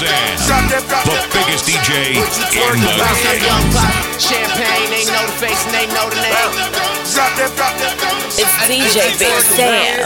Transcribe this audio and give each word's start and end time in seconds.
Sam, 0.00 0.64
the 0.64 0.80
biggest 1.28 1.68
DJ 1.68 2.16
in 2.16 2.80
the 2.80 2.88
Bounce 2.96 3.20
game. 3.20 3.44
Champagne, 4.16 4.88
they 4.88 5.04
know 5.04 5.26
the 5.28 5.36
face 5.36 5.60
and 5.66 5.74
they 5.76 5.84
know 5.92 6.08
the 6.08 6.16
name. 6.24 6.32
Drop 7.12 7.36
that, 7.36 7.52
drop 7.52 7.76
that. 7.76 8.00
It's 8.32 8.48
DJ 8.64 9.12
Big 9.20 9.36
Sam. 9.44 10.00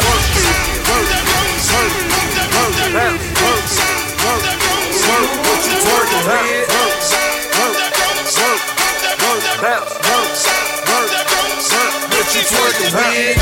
What 12.11 12.35
you 12.35 12.43
twerking 12.43 12.91
with? 12.91 13.39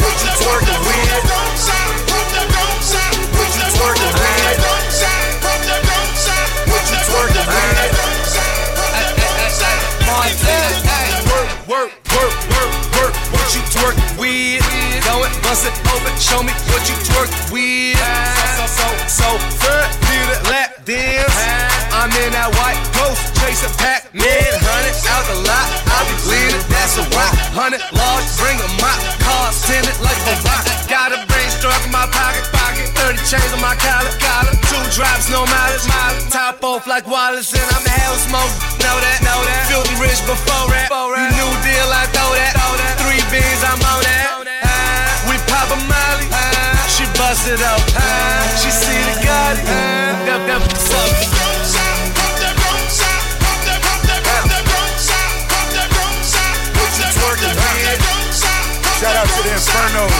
What 0.00 0.16
you 0.24 0.30
twerking 0.40 0.77
Twerking 13.68 14.16
with? 14.16 14.64
Go 15.04 15.24
it, 15.28 15.32
bust 15.44 15.68
it 15.68 15.76
open. 15.92 16.12
Show 16.16 16.40
me 16.42 16.52
what 16.72 16.88
you 16.88 16.96
twerking 17.04 17.52
with. 17.52 18.00
So, 18.56 18.64
so, 18.64 18.88
so, 18.88 18.88
so, 19.06 19.28
third, 19.60 19.88
do 20.08 20.18
the 20.32 20.38
lap 20.48 20.84
dance. 20.84 21.36
I'm 21.92 22.08
in 22.24 22.32
that 22.32 22.48
white 22.56 22.80
ghost, 22.96 23.20
chasing 23.36 23.72
Pac-Man. 23.76 24.24
Hundred 24.64 24.96
out 25.12 25.24
the 25.28 25.36
lot, 25.44 25.66
I 25.84 25.98
be 26.08 26.16
bleeding, 26.24 26.64
that's 26.72 26.96
a 26.96 27.04
rock. 27.12 27.34
Hundred 27.52 27.84
large, 27.92 28.28
bring 28.40 28.56
a 28.56 28.68
mop. 28.80 28.96
Cars 29.20 29.60
tinted 29.68 29.96
like 30.00 30.20
a 30.24 30.36
rock. 30.48 30.64
Got 30.88 31.12
a 31.12 31.20
brain 31.28 31.50
struck 31.52 31.84
in 31.84 31.92
my 31.92 32.08
pocket. 32.08 32.57
30 33.08 33.24
chains 33.24 33.52
on 33.56 33.60
my 33.64 33.72
collar, 33.80 34.12
collar. 34.20 34.52
Two 34.68 34.84
drops, 34.92 35.32
no 35.32 35.40
mileage, 35.48 35.86
mileage. 35.88 36.28
Top 36.28 36.60
off 36.60 36.84
like 36.86 37.08
Wallace, 37.08 37.56
and 37.56 37.64
I'm 37.72 37.80
hell 37.88 38.12
smoke. 38.20 38.52
Know 38.84 38.96
that, 39.00 39.24
know 39.24 39.40
that. 39.48 39.64
Filthy 39.64 39.96
rich 39.96 40.20
before 40.28 40.68
rap. 40.68 40.92
You 40.92 41.24
new 41.32 41.52
deal, 41.64 41.88
I 41.88 42.04
throw 42.12 42.36
that. 42.36 42.52
Three 43.00 43.24
beans, 43.32 43.64
I'm 43.64 43.80
on 43.80 44.04
that. 44.04 44.44
Ah, 44.60 45.24
We 45.24 45.40
pop 45.48 45.72
a 45.72 45.80
molly. 45.88 46.28
Ah, 46.36 46.84
She 46.92 47.08
bust 47.16 47.48
it 47.48 47.64
up. 47.64 47.80
Ah, 47.96 48.44
She 48.60 48.68
see 48.68 49.00
the 49.08 49.16
God. 49.24 49.56
That, 50.28 50.44
that, 50.44 50.60
what's 50.60 50.92
up? 50.92 52.18
What 55.56 56.92
you 56.92 57.04
twerking 57.16 57.56
with? 57.56 58.04
Shout 59.00 59.16
out 59.16 59.28
to 59.32 59.40
the 59.42 59.56
Infernos, 59.56 60.12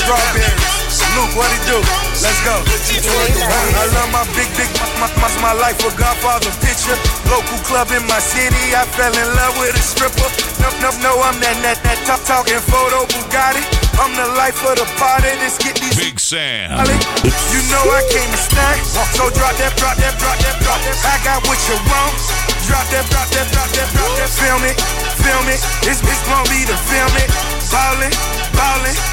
Strawberries. 0.00 0.71
Luke, 1.12 1.36
what 1.36 1.48
he 1.52 1.60
do? 1.68 1.78
Let's 2.24 2.40
go. 2.40 2.56
I 2.56 3.84
love 3.92 4.10
my 4.12 4.24
big, 4.32 4.48
big, 4.56 4.70
my, 4.96 5.08
my, 5.20 5.28
my 5.44 5.52
life 5.52 5.76
a 5.84 5.90
Godfather 5.92 6.52
picture. 6.64 6.96
Local 7.28 7.58
club 7.68 7.92
in 7.92 8.04
my 8.08 8.20
city, 8.20 8.72
I 8.72 8.88
fell 8.96 9.12
in 9.12 9.28
love 9.36 9.56
with 9.60 9.76
a 9.76 9.84
stripper. 9.84 10.28
No, 10.62 10.68
no, 10.80 10.88
no, 11.04 11.12
I'm 11.20 11.36
that, 11.44 11.58
that, 11.60 11.78
that 11.84 11.98
talk, 12.08 12.24
talking 12.24 12.60
photo 12.64 13.04
Bugatti. 13.12 13.60
I'm 14.00 14.16
the 14.16 14.24
life 14.40 14.56
of 14.64 14.80
the 14.80 14.88
party. 14.96 15.28
Let's 15.36 15.60
get 15.60 15.76
these 15.76 15.96
Big 15.96 16.16
Sam. 16.16 16.72
You 16.80 17.60
know 17.68 17.84
I 17.92 18.00
came 18.08 18.30
to 18.32 18.40
snack. 18.40 18.80
So 19.12 19.28
drop 19.36 19.52
that, 19.60 19.76
drop 19.76 20.00
that, 20.00 20.16
drop 20.16 20.36
that, 20.40 20.56
drop 20.64 20.80
that. 20.80 20.96
I 21.04 21.16
got 21.26 21.44
what 21.44 21.60
you 21.68 21.76
want. 21.92 22.16
Drop 22.64 22.86
that, 22.88 23.04
drop 23.12 23.28
that, 23.36 23.46
drop 23.52 23.68
that, 23.74 23.88
drop 23.92 24.10
that. 24.16 24.30
Film 24.32 24.62
it, 24.64 24.76
film 25.20 25.44
it. 25.52 25.60
It's, 25.84 26.00
it's 26.00 26.22
gonna 26.24 26.48
be 26.48 26.64
to 26.64 26.76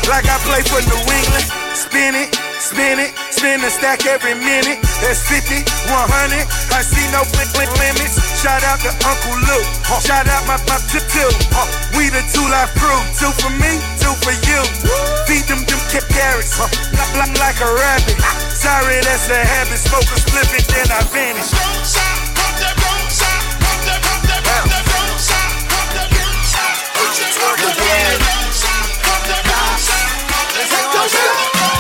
like 0.09 0.25
I 0.25 0.37
play 0.41 0.65
for 0.65 0.81
New 0.89 1.01
England. 1.05 1.45
Spin 1.77 2.17
it, 2.17 2.33
spin 2.57 2.97
it, 2.97 3.13
spin 3.29 3.61
the 3.61 3.69
stack 3.69 4.05
every 4.09 4.33
minute. 4.33 4.81
That's 5.05 5.21
50, 5.29 5.61
100. 5.85 6.49
I 6.73 6.81
see 6.81 7.05
no 7.13 7.21
blink, 7.31 7.53
limits. 7.77 8.17
Shout 8.41 8.65
out 8.65 8.81
to 8.81 8.91
Uncle 9.05 9.37
Luke. 9.45 9.69
Shout 10.01 10.25
out 10.25 10.43
my, 10.49 10.57
my 10.65 10.81
tip 10.89 11.05
two. 11.13 11.29
We 11.93 12.09
the 12.09 12.25
two 12.33 12.43
life 12.49 12.73
crew. 12.75 12.99
Two 13.21 13.31
for 13.37 13.53
me, 13.53 13.71
two 14.01 14.13
for 14.25 14.33
you. 14.33 14.61
Feed 15.29 15.45
them 15.45 15.61
them 15.69 15.79
kip 15.93 16.03
carrots. 16.09 16.57
Like, 16.57 16.73
like, 17.15 17.33
like 17.37 17.59
a 17.61 17.69
rabbit. 17.69 18.17
Sorry, 18.49 18.97
that's 19.05 19.29
a 19.29 19.37
habit. 19.37 19.77
Smoke 19.77 20.09
a 20.09 20.17
then 20.73 20.89
I 20.89 20.99
vanish. 21.13 21.53
Big 31.07 31.78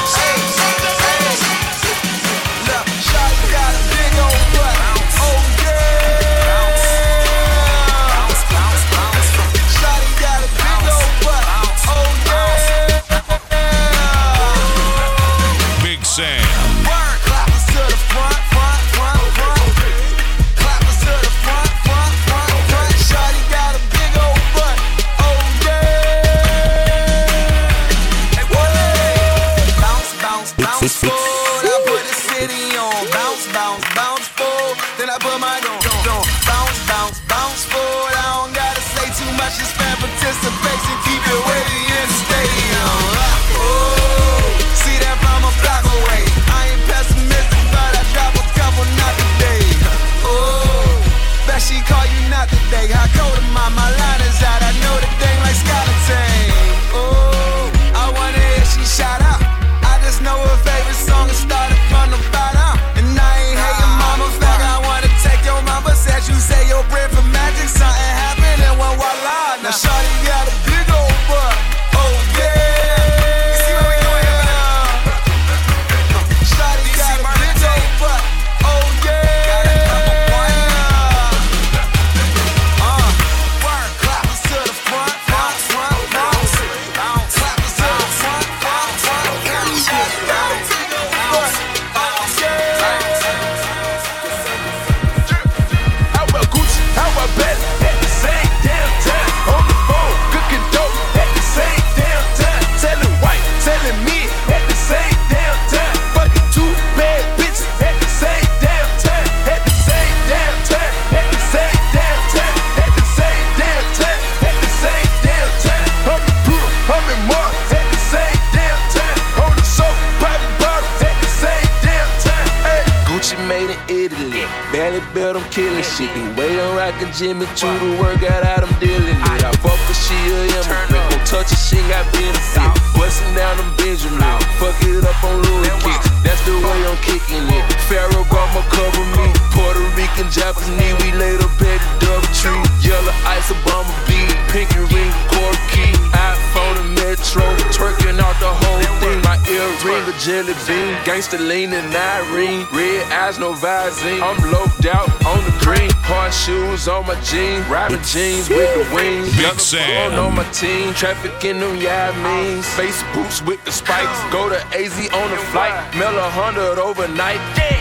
19. 160.61 160.93
Traffic 160.93 161.45
in 161.45 161.59
them 161.61 161.77
means 162.21 162.67
face 162.75 163.01
boots 163.13 163.41
with 163.41 163.63
the 163.63 163.71
spikes. 163.71 164.19
Go 164.29 164.49
to 164.49 164.57
AZ 164.75 165.09
on 165.13 165.31
a 165.31 165.37
flight. 165.51 165.95
Mail 165.95 166.17
a 166.17 166.29
hundred 166.29 166.77
overnight. 166.77 167.39
Yeah. 167.57 167.78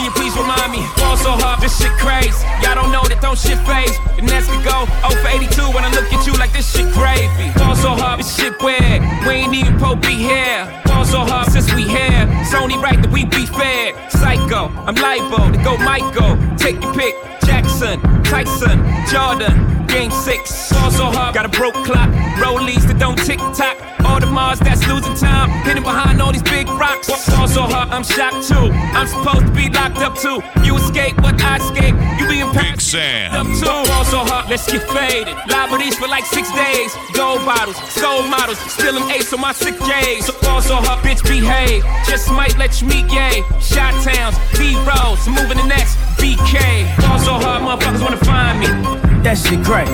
Can 0.00 0.08
you 0.08 0.16
please 0.16 0.34
remind 0.34 0.72
me? 0.72 0.80
Ball 0.96 1.14
so 1.18 1.36
hard, 1.36 1.60
this 1.60 1.76
shit 1.76 1.92
crazy. 2.00 2.32
Y'all 2.64 2.72
don't 2.72 2.88
know 2.88 3.04
that 3.04 3.20
don't 3.20 3.36
shit 3.36 3.60
phase. 3.68 3.92
The 4.16 4.24
next 4.24 4.48
could 4.48 4.64
go 4.64 4.88
0 5.04 5.12
for 5.20 5.28
82 5.28 5.76
when 5.76 5.84
I 5.84 5.92
look 5.92 6.08
at 6.08 6.24
you 6.24 6.32
like 6.40 6.56
this 6.56 6.64
shit 6.72 6.88
gravy. 6.96 7.52
Ball 7.60 7.76
so 7.76 7.92
hard, 7.92 8.16
this 8.16 8.32
shit 8.32 8.56
weird. 8.64 9.04
We 9.28 9.44
ain't 9.44 9.52
even 9.52 9.76
Pope 9.76 10.00
be 10.00 10.16
here. 10.16 10.64
Ball 10.88 11.04
so 11.04 11.20
hard 11.20 11.52
since 11.52 11.68
we 11.76 11.84
here. 11.84 12.24
It's 12.40 12.56
only 12.56 12.80
right 12.80 12.96
that 12.96 13.12
we 13.12 13.28
be 13.28 13.44
fair. 13.44 13.92
Psycho, 14.08 14.72
I'm 14.88 14.96
liable 14.96 15.52
to 15.52 15.60
go 15.60 15.76
Michael. 15.76 16.32
Take 16.56 16.80
your 16.80 16.96
pick. 16.96 17.12
Jackson, 17.44 18.00
Tyson, 18.24 18.80
Jordan, 19.04 19.84
Game 19.90 20.10
six. 20.12 20.70
Ball 20.72 20.90
so 20.90 21.04
hard, 21.10 21.34
got 21.34 21.44
a 21.44 21.48
broke 21.48 21.74
clock. 21.84 22.08
Rollies 22.38 22.86
that 22.86 22.98
don't 22.98 23.18
tick 23.18 23.38
tock. 23.58 23.76
All 24.06 24.20
the 24.20 24.26
Mars 24.26 24.60
that's 24.60 24.86
losing 24.86 25.14
time. 25.14 25.50
Hidden 25.66 25.82
behind 25.82 26.22
all 26.22 26.32
these 26.32 26.44
big 26.44 26.68
rocks. 26.68 27.08
Ball 27.08 27.48
so 27.48 27.62
hard, 27.62 27.90
I'm 27.90 28.04
shocked 28.04 28.46
too. 28.46 28.70
I'm 28.94 29.08
supposed 29.08 29.46
to 29.46 29.52
be 29.52 29.68
locked 29.68 29.98
up 29.98 30.14
too. 30.16 30.38
You 30.62 30.76
escape, 30.76 31.20
what 31.20 31.42
I 31.42 31.58
escape. 31.58 31.94
You 32.18 32.28
be 32.28 32.40
in 32.40 32.52
Big. 32.54 32.80
Sam. 32.80 33.34
Up 33.34 33.46
too. 33.58 33.66
Ball 33.66 34.04
so 34.04 34.18
hard, 34.22 34.48
let's 34.48 34.70
get 34.70 34.82
faded. 34.94 35.34
Liberties 35.50 35.98
for 35.98 36.06
like 36.06 36.24
six 36.24 36.50
days. 36.54 36.94
Gold 37.12 37.44
bottles, 37.44 37.76
soul 37.90 38.22
models. 38.30 38.58
Still 38.70 38.96
an 38.96 39.10
ace 39.10 39.32
on 39.32 39.40
my 39.40 39.52
sick 39.52 39.78
days. 39.90 40.26
So 40.26 40.32
ball 40.40 40.62
so 40.62 40.76
hard, 40.76 41.02
bitch, 41.04 41.22
behave. 41.26 41.82
Just 42.06 42.30
might 42.30 42.56
let 42.58 42.80
you 42.80 42.86
meet 42.86 43.08
gay. 43.08 43.42
Shot 43.60 43.94
towns, 44.06 44.38
B 44.54 44.78
rolls. 44.86 45.26
Moving 45.26 45.58
the 45.58 45.66
next 45.66 45.98
BK. 46.18 46.86
Ball 47.02 47.18
so 47.18 47.34
hard, 47.42 47.62
motherfuckers 47.62 48.02
wanna 48.02 48.22
find 48.22 48.58
me. 48.62 49.19
That 49.22 49.36
shit 49.36 49.62
crack. 49.62 49.86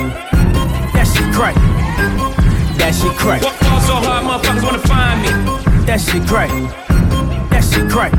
That 0.94 1.05
shit 1.05 1.34
crack. 1.34 1.55
That 2.78 2.94
shit 2.94 3.12
crack. 3.19 3.43
Ball 3.43 3.81
so 3.81 3.94
hard, 3.96 4.25
motherfuckers 4.25 4.62
wanna 4.62 4.78
find 4.78 5.23
me. 5.23 5.28
That 5.84 6.00
shit 6.00 6.26
crack. 6.26 6.50
That 7.50 7.64
shit 7.64 7.90
crack. 7.90 8.12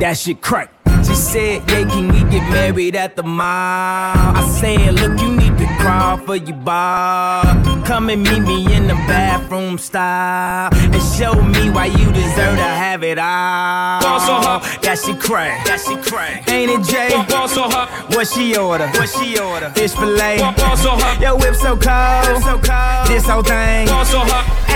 That 0.00 0.16
shit 0.16 0.40
crack. 0.40 0.73
She 1.06 1.14
said, 1.14 1.70
yeah, 1.70 1.88
can 1.88 2.08
we 2.08 2.20
get 2.30 2.48
married 2.50 2.96
at 2.96 3.16
the 3.16 3.22
mall? 3.22 3.44
I 3.46 4.56
said, 4.60 4.94
look, 4.94 5.20
you 5.20 5.36
need 5.36 5.56
to 5.58 5.66
crawl 5.78 6.16
for 6.18 6.36
your 6.36 6.56
bar. 6.56 7.44
Come 7.84 8.08
and 8.08 8.22
meet 8.22 8.40
me 8.40 8.74
in 8.74 8.86
the 8.86 8.94
bathroom 9.06 9.76
style. 9.78 10.70
And 10.72 11.02
show 11.16 11.34
me 11.34 11.70
why 11.70 11.86
you 11.86 12.06
deserve 12.12 12.56
to 12.56 12.70
have 12.82 13.02
it 13.04 13.18
all. 13.18 14.00
Ball 14.00 14.20
so 14.20 14.34
hard. 14.34 14.62
That 14.82 14.98
shit 14.98 15.20
crack. 15.20 15.66
That 15.66 15.80
shit 15.80 16.02
crack. 16.02 16.48
Ain't 16.50 16.70
it, 16.70 16.82
Jay? 16.88 17.10
Ball 17.28 17.48
so 17.48 17.64
hot, 17.64 17.90
What 18.14 18.26
she 18.26 18.56
order? 18.56 18.88
What 18.88 19.08
she 19.08 19.38
order? 19.38 19.70
Fish 19.70 19.92
fillet. 19.92 20.38
Ball 20.38 20.76
so 20.76 20.90
hard. 20.96 21.20
Yo, 21.20 21.36
whip 21.36 21.54
so 21.54 21.76
cold. 21.76 22.42
so 22.42 22.58
cold. 22.58 23.08
This 23.08 23.26
whole 23.26 23.42
thing. 23.42 23.86
Ball 23.88 24.04
so 24.04 24.20
hard. 24.20 24.63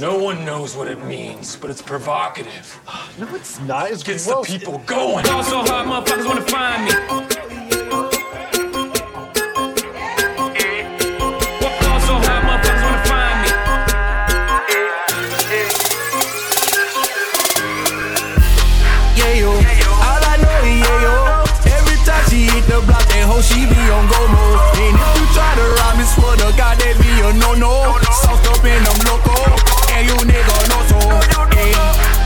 No 0.00 0.18
one 0.18 0.44
knows 0.46 0.74
what 0.76 0.88
it 0.88 1.04
means, 1.04 1.56
but 1.56 1.68
it's 1.70 1.82
provocative. 1.82 2.80
No, 3.18 3.26
it's 3.34 3.60
not. 3.60 3.90
It's 3.90 4.02
Gets 4.02 4.26
gross. 4.26 4.46
the 4.46 4.58
people 4.58 4.78
going. 4.86 5.24
Ball 5.24 5.42
so 5.42 5.58
hard, 5.62 5.86
motherfuckers 5.88 6.26
wanna 6.26 6.40
find 6.42 6.84
me. 6.86 6.92
Ball 11.80 12.00
so 12.00 12.14
hard, 12.24 12.42
motherfuckers 12.48 12.82
wanna 12.82 13.04
find 13.04 13.36
me. 13.42 13.50
yeah 19.16 19.32
yo. 19.40 19.50
All 19.52 20.22
I 20.32 20.36
know 20.40 20.56
is 20.64 20.80
yeah 20.80 21.04
yo. 21.04 21.14
Every 21.76 21.98
time 22.06 22.24
she 22.30 22.48
hit 22.48 22.64
the 22.66 22.80
block, 22.86 23.04
that 23.12 23.24
hoe 23.28 23.42
she 23.42 23.66
be 23.66 23.80
on 23.92 24.04
go 24.08 24.20
mode. 24.32 24.60
And 24.80 24.94
if 24.96 25.10
you 25.18 25.26
try 25.36 25.50
to 25.60 25.64
rob 25.76 25.94
me, 25.98 26.04
swear 26.04 26.36
to 26.40 26.48
God 26.56 26.76
that 26.80 26.94
be 27.00 27.10
a 27.20 27.30
no 27.36 27.54
no. 27.54 27.96
Soft 28.22 28.46
up 28.48 28.64
in 28.64 28.80
them 28.84 28.98
loco, 29.08 29.34
and 30.00 30.08
you 30.08 30.16
nigga 30.24 30.56
know 30.72 30.80
so. 30.88 30.98
Hey, 31.52 31.72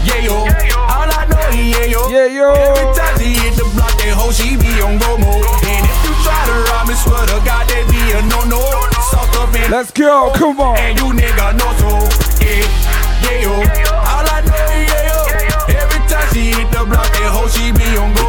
yeah 0.07 0.23
yo. 0.23 0.37
All 0.79 1.11
I 1.11 1.27
know 1.27 1.43
is 1.51 1.75
yeah 1.75 1.85
yo. 1.91 2.07
Yeah, 2.09 2.27
yo. 2.31 2.53
Every 2.55 2.87
time 2.95 3.19
she 3.19 3.35
hit 3.35 3.55
the 3.59 3.67
block, 3.75 3.91
that 3.99 4.15
hoe 4.15 4.31
she 4.31 4.55
be 4.57 4.71
on 4.81 4.99
go 5.03 5.19
mode. 5.19 5.43
And 5.67 5.83
if 5.83 5.99
you 6.07 6.15
try 6.23 6.39
to 6.47 6.55
rob 6.71 6.87
me, 6.89 6.95
swear 6.95 7.27
to 7.27 7.39
God 7.43 7.67
that 7.67 7.85
be 7.91 7.99
a 8.15 8.23
no 8.31 8.47
no. 8.47 8.63
Soft 9.11 9.35
up 9.37 9.51
in 9.59 9.71
Let's 9.71 9.91
go, 9.91 10.31
come 10.39 10.61
on. 10.61 10.79
and 10.79 10.95
you 10.99 11.11
nigga 11.13 11.57
know 11.59 11.71
so. 11.83 11.91
Yeah, 12.39 12.63
yeah, 13.27 13.43
yo. 13.43 13.53
All 13.91 14.23
I 14.23 14.39
know 14.47 14.65
is 14.79 14.87
yeah, 14.87 15.11
yo. 15.11 15.19
Every 15.75 16.01
time 16.07 16.29
she 16.33 16.55
hit 16.55 16.71
the 16.71 16.85
block, 16.87 17.11
that 17.11 17.29
hoe 17.35 17.49
she 17.51 17.73
be 17.75 17.97
on 17.99 18.15
go 18.15 18.24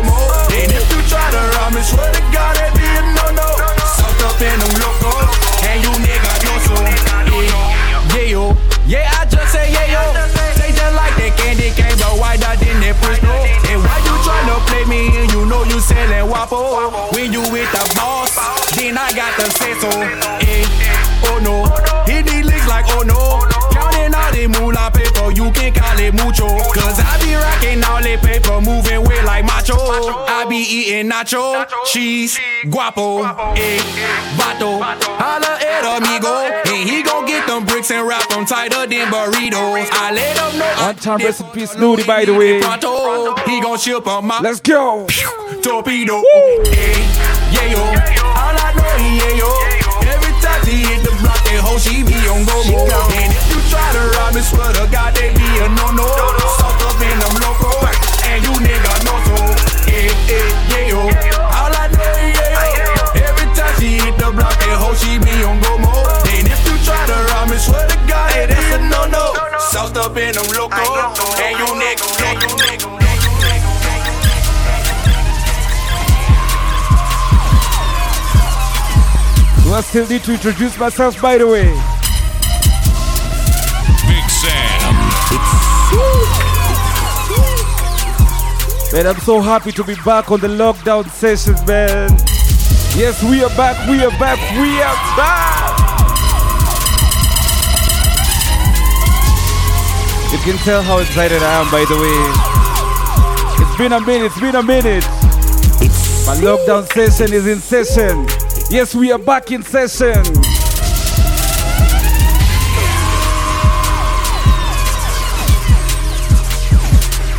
say 19.55 19.73
so. 19.79 19.89
Eh, 19.91 20.65
oh 21.31 21.39
no, 21.43 21.63
hit 22.11 22.25
these 22.25 22.45
licks 22.45 22.67
like 22.67 22.85
oh 22.89 23.03
no. 23.03 23.41
Counting 23.73 24.13
all 24.13 24.31
the 24.31 24.47
moolah 24.47 24.91
paper, 24.91 25.31
you 25.31 25.51
can 25.51 25.73
call 25.73 25.99
it 25.99 26.13
mucho. 26.13 26.47
Cause 26.73 26.99
I 26.99 27.17
be 27.21 27.33
rocking 27.35 27.83
all 27.83 28.01
the 28.01 28.17
paper, 28.17 28.61
moving 28.61 29.03
weight 29.07 29.23
like 29.23 29.45
macho. 29.45 29.75
I 29.75 30.45
be 30.47 30.57
eating 30.57 31.09
nacho, 31.11 31.65
cheese, 31.91 32.37
guapo, 32.69 33.23
eh, 33.55 33.79
vato. 34.37 34.79
Holla 34.81 35.57
at 35.59 35.83
amigo, 35.97 36.71
and 36.71 36.89
he 36.89 37.01
gon' 37.03 37.25
get 37.25 37.47
them 37.47 37.65
bricks 37.65 37.91
and 37.91 38.07
wrap 38.07 38.27
them 38.29 38.45
tighter 38.45 38.85
than 38.87 39.07
burritos. 39.11 39.87
I 39.91 40.11
let 40.13 40.37
him 40.37 40.59
know. 40.59 40.85
One 40.85 40.95
time, 40.95 41.17
rest 41.19 41.41
in 41.41 41.47
peace, 41.47 41.75
Nudie, 41.75 42.05
by 42.05 42.25
the 42.25 42.33
way. 42.33 42.59
Pronto, 42.61 43.35
he 43.45 43.61
gon' 43.61 43.77
ship 43.77 44.05
on 44.07 44.25
my 44.27 44.39
Let's 44.41 44.59
go. 44.59 45.07
torpedo. 45.61 46.21
Hey, 46.65 47.34
yeah, 47.51 47.67
yo. 47.73 47.81
All 47.81 48.55
I 48.55 48.73
know 48.73 48.89
is 49.01 49.13
yeah, 49.19 49.41
yo. 49.41 49.49
Every 50.05 50.33
time 50.41 50.61
she 50.65 50.85
hit 50.85 51.01
the 51.03 51.13
block, 51.21 51.39
that 51.45 51.61
hoe 51.61 51.77
she 51.77 52.03
be 52.03 52.15
on 52.29 52.45
go 52.45 52.57
mode. 52.69 52.91
And 53.13 53.33
if 53.33 53.45
you 53.49 53.59
try 53.69 53.85
to 53.93 54.01
rob 54.17 54.33
me, 54.33 54.41
swear 54.41 54.71
to 54.73 54.85
God, 54.89 55.13
they 55.15 55.33
be 55.33 55.47
a 55.61 55.67
no 55.69 55.91
no. 55.93 56.07
Soft 56.57 56.81
up 56.85 56.99
in 57.01 57.17
them 57.19 57.35
loco, 57.41 57.71
and 58.29 58.39
you 58.43 58.53
nigga 58.61 58.93
know 59.05 59.17
so. 59.25 59.37
Hey, 59.89 60.09
hey, 60.29 60.47
yeah, 60.71 60.91
yo. 60.91 61.01
All 61.41 61.73
I 61.73 61.89
know 61.93 62.11
is 62.21 62.33
yeah, 62.37 62.77
yo. 62.77 62.97
Every 63.21 63.47
time 63.53 63.73
she 63.79 63.99
hit 64.01 64.15
the 64.17 64.29
block, 64.33 64.55
that 64.61 64.77
hoe 64.77 64.95
she 64.97 65.17
be 65.19 65.43
on 65.43 65.59
go 65.61 65.77
mode. 65.77 66.09
And 66.29 66.47
if 66.49 66.61
you 66.65 66.75
try 66.85 66.99
to 67.05 67.17
rob 67.33 67.49
me, 67.49 67.57
swear 67.57 67.85
to 67.87 67.97
God, 68.07 68.31
hey, 68.33 68.45
that's 68.47 68.75
a 68.75 68.79
no 68.85 69.05
no. 69.09 69.33
Soft 69.59 69.97
up 69.97 70.17
in 70.17 70.33
them 70.33 70.47
loco, 70.53 70.83
and 71.41 71.53
you 71.57 71.69
nigga, 71.77 72.05
and 72.25 72.37
you 72.41 72.49
nigga. 72.57 73.04
I 79.75 79.81
still 79.81 80.07
need 80.07 80.23
to 80.23 80.31
introduce 80.31 80.79
myself, 80.79 81.21
by 81.21 81.37
the 81.37 81.45
way? 81.45 81.65
Big 84.07 84.29
Sam. 84.31 84.95
It's 88.79 88.93
man, 88.93 89.07
I'm 89.07 89.19
so 89.19 89.41
happy 89.41 89.73
to 89.73 89.83
be 89.83 89.95
back 89.95 90.31
on 90.31 90.39
the 90.39 90.47
lockdown 90.47 91.09
sessions, 91.09 91.61
man. 91.67 92.09
Yes, 92.95 93.21
we 93.21 93.43
are 93.43 93.49
back, 93.57 93.75
we 93.89 94.01
are 94.01 94.17
back, 94.17 94.39
we 94.57 94.81
are 94.81 94.95
back. 95.19 95.75
You 100.31 100.37
can 100.37 100.55
tell 100.63 100.83
how 100.83 100.99
excited 100.99 101.43
I 101.43 101.61
am, 101.61 101.69
by 101.69 101.83
the 101.83 101.97
way. 101.99 102.31
It's 103.61 103.77
been 103.77 103.91
a 103.91 103.99
minute, 103.99 104.27
it's 104.27 104.39
been 104.39 104.55
a 104.55 104.63
minute. 104.63 105.03
My 106.25 106.37
lockdown 106.39 106.87
session 106.87 107.33
is 107.33 107.45
in 107.45 107.59
session. 107.59 108.44
Yes, 108.69 108.95
we 108.95 109.11
are 109.11 109.19
back 109.19 109.51
in 109.51 109.61
session. 109.61 110.23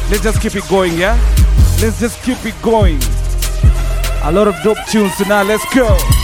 Let's 0.09 0.23
just 0.23 0.41
keep 0.41 0.55
it 0.55 0.69
going, 0.69 0.97
yeah? 0.97 1.19
Let's 1.83 1.99
just 1.99 2.23
keep 2.23 2.39
it 2.47 2.55
going. 2.63 3.01
A 4.23 4.31
lot 4.33 4.47
of 4.47 4.55
dope 4.63 4.79
tunes 4.89 5.17
tonight. 5.17 5.43
Let's 5.43 5.65
go. 5.75 6.16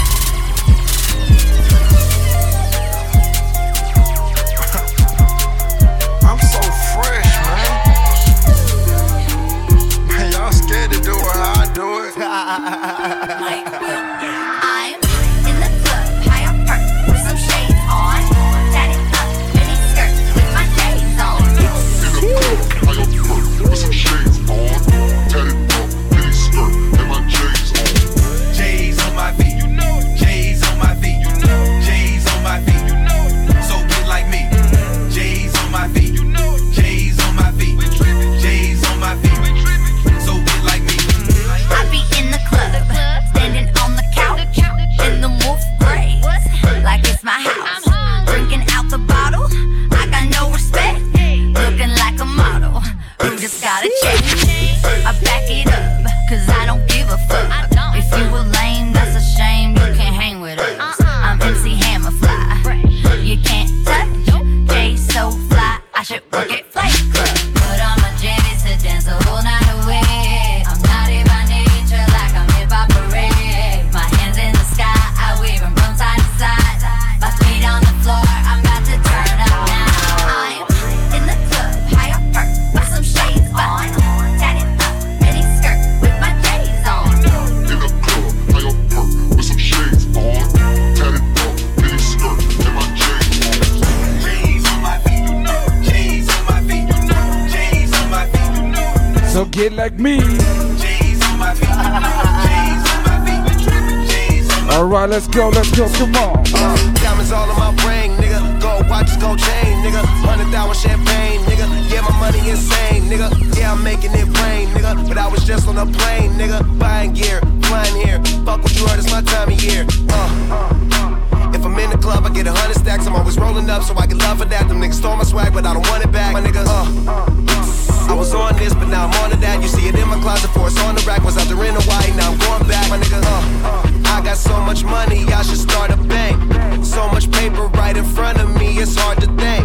Let's 105.13 105.29
go, 105.29 105.51
let's 105.51 105.71
go, 105.77 105.85
come 105.93 106.15
on. 106.17 106.41
Uh, 106.57 106.95
diamonds 107.05 107.33
all 107.33 107.45
in 107.45 107.57
my 107.61 107.69
brain, 107.85 108.17
nigga. 108.17 108.41
Gold 108.63 108.89
watches, 108.89 109.17
gold 109.21 109.39
chain, 109.39 109.77
nigga. 109.85 110.01
Hundred 110.25 110.49
thousand 110.49 110.81
champagne, 110.81 111.41
nigga. 111.45 111.69
Yeah, 111.93 112.01
my 112.01 112.17
money 112.17 112.41
insane, 112.49 113.13
nigga. 113.13 113.29
Yeah, 113.55 113.73
I'm 113.73 113.85
making 113.85 114.13
it 114.13 114.25
rain, 114.41 114.73
nigga. 114.73 115.07
But 115.07 115.19
I 115.19 115.29
was 115.29 115.45
just 115.45 115.69
on 115.69 115.77
a 115.77 115.85
plane, 115.85 116.33
nigga. 116.41 116.65
Buying 116.79 117.13
gear, 117.13 117.41
flying 117.69 117.95
here. 118.01 118.25
Fuck 118.49 118.65
what 118.65 118.73
you 118.73 118.87
heard, 118.89 118.99
it's 118.99 119.13
my 119.13 119.21
time 119.21 119.53
of 119.53 119.63
year. 119.63 119.85
Uh. 120.09 121.53
If 121.53 121.63
I'm 121.63 121.79
in 121.79 121.91
the 121.91 121.99
club, 121.99 122.25
I 122.25 122.31
get 122.31 122.47
a 122.47 122.53
hundred 122.53 122.81
stacks. 122.81 123.07
I'm 123.07 123.15
always 123.15 123.37
rolling 123.37 123.69
up, 123.69 123.83
so 123.83 123.95
I 123.95 124.07
get 124.07 124.17
love 124.17 124.39
for 124.39 124.47
that. 124.47 124.67
Them 124.67 124.81
niggas 124.81 124.95
stole 124.95 125.17
my 125.17 125.25
swag, 125.25 125.53
but 125.53 125.67
I 125.67 125.75
don't 125.75 125.87
want 125.93 126.03
it 126.03 126.11
back. 126.11 126.33
My 126.33 126.41
nigga, 126.41 126.65
uh. 126.65 128.09
I 128.09 128.15
was 128.15 128.33
on 128.33 128.57
this, 128.57 128.73
but 128.73 128.89
now 128.89 129.09
I'm 129.09 129.15
on 129.21 129.31
to 129.31 129.37
that. 129.45 129.61
You 129.61 129.69
see 129.69 129.89
it 129.89 129.95
in 129.95 130.09
my 130.09 130.19
closet, 130.23 130.49
for 130.57 130.69
it's 130.69 130.81
on 130.81 130.95
the 130.95 131.05
rack. 131.05 131.23
Was 131.23 131.37
out 131.37 131.49
there 131.49 131.65
in 131.69 131.75
Hawaii, 131.77 132.17
now 132.17 132.33
I'm 132.33 132.39
going 132.39 132.67
back. 132.67 132.89
My 132.89 132.97
nigga, 132.97 133.21
uh. 133.21 133.92
I 134.13 134.21
got 134.21 134.37
so 134.37 134.61
much 134.61 134.85
money, 134.85 135.25
I 135.33 135.41
should 135.41 135.57
start 135.57 135.91
a 135.91 135.97
bank. 135.97 136.37
So 136.85 137.09
much 137.09 137.31
paper 137.33 137.69
right 137.81 137.97
in 137.97 138.05
front 138.05 138.39
of 138.43 138.55
me, 138.61 138.77
it's 138.77 138.95
hard 138.95 139.19
to 139.23 139.27
think. 139.41 139.65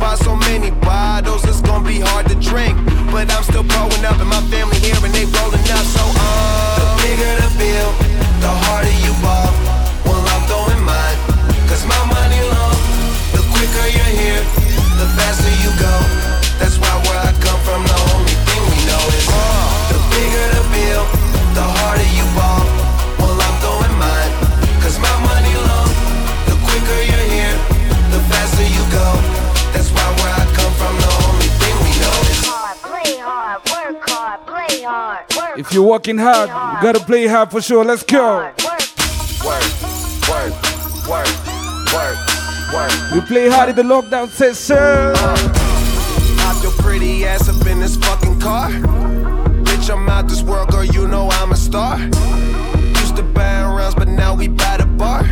Buy 0.00 0.14
so 0.14 0.34
many 0.34 0.70
bottles, 0.80 1.44
it's 1.44 1.60
gonna 1.60 1.86
be 1.86 2.00
hard 2.00 2.26
to 2.30 2.34
drink. 2.36 2.74
But 3.12 3.30
I'm 3.30 3.44
still 3.44 3.64
growing 3.64 4.02
up, 4.08 4.16
and 4.18 4.30
my 4.30 4.40
family 4.48 4.78
here, 4.80 4.96
and 4.96 5.12
they 5.12 5.26
rolling 5.36 5.68
up. 5.76 5.84
So, 5.92 6.04
uh. 6.08 6.80
The 6.80 6.86
bigger 7.04 7.32
the 7.44 7.50
bill, 7.60 7.90
the 8.40 8.52
harder 8.64 8.96
you 9.04 9.12
ball. 9.20 9.52
Well, 10.08 10.24
I'm 10.24 10.42
throwing 10.48 10.82
mine, 10.88 11.18
cause 11.68 11.84
my 11.84 12.02
money 12.16 12.40
long. 12.48 12.78
The 13.36 13.44
quicker 13.52 13.86
you're 13.92 14.14
here, 14.16 14.42
the 14.96 15.06
faster 15.20 15.52
you 15.60 15.70
go. 15.76 16.21
You're 35.74 35.86
working 35.86 36.18
hard, 36.18 36.48
you 36.48 36.82
gotta 36.82 37.00
play 37.00 37.26
hard 37.26 37.50
for 37.50 37.60
sure. 37.60 37.84
Let's 37.84 38.02
go. 38.02 38.38
work, 38.38 38.54
work, 40.28 40.52
work, 41.08 41.28
work, 41.92 42.18
work. 42.72 42.92
We 43.12 43.20
play 43.22 43.48
hard 43.48 43.70
in 43.70 43.76
the 43.76 43.82
lockdown 43.82 44.28
session. 44.28 45.14
Pop 46.38 46.62
your 46.62 46.72
pretty 46.72 47.24
ass 47.24 47.48
up 47.48 47.66
in 47.66 47.80
this 47.80 47.96
fucking 47.96 48.40
car. 48.40 48.70
Bitch, 48.70 49.90
I'm 49.90 50.08
out 50.08 50.28
this 50.28 50.42
world, 50.42 50.70
girl, 50.70 50.84
you 50.84 51.08
know 51.08 51.28
I'm 51.30 51.52
a 51.52 51.56
star. 51.56 51.98
Used 51.98 53.16
to 53.16 53.22
buy 53.22 53.62
rounds, 53.62 53.94
but 53.94 54.08
now 54.08 54.34
we 54.34 54.48
buy 54.48 54.76
the 54.78 54.86
bar. 54.86 55.22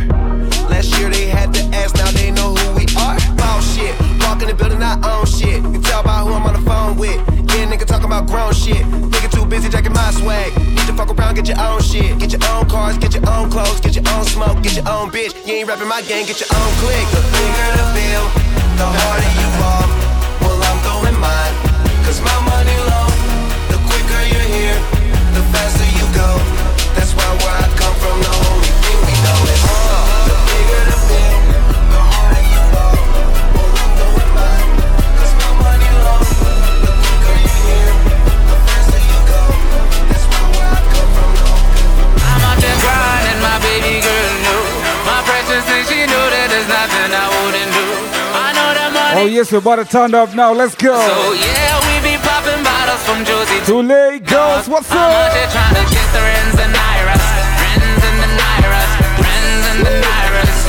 Last 0.69 0.97
year 0.99 1.09
they 1.09 1.27
had 1.27 1.53
to 1.53 1.61
ask, 1.75 1.95
now 1.95 2.11
they 2.11 2.31
know 2.31 2.55
who 2.55 2.75
we 2.75 2.85
are. 2.97 3.17
Ball 3.37 3.61
shit, 3.61 3.95
walk 4.21 4.41
in 4.41 4.47
the 4.47 4.55
building, 4.57 4.81
I 4.81 4.95
own 5.03 5.25
shit. 5.25 5.61
You 5.61 5.81
tell 5.81 6.03
by 6.03 6.19
who 6.19 6.33
I'm 6.33 6.43
on 6.43 6.53
the 6.53 6.69
phone 6.69 6.97
with. 6.97 7.40
About 8.11 8.27
grown 8.27 8.51
shit. 8.51 8.83
Nigga 9.07 9.31
too 9.31 9.45
busy 9.45 9.69
jacking 9.69 9.93
my 9.93 10.11
swag. 10.11 10.51
Need 10.67 10.85
to 10.85 10.91
fuck 10.91 11.17
around, 11.17 11.35
get 11.35 11.47
your 11.47 11.57
own 11.61 11.81
shit. 11.81 12.19
Get 12.19 12.33
your 12.33 12.43
own 12.51 12.67
cars, 12.67 12.97
get 12.97 13.13
your 13.13 13.23
own 13.29 13.49
clothes, 13.49 13.79
get 13.79 13.95
your 13.95 14.03
own 14.11 14.25
smoke, 14.25 14.61
get 14.61 14.75
your 14.75 14.83
own 14.91 15.09
bitch. 15.11 15.31
You 15.47 15.63
ain't 15.63 15.69
rapping 15.69 15.87
my 15.87 16.01
gang, 16.01 16.25
get 16.25 16.43
your 16.43 16.51
own 16.51 16.71
click. 16.83 17.07
The 17.15 17.23
bigger 17.31 17.69
the 17.79 17.87
bill, 17.95 18.25
the 18.75 18.87
harder 18.99 19.31
you 19.39 19.47
ball. 19.63 19.87
Well, 20.43 20.59
I'm 20.59 20.77
throwing 20.83 21.19
mine, 21.23 21.55
cause 22.03 22.19
my 22.19 22.35
money 22.51 22.75
long. 22.91 23.15
The 23.71 23.79
quicker 23.79 24.21
you're 24.27 24.49
here, 24.59 24.79
the 25.31 25.43
faster 25.55 25.87
you 25.95 26.03
go. 26.11 26.35
That's 26.99 27.15
why 27.15 27.23
where 27.39 27.55
I 27.63 27.67
come 27.79 27.95
from, 27.95 28.30
Oh 49.13 49.27
yes, 49.27 49.51
we're 49.51 49.59
about 49.59 49.75
to 49.75 49.85
turn 49.85 50.15
up 50.15 50.33
now. 50.33 50.53
Let's 50.53 50.73
go. 50.73 50.95
So 50.95 51.35
yeah, 51.35 51.75
we 51.83 51.99
be 51.99 52.15
popping 52.23 52.63
bottles 52.63 53.03
from 53.03 53.27
Josie. 53.27 53.59
Too 53.67 53.83
late, 53.83 54.23
girls. 54.23 54.71
What's 54.71 54.87
up? 54.87 55.03
I'm 55.03 55.11
out 55.11 55.35
here 55.35 55.51
trying 55.51 55.75
to 55.75 55.83
get 55.91 56.07
the 56.15 56.21
rins 56.23 56.57
and 56.63 56.71
rins 56.71 58.03
and 58.07 58.17
the 58.23 58.29
rins 59.19 59.63
and 59.67 59.79
the 59.83 59.93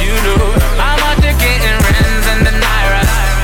You 0.03 0.15
know, 0.27 0.43
I'm 0.75 0.99
out 1.07 1.23
getting 1.23 1.79
rins 1.87 2.25
and 2.35 2.43
the 2.43 2.55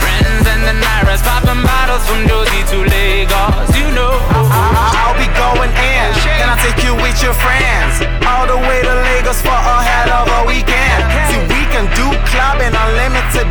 rins 0.02 0.46
and 0.50 0.62
the 0.66 0.74
Popping 1.22 1.62
bottles 1.62 2.02
from 2.10 2.26
Josie 2.26 2.66
to 2.74 2.82
Lagos. 2.82 3.70
You 3.78 3.86
know, 3.94 4.18
I- 4.34 5.06
will 5.06 5.14
be 5.14 5.30
going 5.38 5.70
in, 5.78 6.10
I 6.50 6.58
take 6.58 6.82
you 6.82 6.98
with 6.98 7.22
your 7.22 7.38
friends 7.38 8.02
all 8.26 8.50
the 8.50 8.58
way 8.66 8.82
to 8.82 8.94
Lagos 9.06 9.38
for 9.46 9.54
a 9.54 9.78
of 10.10 10.26
a 10.26 10.40
weekend. 10.42 11.06
See, 11.30 11.38
we 11.54 11.62
can 11.70 11.86
do 11.94 12.06
clubbing 12.34 12.74
unlimited. 12.74 13.46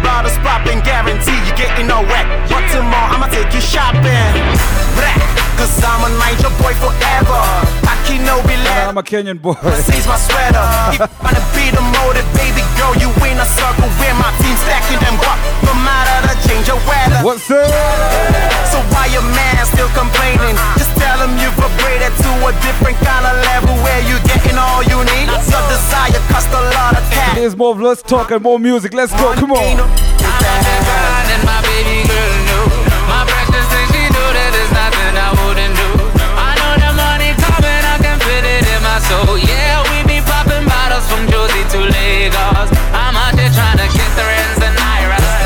I'm 8.97 9.05
a 9.05 9.05
Kenyan 9.05 9.37
boy. 9.37 9.53
Seize 9.85 10.09
my 10.09 10.17
sweater. 10.17 10.57
If 10.89 10.97
you 10.97 11.05
wanna 11.21 11.45
be 11.53 11.69
the 11.69 11.85
motive, 12.01 12.25
baby 12.33 12.65
girl, 12.81 12.97
you 12.97 13.13
in 13.29 13.37
a 13.37 13.45
circle 13.45 13.85
where 14.01 14.17
my 14.17 14.33
team 14.41 14.57
stacking 14.57 14.97
them 14.97 15.13
up. 15.21 15.37
No 15.61 15.77
matter 15.85 16.17
the 16.25 16.33
change 16.49 16.65
of 16.65 16.81
weather. 16.89 17.21
What's 17.21 17.45
up? 17.53 17.69
So 18.73 18.81
why 18.89 19.05
your 19.13 19.21
man 19.21 19.61
still 19.69 19.85
complaining? 19.93 20.57
Just 20.81 20.97
tell 20.97 21.21
him 21.21 21.37
you've 21.37 21.53
upgraded 21.61 22.09
to 22.09 22.31
a 22.49 22.51
different 22.65 22.97
kind 23.05 23.21
of 23.21 23.37
level 23.45 23.77
where 23.85 24.01
you 24.09 24.17
getting 24.25 24.57
all 24.57 24.81
you 24.81 24.97
need. 25.13 25.29
Your 25.29 25.61
desire 25.69 26.17
cost 26.33 26.49
a 26.49 26.63
lot 26.73 26.97
of 26.97 27.05
cash. 27.13 27.37
There's 27.37 27.53
more 27.55 27.77
of 27.77 27.79
let's 27.79 28.01
talk 28.01 28.31
and 28.31 28.41
more 28.41 28.57
music. 28.57 28.95
Let's 28.95 29.13
go. 29.13 29.29
Come 29.37 29.51
on. 29.51 29.77
Soul. 39.07 39.37
Yeah, 39.39 39.83
we 39.89 40.03
be 40.07 40.19
popping 40.21 40.65
bottles 40.67 41.07
from 41.09 41.27
Josie 41.31 41.65
to 41.73 41.79
Lagos. 41.79 42.69
I'm 42.91 43.15
out 43.15 43.33
here 43.39 43.51
trying 43.55 43.79
to 43.79 43.87
get 43.95 44.09
the 44.17 44.23
rents 44.23 44.61
and 44.67 44.77
Iras. 44.77 45.37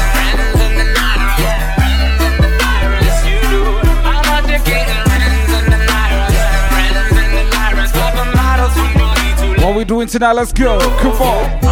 What 9.63 9.75
we 9.75 9.85
doing 9.85 10.07
tonight? 10.07 10.33
Let's 10.33 10.51
go. 10.51 10.79
Come 10.99 11.21
on. 11.21 11.70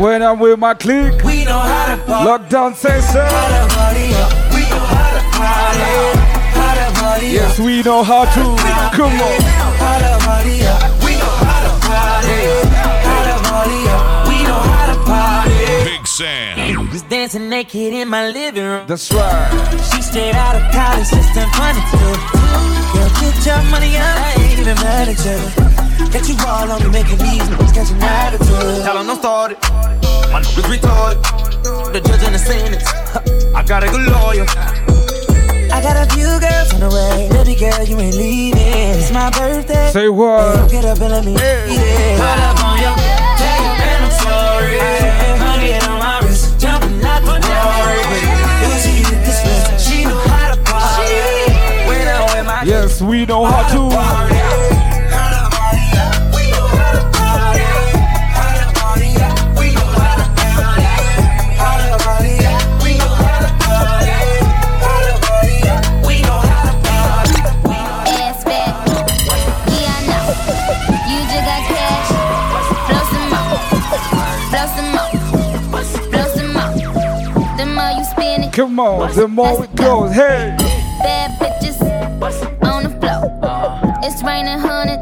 When 0.00 0.22
I'm 0.22 0.38
with 0.38 0.58
my 0.58 0.74
clique, 0.74 1.22
We 1.24 1.44
know 1.44 1.58
how 1.58 1.94
to 1.96 2.02
party. 2.02 2.28
lockdown 2.28 2.74
session. 2.74 3.20
How 3.20 3.48
to 3.48 3.74
party 3.74 4.14
up, 4.14 4.54
we 4.54 4.60
know 4.70 4.84
how 4.94 5.10
to 5.16 5.22
party. 5.36 5.92
How 6.58 6.74
to 6.74 7.00
party. 7.00 7.26
Yes, 7.28 7.58
we 7.58 7.82
know 7.82 8.02
how 8.02 8.24
to. 8.24 8.42
Come 8.96 9.12
on. 9.12 9.40
How 9.82 9.98
to 9.98 10.24
party 10.24 10.56
up, 10.66 11.04
we 11.04 11.12
know 11.16 11.34
how 11.48 11.60
to 11.66 11.72
party. 11.86 12.40
How 13.08 13.22
to 13.28 13.36
party 13.48 13.80
up, 13.88 14.28
we 14.28 14.36
know 14.44 14.60
how 14.72 14.86
to 14.92 14.98
party. 15.04 15.84
Big 15.84 16.06
Sam. 16.06 16.90
Was 16.90 17.02
dancing 17.02 17.48
naked 17.48 17.92
in 17.94 18.08
my 18.08 18.28
living 18.30 18.64
room. 18.64 18.86
That's 18.86 19.12
right. 19.12 19.50
She 19.92 20.02
straight 20.02 20.34
out 20.34 20.56
of 20.56 20.62
college, 20.72 21.08
just 21.10 21.34
turned 21.34 21.52
22. 21.54 21.98
Girl, 22.92 23.10
get 23.20 23.46
your 23.46 23.62
money 23.70 23.96
up, 23.96 24.16
I 24.26 24.34
ain't 24.38 24.58
even 24.60 24.74
mad 24.76 25.08
at 25.08 25.24
you. 25.24 25.87
Got 26.12 26.26
you 26.28 26.36
all 26.46 26.70
on 26.72 26.82
me, 26.82 26.88
making 26.90 27.18
these 27.18 27.48
moves, 27.50 27.72
got 27.72 27.88
your 27.90 27.98
attitude. 28.02 28.82
Tell 28.84 28.96
'em 28.98 29.06
don't 29.06 29.18
start 29.18 29.52
it. 29.52 29.58
My 30.32 30.40
niggas 30.40 30.68
retarded. 30.72 31.92
The 31.92 32.00
judge 32.00 32.22
and 32.24 32.34
the 32.34 32.38
sentence. 32.38 32.88
I 33.54 33.62
got 33.62 33.84
a 33.84 33.88
good 33.88 34.06
lawyer. 34.08 34.46
I 35.70 35.82
got 35.82 35.96
a 36.00 36.06
few 36.14 36.26
girls 36.40 36.72
on 36.74 36.80
the 36.80 36.88
way. 36.88 37.28
Baby 37.30 37.54
girl, 37.60 37.84
you 37.84 37.98
ain't 38.00 38.16
leaving. 38.16 38.58
It's 38.98 39.12
my 39.12 39.30
birthday. 39.30 39.90
Say 39.92 40.08
what? 40.08 40.70
Get 40.70 40.84
up 40.86 40.98
and 41.00 41.12
let 41.12 41.24
me 41.24 41.32
eat 41.32 41.40
it. 41.40 42.16
Put 42.16 42.38
up 42.40 42.64
on 42.64 42.76
your, 42.80 42.96
tell 43.36 43.58
your 43.64 43.76
man 43.76 43.98
I'm 44.04 44.12
sorry. 44.24 44.78
Hundred 45.44 45.84
on 45.88 45.98
my 46.00 46.20
wrist, 46.24 46.58
jumping 46.58 47.04
out 47.04 47.20
the 47.20 47.36
party. 47.36 48.20
Uzi 48.64 49.04
this 49.28 49.40
list, 49.44 49.86
she 49.86 50.04
know 50.04 50.16
how 50.32 50.54
to 50.54 50.60
party. 50.64 51.12
When 51.86 52.08
I'm 52.08 52.46
my 52.46 52.62
Yes, 52.64 53.00
we 53.02 53.26
know 53.26 53.44
how 53.44 53.62
to. 53.74 53.80
Oh, 53.92 54.07
Come 78.58 78.80
on. 78.80 79.14
The 79.14 79.28
more 79.28 79.62
it 79.62 79.76
goes. 79.76 80.12
Hey. 80.14 80.56
Bad 80.98 81.38
bitches 81.38 81.80
on 82.64 82.82
the 82.82 82.90
floor. 82.90 83.38
Uh. 83.40 84.00
It's 84.02 84.20
raining 84.24 84.58
hundreds. 84.58 85.00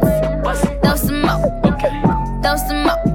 Throw 0.83 0.97
some 0.97 1.23
more. 1.23 2.43
Throw 2.43 2.57
some 2.59 2.83
more. 2.83 3.06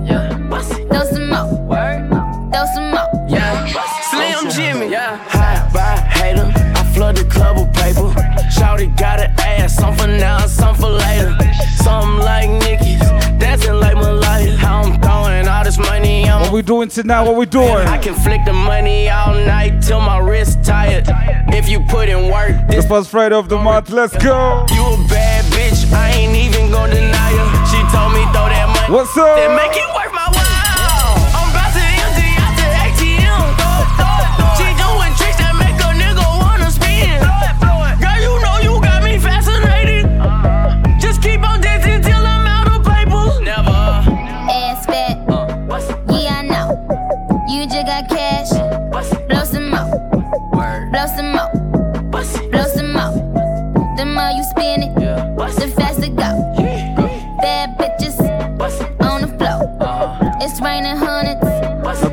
We 16.62 16.68
doing 16.68 16.90
tonight? 16.90 17.24
What 17.24 17.38
we 17.38 17.48
doing? 17.48 17.88
I 17.88 17.98
can 17.98 18.14
flick 18.14 18.46
the 18.46 18.54
money 18.54 19.10
all 19.10 19.34
night 19.34 19.82
till 19.82 20.00
my 20.00 20.20
wrist 20.20 20.64
tired. 20.64 21.06
If 21.50 21.68
you 21.68 21.80
put 21.90 22.08
in 22.08 22.32
work, 22.32 22.54
The 22.70 22.86
first 22.88 23.10
Friday 23.10 23.34
of 23.36 23.50
the 23.50 23.58
month. 23.58 23.90
Let's 23.90 24.16
go. 24.18 24.66
you 24.70 24.84
a 24.86 24.98
bad 25.10 25.44
bitch. 25.46 25.92
I 25.92 26.12
ain't 26.12 26.38
even 26.38 26.70
gonna 26.72 26.94
deny 26.94 27.34
her. 27.34 27.50
She 27.66 27.80
told 27.90 28.14
me 28.14 28.22
throw 28.30 28.46
that 28.54 28.70
money. 28.70 28.94
What's 28.94 29.18
up? 29.18 29.38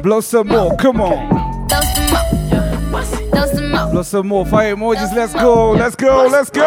Blow 0.08 0.20
some 0.22 0.48
more. 0.48 0.74
Come 0.76 1.02
on. 1.02 1.68
Throw 1.68 1.82
some 1.82 2.10
more. 2.10 3.02
Throw 3.02 3.46
some 3.46 3.70
more. 3.70 3.90
Blow 3.92 4.02
some 4.02 4.26
more. 4.26 4.46
Fire 4.46 4.74
emojis. 4.74 5.14
Let's 5.14 5.34
go. 5.34 5.72
Let's 5.72 5.96
go. 5.96 6.26
Let's 6.32 6.48
go. 6.48 6.66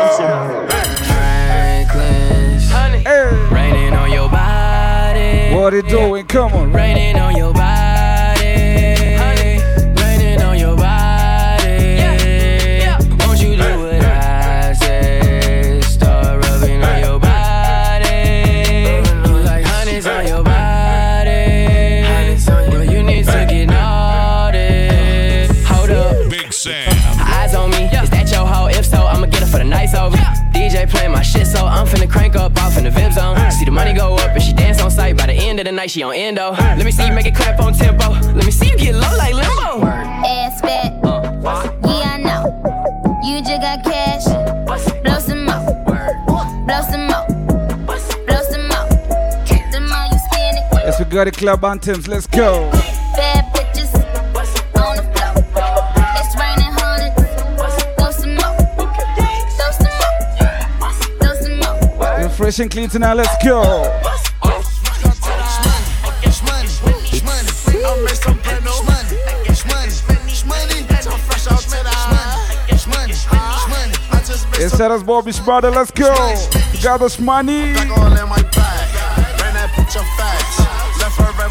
Franklin's 1.08 2.69
Hey. 3.04 3.30
raining 3.51 3.93
on 3.95 4.12
your 4.12 4.30
body. 4.30 5.56
What 5.56 5.73
it 5.73 5.88
doing? 5.88 6.27
Come 6.27 6.54
on. 6.54 6.71
Raining 6.71 7.17
on 7.19 7.36
your 7.36 7.51
body. 7.51 7.80
Zone. 33.71 33.86
The 33.86 33.86
money 33.86 33.93
go 33.93 34.15
up 34.15 34.31
and 34.31 34.41
she 34.41 34.53
dance 34.53 34.81
on 34.81 34.91
sight. 34.91 35.17
By 35.17 35.27
the 35.27 35.34
end 35.34 35.60
of 35.60 35.65
the 35.65 35.71
night, 35.71 35.91
she 35.91 36.03
on 36.03 36.13
endo. 36.13 36.51
Let 36.51 36.84
me 36.86 36.91
see 36.91 37.05
you 37.07 37.13
make 37.13 37.25
it 37.25 37.36
clap 37.36 37.60
on 37.60 37.73
tempo. 37.73 38.10
Let 38.34 38.45
me 38.45 38.51
see 38.51 38.69
you 38.69 38.77
get 38.77 38.95
low 38.95 39.17
like 39.17 39.34
limbo. 39.34 39.86
Ass 39.86 40.62
fat. 40.62 40.93
Uh, 41.03 41.71
yeah, 41.86 42.13
I 42.13 42.21
know. 42.21 43.21
You 43.23 43.39
just 43.41 43.62
got 43.62 43.84
cash. 43.84 44.25
Blow 45.03 45.19
some 45.19 45.45
more. 45.45 45.62
Blow 46.65 46.81
some 46.89 47.07
more. 47.07 47.25
Blow 47.86 48.43
some 48.49 48.67
more. 48.67 48.88
The 49.71 49.79
more 49.79 50.05
you 50.12 50.19
spend 50.31 50.57
it, 50.57 50.63
Yes, 50.73 50.99
we 50.99 51.05
got 51.05 51.25
the 51.25 51.31
club 51.31 51.63
anthems. 51.63 52.07
Let's 52.07 52.27
go. 52.27 52.69
bad 53.15 53.50
fresh 62.51 62.59
and 62.59 62.71
clean 62.71 62.89
tonight. 62.89 63.13
Let's 63.13 63.43
go. 63.45 63.61
Yes, 74.59 74.77
that 74.77 74.91
is 74.91 75.03
Bobby's 75.03 75.39
brother. 75.39 75.71
Let's 75.71 75.91
go. 75.91 76.13
Got 76.83 76.99
this 76.99 77.19
money. 77.19 77.73
all 77.89 78.17
in 78.17 78.29
my 78.29 78.41
bag. 78.53 78.71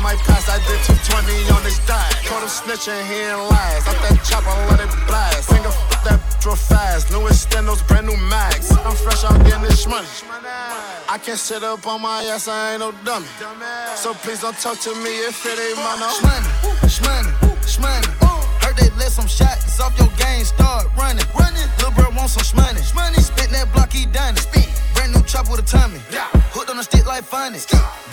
might 0.02 0.18
pass. 0.26 0.48
I 0.48 0.58
did 0.66 0.80
220 0.84 1.54
on 1.54 1.62
this 1.62 1.78
diet. 1.86 2.16
Caught 2.26 2.42
him 2.42 2.50
snitching, 2.50 3.02
he 3.06 3.20
lies. 3.30 3.86
Out 3.86 3.98
that 4.02 4.18
chopper, 4.24 4.54
let 4.70 4.80
it 4.80 4.92
blast. 5.06 5.50
Finger 5.50 5.70
that 6.04 6.20
real 6.44 6.56
fast. 6.56 7.10
New 7.10 7.22
extendos, 7.28 7.86
brand 7.86 8.06
new 8.06 8.16
max. 8.28 8.72
I'm 8.72 8.96
fresh 8.96 9.24
out 9.24 9.38
getting 9.44 9.62
this 9.62 9.86
money. 9.86 10.08
I 11.10 11.18
can't 11.18 11.40
sit 11.40 11.64
up 11.64 11.84
on 11.88 12.02
my 12.02 12.22
ass, 12.30 12.46
I 12.46 12.70
ain't 12.70 12.78
no 12.78 12.92
dummy. 13.02 13.26
So 13.96 14.14
please 14.14 14.42
don't 14.42 14.56
talk 14.62 14.78
to 14.86 14.94
me 14.94 15.10
if 15.26 15.44
it 15.44 15.58
ain't 15.58 15.74
my 15.82 15.98
no. 15.98 16.06
Shmoney, 16.06 16.46
shmoney, 16.86 17.34
shmoney. 17.66 18.06
Heard 18.62 18.76
they 18.76 18.94
let 18.94 19.10
some 19.10 19.26
shots 19.26 19.80
off 19.80 19.98
your 19.98 20.06
game, 20.14 20.44
start 20.44 20.86
running. 20.96 21.26
Running. 21.34 21.66
Lil' 21.82 21.90
bro 21.98 22.14
want 22.14 22.30
some 22.30 22.46
shmoney. 22.46 22.78
Shmoney. 22.86 23.18
Spit 23.18 23.50
that 23.50 23.66
block, 23.74 23.92
he 23.92 24.06
done 24.06 24.38
it. 24.38 24.46
Spin. 24.46 24.70
Brand 24.94 25.12
new 25.12 25.22
chop 25.24 25.50
with 25.50 25.58
a 25.58 25.66
tummy. 25.66 25.98
Hooked 26.54 26.70
on 26.70 26.78
a 26.78 26.84
stick 26.84 27.04
like 27.04 27.24
funny. 27.24 27.58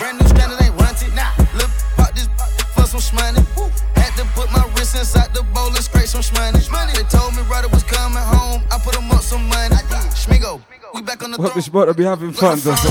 Brand 0.02 0.18
new 0.18 0.26
standard 0.26 0.58
ain't 0.58 0.74
runted. 0.74 1.14
Nah. 1.14 1.30
Lil' 1.54 1.70
pop 1.94 2.10
this 2.18 2.26
for 2.74 2.82
some 2.82 2.98
shmoney. 2.98 3.46
Had 3.94 4.10
to 4.18 4.26
put 4.34 4.50
my 4.50 4.66
wrist 4.74 4.98
inside 4.98 5.32
the 5.34 5.46
bowl 5.54 5.70
and 5.70 5.84
scrape 5.86 6.10
some 6.10 6.22
shmoney. 6.22 6.58
They 6.98 7.06
told 7.06 7.36
me 7.38 7.46
Ryder 7.46 7.68
was 7.68 7.84
coming 7.84 8.18
home. 8.18 8.66
Schmigo, 10.48 10.94
we 10.94 11.02
back 11.02 11.22
on 11.22 11.30
the 11.32 11.36
Hope 11.36 11.54
this 11.54 11.68
boat 11.68 11.88
will 11.88 11.94
be 11.94 12.04
having 12.04 12.32
fun 12.32 12.58
though. 12.60 12.74
Don't 12.74 12.84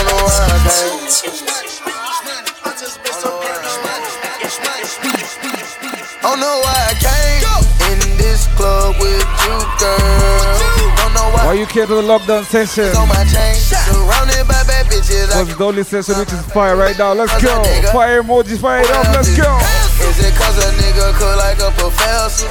know 0.00 0.20
why 0.22 0.38
I 0.46 1.74
came. 5.90 6.14
Don't 6.22 6.40
know 6.40 6.60
why 6.62 6.78
I 6.88 6.94
came 7.02 7.92
in 7.92 8.16
this 8.16 8.46
club 8.56 8.96
with 9.00 9.26
you, 9.44 9.58
girl. 9.78 9.98
Don't 10.96 11.12
know 11.14 11.28
why 11.34 11.46
Why 11.46 11.52
you 11.54 11.66
came 11.66 11.86
to 11.86 11.94
the 11.94 12.02
lockdown 12.02 12.44
session? 12.44 12.96
on 12.96 13.08
my 13.08 13.24
chain. 13.24 13.54
Surrounded 13.54 14.46
by 14.48 14.62
bad 14.64 14.86
bitches. 14.86 15.30
I 15.30 15.42
Because 15.42 15.58
the 15.58 15.64
only 15.64 15.82
session 15.82 16.18
which 16.18 16.32
is 16.32 16.40
fire 16.52 16.76
right 16.76 16.96
now. 16.98 17.12
Let's 17.12 17.32
go. 17.42 17.62
Fire 17.92 18.22
emojis, 18.22 18.58
fire 18.60 18.82
it 18.82 18.90
up. 18.90 19.06
Let's 19.14 19.36
go. 19.36 19.83
Is 20.34 20.40
it 20.40 20.42
cause 20.42 20.58
a 20.58 20.70
nigga 20.82 21.14
cook 21.14 21.36
like 21.38 21.58
a 21.62 21.70
professor? 21.78 22.48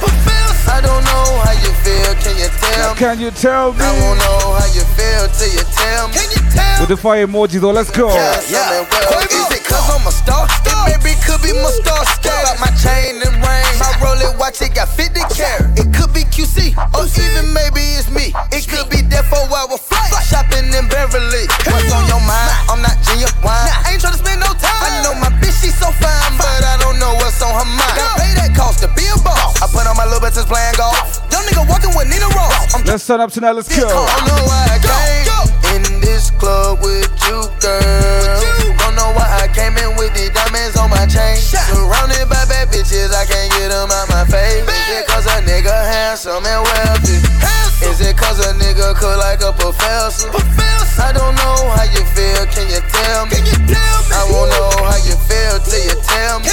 I 0.72 0.80
don't 0.80 1.04
know 1.04 1.26
how 1.44 1.52
you 1.52 1.72
feel, 1.84 2.14
can 2.24 2.36
you 2.40 2.48
tell 2.56 2.94
me? 2.94 2.98
Can 2.98 3.20
you 3.20 3.30
tell 3.30 3.72
me? 3.72 3.84
I 3.84 3.92
won't 4.00 4.18
know 4.18 4.56
how 4.56 4.68
you 4.72 4.84
feel 4.96 5.28
till 5.28 5.52
you 5.52 5.64
tell 5.76 6.08
me. 6.08 6.14
Can 6.14 6.28
you 6.32 6.42
tell 6.50 6.80
With 6.80 6.88
the 6.88 6.96
fire 6.96 7.26
emojis, 7.26 7.60
though, 7.60 7.70
let's 7.72 7.90
go. 7.90 8.08
Yeah, 8.08 8.40
yeah. 8.48 8.88
Well, 8.88 9.20
is 9.20 9.52
it 9.52 9.64
cause 9.64 9.84
I'm 9.92 10.06
a 10.06 10.12
star? 10.12 10.48
It 10.64 10.76
maybe 10.88 11.12
could 11.24 11.42
be 11.44 11.52
my 11.52 11.68
star 11.84 12.04
scale. 12.04 12.32
Got 12.48 12.60
my 12.60 12.72
chain 12.80 13.20
and 13.20 13.36
ring. 13.44 13.74
My 13.76 13.92
Rolex 14.00 14.32
watch, 14.40 14.62
it 14.62 14.74
got 14.74 14.88
50 14.88 15.20
carat. 15.36 15.76
It 15.78 15.92
could 15.92 16.12
be 16.16 16.24
QC, 16.24 16.72
or 16.96 17.04
even 17.04 17.52
maybe 17.52 17.84
it's 18.00 18.08
me. 18.08 18.32
It 18.50 18.64
could 18.66 18.88
be 18.88 19.04
there 19.04 19.24
for 19.28 19.44
our 19.44 19.76
flight. 19.76 20.12
Shopping 20.24 20.72
in 20.72 20.88
Beverly. 20.88 21.44
What's 21.68 21.92
on 21.92 22.08
your 22.08 22.13
on 27.54 27.66
her 27.66 27.70
mind. 27.70 27.96
Got 27.96 28.18
pay 28.18 28.34
that 28.34 28.52
cost 28.54 28.82
to 28.82 28.88
be 28.98 29.06
a 29.06 29.18
boss. 29.22 29.62
I 29.62 29.66
put 29.70 29.86
on 29.86 29.96
my 29.96 30.04
little 30.04 30.20
bitches 30.20 30.46
playing 30.46 30.74
golf. 30.74 31.22
Young 31.30 31.46
nigga 31.46 31.62
walking 31.68 31.94
with 31.94 32.10
Nina 32.10 32.26
Ross. 32.34 32.74
I'm 32.74 32.84
Let's 32.84 33.06
turn 33.06 33.20
up 33.20 33.30
tonight. 33.30 33.52
Let's 33.52 33.70
go. 33.70 33.86
don't 33.86 34.26
know 34.26 34.42
I 34.50 34.78
came 34.82 35.84
in 35.86 36.00
this 36.00 36.30
club 36.32 36.82
with 36.82 37.10
you, 37.26 37.46
girl. 37.60 38.53
50 40.14 40.30
diamonds 40.30 40.76
on 40.78 40.90
my 40.90 41.06
chain. 41.06 41.36
Surrounded 41.42 42.30
by 42.30 42.46
bad 42.46 42.70
bitches, 42.70 43.10
I 43.10 43.26
can't 43.26 43.50
get 43.58 43.74
them 43.74 43.90
out 43.90 44.06
my 44.08 44.24
face. 44.24 44.62
Is 44.62 45.02
it 45.02 45.06
cause 45.10 45.26
a 45.26 45.42
nigga 45.42 45.74
handsome 45.74 46.46
and 46.46 46.62
wealthy? 46.62 47.18
Is 47.82 48.00
it 48.00 48.16
cause 48.16 48.38
a 48.38 48.54
nigga 48.54 48.94
cook 48.94 49.18
like 49.18 49.42
a 49.42 49.52
professor? 49.52 50.30
I 51.02 51.10
don't 51.10 51.34
know 51.34 51.58
how 51.74 51.86
you 51.90 52.06
feel, 52.14 52.46
can 52.46 52.70
you 52.70 52.80
tell 52.94 53.26
me? 53.26 53.42
I 54.14 54.22
won't 54.30 54.50
know 54.54 54.86
how 54.86 54.98
you 55.02 55.18
feel 55.26 55.58
till 55.58 55.82
you 55.82 55.98
tell 56.06 56.38
me. 56.38 56.46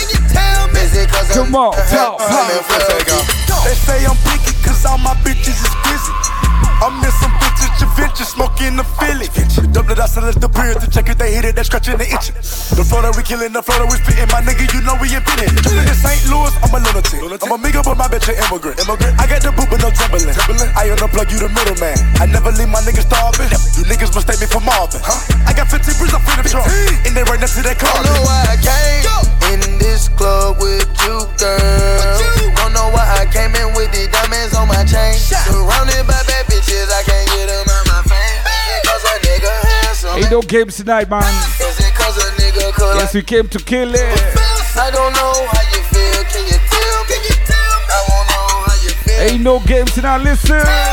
Is 0.81 0.97
it 0.97 1.09
cause 1.09 1.29
Come 1.29 1.53
on, 1.53 1.77
and 1.77 2.65
wealthy? 2.65 3.13
They 3.63 3.75
say 3.77 4.05
I'm 4.05 4.17
picky 4.25 4.57
cause 4.65 4.83
all 4.85 4.97
my 4.97 5.13
bitches 5.21 5.61
is 5.61 5.75
busy. 5.85 6.40
I'm 6.81 6.97
in 7.03 7.13
some 7.21 7.33
bitches, 7.37 7.71
Javinci, 7.77 8.25
smoking 8.25 8.75
the 8.77 8.85
Philly. 8.97 9.29
Double 9.69 9.93
it, 9.93 9.99
I 9.99 10.09
sell 10.09 10.25
it 10.25 10.41
the 10.41 10.49
beer 10.49 10.73
to 10.73 10.87
check 10.89 11.09
if 11.09 11.17
they 11.17 11.33
hit 11.33 11.45
it, 11.45 11.55
they 11.55 11.63
scratching 11.63 11.97
the 11.97 12.09
itching. 12.09 12.35
The 12.73 12.81
Florida, 12.81 13.13
we 13.13 13.21
killing 13.21 13.53
the 13.53 13.61
Florida, 13.61 13.85
we 13.85 14.01
spitting. 14.01 14.25
My 14.33 14.41
nigga, 14.41 14.65
you 14.73 14.81
know 14.81 14.97
we 14.97 15.13
in 15.13 15.21
it. 15.21 15.53
Living 15.61 15.85
in 15.85 15.97
St. 15.97 16.25
Louis, 16.33 16.49
I'm 16.65 16.73
a 16.73 16.79
lunatic. 16.81 17.21
I'm 17.21 17.53
a 17.53 17.57
nigga, 17.61 17.85
but 17.85 17.97
my 17.97 18.09
bitch 18.09 18.29
an 18.29 18.41
immigrant. 18.41 18.81
immigrant. 18.81 19.13
I 19.21 19.29
got 19.29 19.45
the 19.45 19.53
boot, 19.53 19.69
but 19.69 19.79
no 19.81 19.93
Timberland. 19.93 20.33
I 20.73 20.89
unplug 20.89 21.29
you, 21.29 21.39
the 21.41 21.49
middleman. 21.53 21.97
I 22.17 22.25
never 22.25 22.49
leave 22.49 22.69
my 22.69 22.81
niggas 22.81 23.05
starving. 23.05 23.49
You 23.77 23.85
niggas 23.85 24.13
mistake 24.13 24.41
me 24.41 24.47
for 24.49 24.61
Marvin. 24.61 25.01
Huh? 25.05 25.21
I 25.45 25.53
got 25.53 25.69
15 25.69 25.85
bricks, 26.01 26.13
I'm 26.17 26.21
free 26.25 26.41
to 26.41 26.45
trunk. 26.49 26.65
And 27.05 27.13
they 27.13 27.21
right 27.29 27.39
next 27.39 27.55
to 27.57 27.63
that 27.65 27.77
car. 27.77 27.93
Don't 27.93 28.09
know 28.09 28.25
why 28.25 28.41
I 28.49 28.57
came 28.57 29.05
in 29.53 29.77
this 29.77 30.09
club 30.09 30.57
with 30.57 30.89
you, 31.05 31.29
girl. 31.37 31.90
No 40.31 40.41
games 40.41 40.77
tonight, 40.77 41.09
man. 41.09 41.21
Is 41.59 41.79
it 41.79 41.93
cause 41.93 42.17
a 42.17 42.31
nigga 42.41 42.71
cook 42.73 42.95
Yes, 42.95 43.13
we 43.13 43.21
came 43.21 43.49
to 43.49 43.59
kill 43.59 43.93
it. 43.93 44.17
I 44.77 44.89
don't 44.89 45.11
know 45.11 45.33
how 45.51 45.61
you 45.75 45.83
feel, 45.91 46.23
can 46.23 46.47
you 46.47 46.57
tell 46.71 47.03
me? 47.03 47.17
I 47.89 48.05
won't 48.07 48.29
know 48.29 48.47
how 48.65 48.75
you 48.81 48.89
feel. 48.91 49.19
Ain't 49.19 49.43
no 49.43 49.59
games 49.59 49.93
tonight. 49.93 50.19
Listen. 50.19 50.90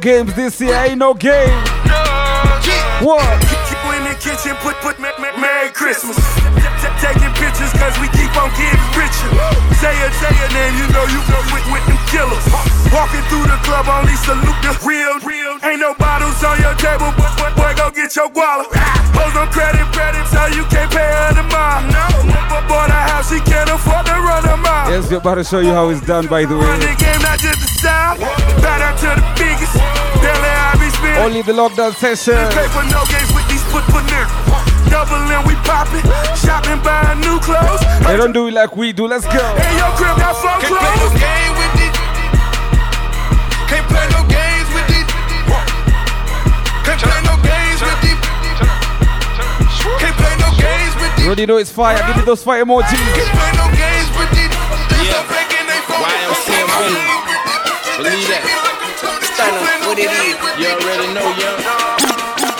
Games 0.00 0.34
this 0.34 0.60
year. 0.60 0.74
Ain't 0.74 0.98
no 0.98 1.14
game. 1.14 1.50
What? 3.02 3.22
Keep 3.46 3.78
you 3.78 3.90
in 3.94 4.02
the 4.10 4.16
kitchen, 4.18 4.54
put, 4.58 4.74
put, 4.82 4.98
Merry 4.98 5.70
Christmas. 5.70 6.18
Taking 6.98 7.30
pictures 7.38 7.70
cause 7.78 7.94
we 8.02 8.10
keep 8.18 8.30
on 8.34 8.50
getting 8.58 8.82
richer. 8.98 9.30
Say 9.78 9.94
it, 10.02 10.10
say 10.18 10.34
your 10.34 10.50
name, 10.50 10.74
you 10.82 10.86
know 10.90 11.06
you 11.06 11.22
go 11.30 11.38
with, 11.54 11.62
with 11.70 11.84
them 11.86 12.00
killers. 12.10 12.42
Walking 12.90 13.22
through 13.30 13.46
the 13.46 13.58
club, 13.62 13.86
only 13.86 14.18
salute 14.26 14.58
the 14.66 14.74
real, 14.82 15.14
real. 15.22 15.54
Ain't 15.62 15.78
no 15.78 15.94
bottles 15.94 16.42
on 16.42 16.58
your 16.58 16.74
table, 16.74 17.14
but 17.14 17.30
boy, 17.38 17.50
boy 17.54 17.72
go 17.78 17.90
get 17.94 18.10
your 18.18 18.26
guala. 18.34 18.66
Hoes 19.14 19.34
on 19.38 19.46
credit, 19.54 19.86
credit, 19.94 20.26
so 20.26 20.42
you 20.58 20.66
can't 20.66 20.90
pay 20.90 21.06
her 21.06 21.38
the 21.38 21.46
mile. 21.54 21.86
No, 21.86 22.02
but 22.50 22.66
bought 22.66 22.90
a 22.90 22.98
house, 23.14 23.30
she 23.30 23.38
can't 23.46 23.70
afford 23.70 24.06
to 24.06 24.18
run 24.18 24.42
a 24.50 24.56
mile. 24.58 24.90
Yes, 24.90 25.06
we're 25.10 25.18
about 25.22 25.36
to 25.36 25.44
show 25.44 25.60
you 25.60 25.70
how 25.70 25.88
it's 25.90 26.02
done, 26.02 26.26
by 26.26 26.44
the 26.44 26.56
Run 26.58 26.66
way. 26.66 26.86
the 26.86 26.94
game, 26.98 27.22
not 27.22 27.38
just 27.38 27.62
the 27.62 27.70
style. 27.78 28.18
Bow 28.62 28.76
down 28.78 28.94
to 29.02 29.08
the 29.18 29.24
biggest. 29.38 29.74
Daily 30.22 30.50
I 30.50 30.74
be 30.80 30.88
spinning. 30.90 31.22
Only 31.22 31.42
the 31.42 31.52
lockdown 31.52 31.94
session. 31.94 32.38
Paper, 32.52 32.82
no 32.90 33.02
games 33.08 33.30
with 33.34 33.46
these 33.48 33.62
put 33.70 33.84
put 33.92 34.04
niggas. 34.10 34.90
Doubling, 34.90 35.44
we 35.46 35.54
popping. 35.68 36.04
Shopping, 36.34 36.80
buying 36.82 37.20
new 37.20 37.38
clothes. 37.40 37.80
They 38.06 38.16
don't 38.16 38.32
do 38.32 38.48
it 38.48 38.54
like 38.54 38.76
we 38.76 38.92
do. 38.92 39.06
Let's 39.06 39.26
go. 39.26 39.42
Hey, 39.60 39.76
your 39.76 39.92
crib 39.98 40.16
got 40.16 40.34
four 40.36 40.56
Can't 40.58 40.74
play 40.74 40.94
no 40.96 41.08
clothes. 41.08 41.20
game 41.20 41.52
with 41.60 41.84
it. 41.86 41.94
Can't 43.68 43.86
play 43.86 44.06
no 44.16 44.20
games 44.26 44.68
with 44.74 44.90
it. 44.98 45.06
Can't 46.86 47.00
play 47.04 47.20
no 47.28 47.34
games 47.44 47.80
with 47.84 48.02
it. 48.10 48.18
Can't 50.00 50.16
play 50.16 50.34
no 50.40 50.48
games 50.56 50.94
with 50.96 51.12
You 51.18 51.24
it. 51.24 51.26
already 51.28 51.46
know 51.46 51.58
it's 51.58 51.70
fire. 51.70 51.98
Give 52.06 52.16
me 52.16 52.22
those 52.24 52.42
fire 52.42 52.64
emojis. 52.64 53.57
What 59.98 60.14
it 60.14 60.30
is. 60.30 60.38
You 60.62 60.68
already 60.78 61.08
know, 61.14 61.26
young. 61.34 61.58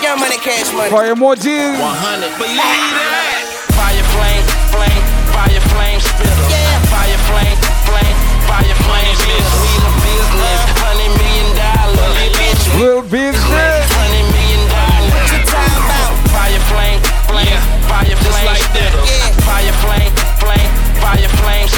Young 0.03 0.19
money, 0.19 0.37
cash 0.39 0.71
money. 0.73 0.89
Fire 0.91 1.15
emojis. 1.15 1.75
100. 1.79 2.35
Believe 2.39 2.59
that. 2.59 3.47
Fire 3.75 4.05
flame, 4.15 4.43
flame, 4.71 5.03
fire 5.31 5.63
flame 5.71 5.99
spitter. 5.99 6.47
Fire 6.91 7.19
flame, 7.31 7.55
flame, 7.87 8.15
fire 8.47 8.75
flame 8.83 9.15
spitter. 9.15 9.55
We 9.59 9.71
the 9.75 9.87
uh, 9.87 10.03
business, 10.03 10.59
hundred 10.83 11.11
million 11.15 11.49
dollars. 11.55 12.15
Bitch, 12.35 12.63
we 12.75 12.83
Real 12.83 13.03
business. 13.07 13.87
hundred 13.95 14.27
million 14.35 14.63
dollars. 14.67 15.13
What 15.15 15.31
you 15.31 15.39
talking 15.47 15.83
about? 15.83 16.11
Fire 16.31 16.63
flame, 16.71 16.99
flame, 17.27 17.59
fire 17.87 18.17
flame 18.19 18.55
spitter. 18.67 19.03
Fire 19.47 19.75
flame, 19.83 20.11
flame, 20.43 20.69
fire 20.99 21.31
flame 21.43 21.68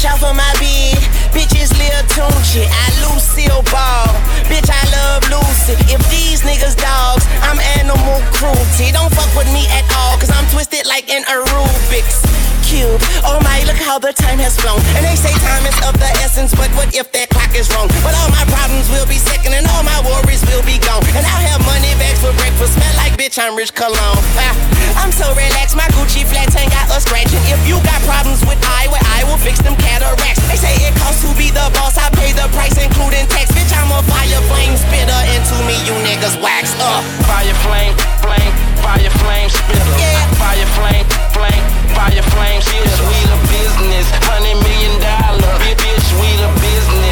fresh 0.00 0.12
off 0.12 0.22
of 0.24 0.36
my 0.36 0.52
bed, 0.56 0.96
bitches 1.32 1.76
live 1.76 2.06
Tunechi, 2.08 2.64
I 2.64 2.86
Lucille 3.04 3.62
Ball. 3.68 4.08
Bitch, 4.48 4.68
I 4.68 4.82
love 4.96 5.22
Lucy. 5.28 5.76
If 5.92 6.00
these 6.10 6.40
niggas 6.42 6.76
dogs, 6.76 7.24
I'm 7.42 7.60
animal 7.78 8.20
cruelty. 8.32 8.92
Don't 8.92 9.12
fuck 9.12 9.28
with 9.36 9.50
me 9.52 9.66
at 9.68 9.84
all, 9.96 10.16
cause 10.18 10.30
I'm 10.30 10.46
twisted 10.50 10.86
like 10.86 11.10
an 11.10 11.24
Rubik's 11.24 12.24
cube. 12.64 13.00
Oh 13.26 13.40
my, 13.44 13.60
look 13.66 13.76
how 13.76 13.98
the 13.98 14.12
time 14.12 14.38
has 14.38 14.56
flown. 14.56 14.80
And 14.96 15.04
they 15.04 15.16
say 15.16 15.32
time 15.44 15.66
is 15.66 15.76
of 15.84 15.94
the 15.98 16.10
essence, 16.24 16.54
but 16.54 16.70
what 16.78 16.94
if 16.94 17.12
that 17.12 17.28
clock 17.28 17.52
is 17.52 17.68
wrong? 17.74 17.88
But 18.00 18.14
all 18.16 18.30
my 18.30 18.44
problems 18.48 18.88
will 18.88 19.06
be 19.06 19.20
second, 19.20 19.52
and 19.52 19.66
all 19.68 19.82
my 19.84 19.98
worries 20.06 20.40
will 20.48 20.64
be 20.64 20.78
gone. 20.80 21.04
And 21.12 21.24
I'll 21.26 21.44
have 21.50 21.59
for 22.20 22.36
breakfast, 22.36 22.76
smell 22.76 22.94
like 23.00 23.16
bitch, 23.16 23.40
I'm 23.40 23.56
rich 23.56 23.72
cologne. 23.72 24.20
Ah, 24.36 24.52
I'm 25.00 25.10
so 25.10 25.32
relaxed, 25.32 25.74
my 25.74 25.88
Gucci 25.96 26.28
flats 26.28 26.52
ain't 26.54 26.68
got 26.68 26.92
a 26.92 27.00
scratch. 27.00 27.32
And 27.32 27.44
if 27.48 27.60
you 27.64 27.80
got 27.80 27.96
problems 28.04 28.44
with 28.44 28.60
I, 28.60 28.92
well, 28.92 29.00
I 29.16 29.24
will 29.24 29.40
fix 29.40 29.64
them 29.64 29.74
cataracts. 29.80 30.44
They 30.52 30.60
say 30.60 30.76
it 30.84 30.92
costs 31.00 31.24
to 31.24 31.32
be 31.40 31.48
the 31.48 31.64
boss, 31.72 31.96
I 31.96 32.12
pay 32.12 32.36
the 32.36 32.44
price, 32.52 32.76
including 32.76 33.24
tax. 33.32 33.48
Bitch, 33.56 33.72
I'm 33.72 33.88
a 33.88 34.04
fire 34.04 34.42
flame 34.52 34.76
spitter, 34.76 35.20
and 35.32 35.42
to 35.48 35.56
me, 35.64 35.76
you 35.88 35.96
niggas 36.04 36.36
wax 36.44 36.76
up. 36.84 37.00
Fire 37.24 37.56
flame, 37.64 37.96
flame, 38.20 38.52
fire 38.84 39.12
flame 39.24 39.48
spitter. 39.48 39.96
Yeah. 39.96 40.20
Fire 40.36 40.68
flame, 40.76 41.06
flame, 41.32 41.64
fire 41.96 42.24
flame 42.36 42.60
spitter. 42.60 43.00
We 43.08 43.18
the 43.32 43.38
business, 43.48 44.06
hundred 44.28 44.60
million 44.60 44.94
dollar. 45.00 45.56
Bitch, 45.72 46.08
we 46.20 46.28
the 46.36 46.50
business, 46.60 47.09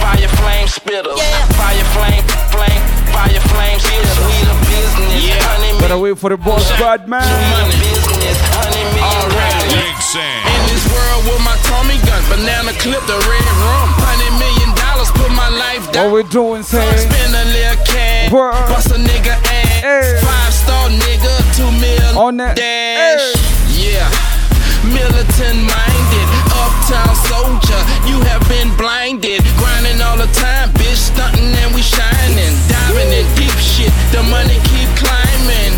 fire 0.00 0.28
flame 0.40 0.68
spitter. 0.68 1.14
Fire 1.60 1.86
flame, 1.94 2.24
flame, 2.50 2.82
fire 3.14 3.42
flame 3.52 3.78
spitter. 3.78 4.24
We 4.26 4.36
the 4.48 4.56
business, 4.66 5.36
hundred 5.44 5.80
Better 5.80 5.98
wait 5.98 6.18
for 6.18 6.30
the 6.30 6.36
boss, 6.36 6.68
bad 6.80 7.08
man. 7.08 7.22
Big 9.70 9.96
Sam. 10.02 10.22
In 10.46 10.62
this 10.72 10.84
world 10.90 11.22
with 11.28 11.42
my 11.44 11.56
Tommy 11.70 11.96
gun, 12.08 12.22
banana 12.28 12.72
clip 12.82 13.02
the 13.06 13.18
red 13.30 13.46
rum. 13.62 13.88
Hundred 14.02 14.34
million 14.42 14.70
dollars, 14.74 15.10
put 15.14 15.30
my 15.32 15.48
life 15.48 15.86
down. 15.92 16.10
What 16.10 16.24
we 16.24 16.30
doing, 16.30 16.62
say? 16.62 16.82
Spend 16.96 17.34
a 17.34 17.44
little 17.54 17.78
cash, 17.86 18.32
Word. 18.32 18.52
bust 18.68 18.90
a 18.90 18.98
nigga 18.98 19.34
ass. 19.46 20.18
Five 20.24 20.52
star 20.52 20.88
nigga, 20.90 21.32
two 21.56 21.70
mil 21.78 22.18
On 22.18 22.36
that. 22.38 22.56
dash. 22.56 23.22
Yeah, 23.70 24.10
militant 24.84 25.62
minded, 25.62 26.28
uptown 26.90 27.14
soldier. 27.30 27.80
You 28.06 28.20
have 28.26 28.42
been 28.48 28.74
blinded, 28.76 29.42
grinding 29.58 30.00
all 30.02 30.16
the 30.16 30.30
time, 30.34 30.70
bitch, 30.74 31.10
stunting 31.10 31.54
and 31.54 31.74
we 31.74 31.82
shining, 31.82 32.54
diving 32.68 33.10
in 33.14 33.26
deep 33.38 33.54
shit. 33.58 33.92
The 34.12 34.22
money 34.26 34.58
keep 34.66 34.88
climbing. 34.98 35.72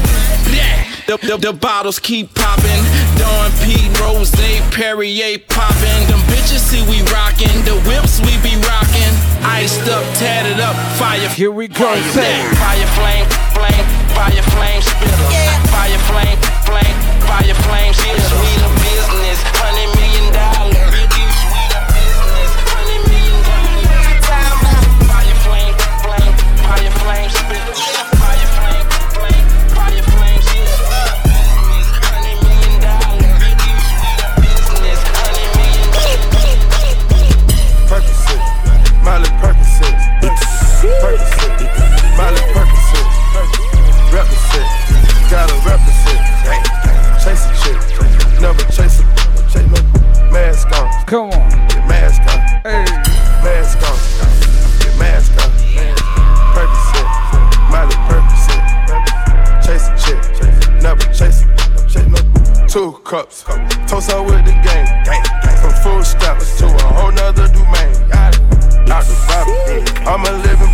Yeah. 0.53 0.89
The, 1.07 1.17
the, 1.19 1.37
the 1.37 1.53
bottles 1.53 1.99
keep 1.99 2.33
popping. 2.35 2.83
Dawn 3.19 3.51
Pete, 3.63 3.93
Rose, 4.01 4.33
Perrier 4.73 5.39
popping. 5.49 6.01
Them 6.09 6.21
bitches 6.33 6.63
see 6.63 6.83
we 6.89 7.03
rocking. 7.13 7.53
The 7.69 7.77
whips 7.85 8.21
we 8.21 8.33
be 8.41 8.57
rocking. 8.65 9.13
Iced 9.43 9.89
up, 9.89 10.05
tatted 10.17 10.61
up, 10.61 10.77
fire. 10.97 11.29
Here 11.29 11.51
we 11.51 11.69
go, 11.69 11.93
say. 12.15 12.41
Fire 12.57 12.89
flame, 12.97 13.27
flame, 13.53 13.85
fire 14.15 14.45
flame 14.55 14.81
spitter. 14.81 15.29
Fire 15.69 16.01
flame, 16.09 16.39
flame, 16.65 16.97
fire 17.27 17.55
flame 17.67 17.93
spitter. 17.93 18.37
We 18.41 18.62
cups, 63.13 63.45
toast 63.89 64.11
her 64.11 64.23
with 64.23 64.43
the 64.49 64.57
game, 64.65 64.89
from 65.61 65.73
full 65.85 66.03
steps 66.03 66.57
to 66.57 66.65
a 66.65 66.83
whole 66.97 67.13
nother 67.13 67.47
domain. 67.49 67.93
Out 68.89 69.05
the 69.05 69.17
Bible, 69.29 70.09
I'm 70.09 70.25
a 70.25 70.33
living 70.41 70.72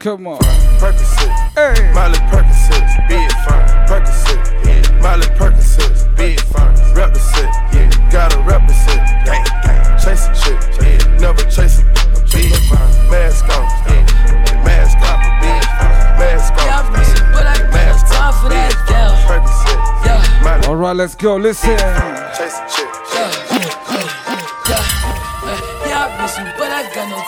Come 0.00 0.26
on. 0.28 0.38
Percocet, 0.80 1.28
Hey. 1.54 1.92
Miley 1.92 2.18
Percocet, 2.32 3.06
big 3.06 3.30
fun. 3.44 3.60
Percocet, 3.86 4.40
yeah. 4.64 5.02
Miley 5.02 5.26
Percocet, 5.36 6.16
big 6.16 6.40
fun. 6.40 6.72
Represent, 6.94 7.52
yeah. 7.74 8.08
Gotta 8.10 8.38
represent, 8.40 9.02
gang, 9.26 9.44
gang. 9.62 9.98
Chase 9.98 10.24
a 10.26 10.32
chick, 10.40 10.58
yeah. 10.80 11.18
Never 11.20 11.42
chase 11.50 11.80
a 11.80 11.84
big 12.32 12.54
fun. 12.70 12.88
Mask 13.10 13.44
on, 13.44 13.68
yeah. 13.92 14.64
Mask 14.64 14.96
on, 15.04 15.20
big 15.42 15.64
fun. 15.76 15.92
Mask 16.16 16.52
on, 16.54 16.64
Yeah, 16.64 16.80
I 16.80 16.90
miss 16.96 17.08
you, 17.20 17.24
but 17.34 17.46
I 17.46 17.58
got 17.58 17.68
no 17.68 18.08
time 18.08 18.32
for 18.40 18.48
that, 18.48 18.72
damn. 18.88 19.12
Percocet, 19.28 20.06
Yeah. 20.06 20.42
Miley, 20.42 20.66
All 20.66 20.76
right, 20.76 20.96
let's 20.96 21.14
go. 21.14 21.36
Listen. 21.36 22.09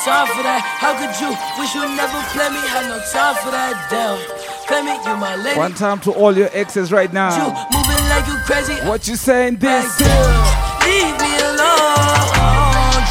Time 0.05 0.27
for 0.35 0.43
that. 0.43 0.61
How 0.83 0.93
could 0.99 1.15
you 1.23 1.31
wish 1.59 1.75
you 1.75 1.83
never 1.97 2.19
play 2.35 2.49
me? 2.51 2.61
Had 2.67 2.87
no 2.91 2.99
time 3.12 3.35
for 3.43 3.51
that, 3.51 3.87
damn. 3.91 4.19
Play 4.67 4.83
me, 4.83 4.95
you 5.07 5.17
my 5.17 5.37
lady. 5.37 5.59
One 5.59 5.75
time 5.75 6.01
to 6.01 6.12
all 6.12 6.37
your 6.37 6.49
exes 6.53 6.91
right 6.93 7.09
You 7.09 7.15
now. 7.15 7.67
moving 7.71 8.05
like 8.11 8.27
you 8.27 8.37
crazy. 8.47 8.75
What 8.88 9.07
you 9.07 9.17
saying 9.17 9.57
this? 9.57 10.01
Like, 10.01 10.09
yeah, 10.11 10.87
leave 10.87 11.15
me 11.23 11.33
alone. 11.38 13.03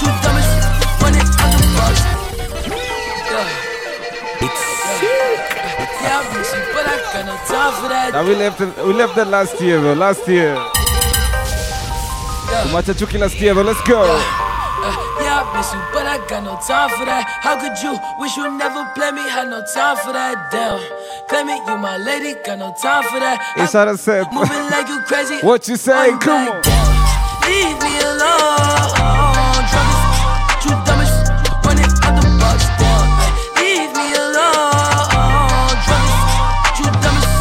Two 0.00 0.08
dumbest, 0.24 0.52
running 1.02 1.20
on 1.20 1.50
the 1.60 1.68
bus. 1.76 1.98
Yeah. 3.28 3.48
Yeah, 6.00 6.16
I 6.16 6.22
miss 6.32 6.50
you, 6.54 6.62
but 6.72 6.84
I 6.86 6.96
got 7.12 7.24
no 7.26 7.36
time 7.44 7.72
for 7.82 7.88
that. 7.88 8.10
Now 8.14 8.24
we 8.24 8.34
left 8.36 8.60
it, 8.60 8.68
we 8.86 8.92
left 8.94 9.16
that 9.16 9.28
last 9.28 9.60
year 9.60 9.80
though. 9.80 9.94
Last 9.94 10.26
year. 10.28 10.54
Tumacha 12.64 12.92
chuki 12.94 13.18
last 13.18 13.38
year 13.40 13.54
though. 13.54 13.62
Let's 13.62 13.80
go. 13.82 14.04
Yeah, 14.04 14.39
miss 15.54 15.72
you, 15.72 15.80
but 15.92 16.06
I 16.06 16.18
got 16.28 16.44
no 16.44 16.58
time 16.66 16.90
for 16.90 17.04
that. 17.04 17.24
How 17.40 17.56
could 17.58 17.76
you 17.82 17.98
wish 18.18 18.36
you 18.36 18.50
never 18.56 18.84
play 18.94 19.10
me? 19.10 19.22
Had 19.22 19.48
no 19.48 19.62
time 19.74 19.96
for 19.98 20.12
that. 20.12 20.50
Damn, 20.52 20.78
play 21.28 21.44
me, 21.44 21.56
you 21.66 21.78
my 21.78 21.96
lady, 21.96 22.34
got 22.44 22.58
no 22.58 22.74
time 22.80 23.04
for 23.04 23.20
that. 23.20 23.38
It's 23.56 23.74
out 23.74 23.88
of 23.88 23.98
set. 23.98 24.32
Moving 24.32 24.66
like 24.70 24.88
you 24.88 25.00
crazy. 25.02 25.38
What 25.46 25.68
you 25.68 25.76
saying? 25.76 26.18
Come 26.18 26.48
on. 26.48 26.62
Leave 27.46 27.78
me 27.82 27.94
alone. 28.10 29.62
Drummers, 29.70 30.02
two 30.62 30.74
dumbest, 30.86 31.16
running 31.66 31.90
out 32.04 32.14
the 32.18 32.26
box. 32.38 32.58
Damn, 32.78 33.08
leave 33.58 33.92
me 33.96 34.06
alone. 34.14 35.74
Drummers, 35.86 36.18
two 36.76 36.88
dumbest, 37.02 37.32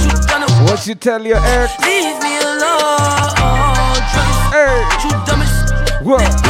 two 0.00 0.14
dumbest. 0.28 0.54
What 0.64 0.86
you 0.86 0.94
tell 0.94 1.22
your 1.24 1.40
ex? 1.42 1.72
Leave 1.84 2.16
me 2.24 2.32
alone. 2.40 3.00
Hey. 4.54 4.80
What? 6.02 6.49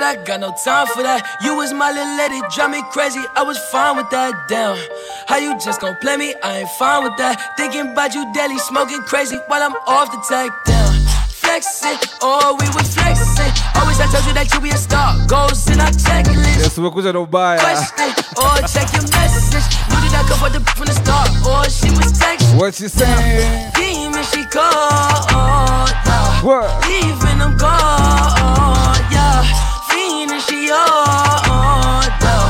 But 0.00 0.06
I 0.06 0.24
got 0.24 0.40
no 0.40 0.56
time 0.64 0.86
for 0.88 1.02
that. 1.02 1.20
You 1.44 1.54
was 1.56 1.72
my 1.74 1.92
little 1.92 2.16
lady, 2.16 2.40
drive 2.56 2.70
me 2.70 2.80
crazy. 2.90 3.20
I 3.36 3.42
was 3.42 3.58
fine 3.68 3.96
with 3.96 4.08
that. 4.10 4.32
Damn, 4.48 4.80
how 5.28 5.36
you 5.36 5.52
just 5.60 5.80
gon' 5.80 5.96
play 6.00 6.16
me? 6.16 6.34
I 6.42 6.64
ain't 6.64 6.72
fine 6.80 7.04
with 7.04 7.16
that. 7.18 7.36
Thinking 7.58 7.92
about 7.92 8.14
you 8.14 8.24
daily, 8.32 8.56
smoking 8.58 9.02
crazy 9.04 9.36
while 9.48 9.62
I'm 9.62 9.76
off 9.86 10.08
the 10.08 10.16
tag. 10.24 10.48
Down, 10.64 10.96
flexing, 11.28 12.00
oh 12.22 12.56
we 12.56 12.66
was 12.72 12.88
flexing. 12.96 13.52
Always 13.76 14.00
I 14.00 14.08
told 14.08 14.24
you 14.24 14.32
that 14.40 14.48
you 14.48 14.60
be 14.64 14.72
a 14.72 14.80
star. 14.80 15.20
Goals 15.28 15.68
in 15.68 15.80
our 15.80 15.92
checklist. 15.92 16.64
Yes, 16.64 16.78
umekuja 16.80 17.12
na 17.12 17.20
ubaya. 17.20 17.60
Question 17.60 18.08
or 18.40 18.56
check 18.72 18.88
your 18.96 19.04
message. 19.12 19.68
Knew 19.92 20.00
that 20.00 20.16
I 20.16 20.24
could 20.24 20.40
put 20.40 20.52
the 20.56 20.60
from 20.80 20.88
the 20.88 20.96
start. 20.96 21.28
Or 21.44 21.68
she 21.68 21.92
was 21.92 22.08
texting. 22.16 22.56
What 22.56 22.80
you 22.80 22.88
saying? 22.88 23.68
Demon, 23.76 24.24
she 24.32 24.48
yeah. 24.48 26.40
What? 26.40 26.88
Leaving 26.88 27.36
them 27.36 27.52
gone. 27.60 28.39
Fiend 30.70 30.86
and 30.86 31.34
she 31.34 31.50
on, 31.50 32.06
yeah. 32.22 32.46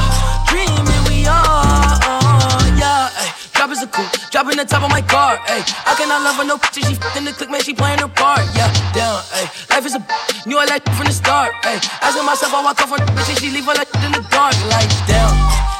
Dreaming 0.48 1.04
we 1.08 1.24
on, 1.24 2.76
yeah. 2.76 3.08
Ay, 3.16 3.32
drop 3.52 3.70
is 3.70 3.82
a 3.82 3.86
coupe, 3.86 4.12
dropping 4.30 4.56
the 4.56 4.64
top 4.64 4.82
of 4.82 4.90
my 4.90 5.00
car, 5.00 5.40
ay. 5.48 5.64
I 5.86 5.94
cannot 5.96 6.22
love 6.22 6.36
her 6.36 6.44
no 6.44 6.58
picture, 6.58 6.82
she 6.82 6.96
in 7.16 7.24
the 7.24 7.32
click, 7.32 7.50
man, 7.50 7.62
she 7.62 7.72
playing 7.72 8.00
her 8.00 8.08
part, 8.08 8.44
yeah. 8.54 8.68
Damn, 8.92 9.24
ay. 9.32 9.48
Life 9.70 9.86
is 9.86 9.94
a 9.94 10.04
knew 10.46 10.58
I 10.58 10.66
like 10.66 10.84
from 10.92 11.06
the 11.06 11.12
start, 11.12 11.54
ay. 11.64 11.80
Asking 12.02 12.26
myself, 12.26 12.52
I 12.52 12.62
walk 12.62 12.80
off 12.82 12.92
on 12.92 12.98
bitch 13.16 13.30
and 13.30 13.38
she 13.38 13.50
leave 13.50 13.64
her 13.64 13.74
like 13.74 13.88
in 14.04 14.12
the 14.12 14.20
dark, 14.28 14.54
like 14.68 14.90
down. 15.08 15.32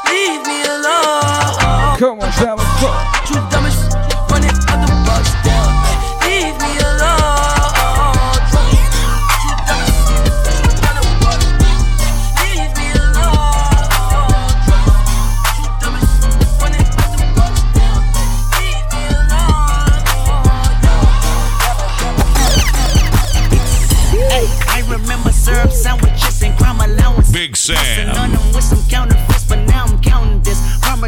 Leave 0.08 0.42
me 0.46 0.64
alone. 0.64 1.98
Come 2.00 2.20
on, 2.20 2.30
me 2.56 2.64
fuck. 2.80 3.24
True 3.26 3.44
dumb 3.50 3.66
as 3.66 3.79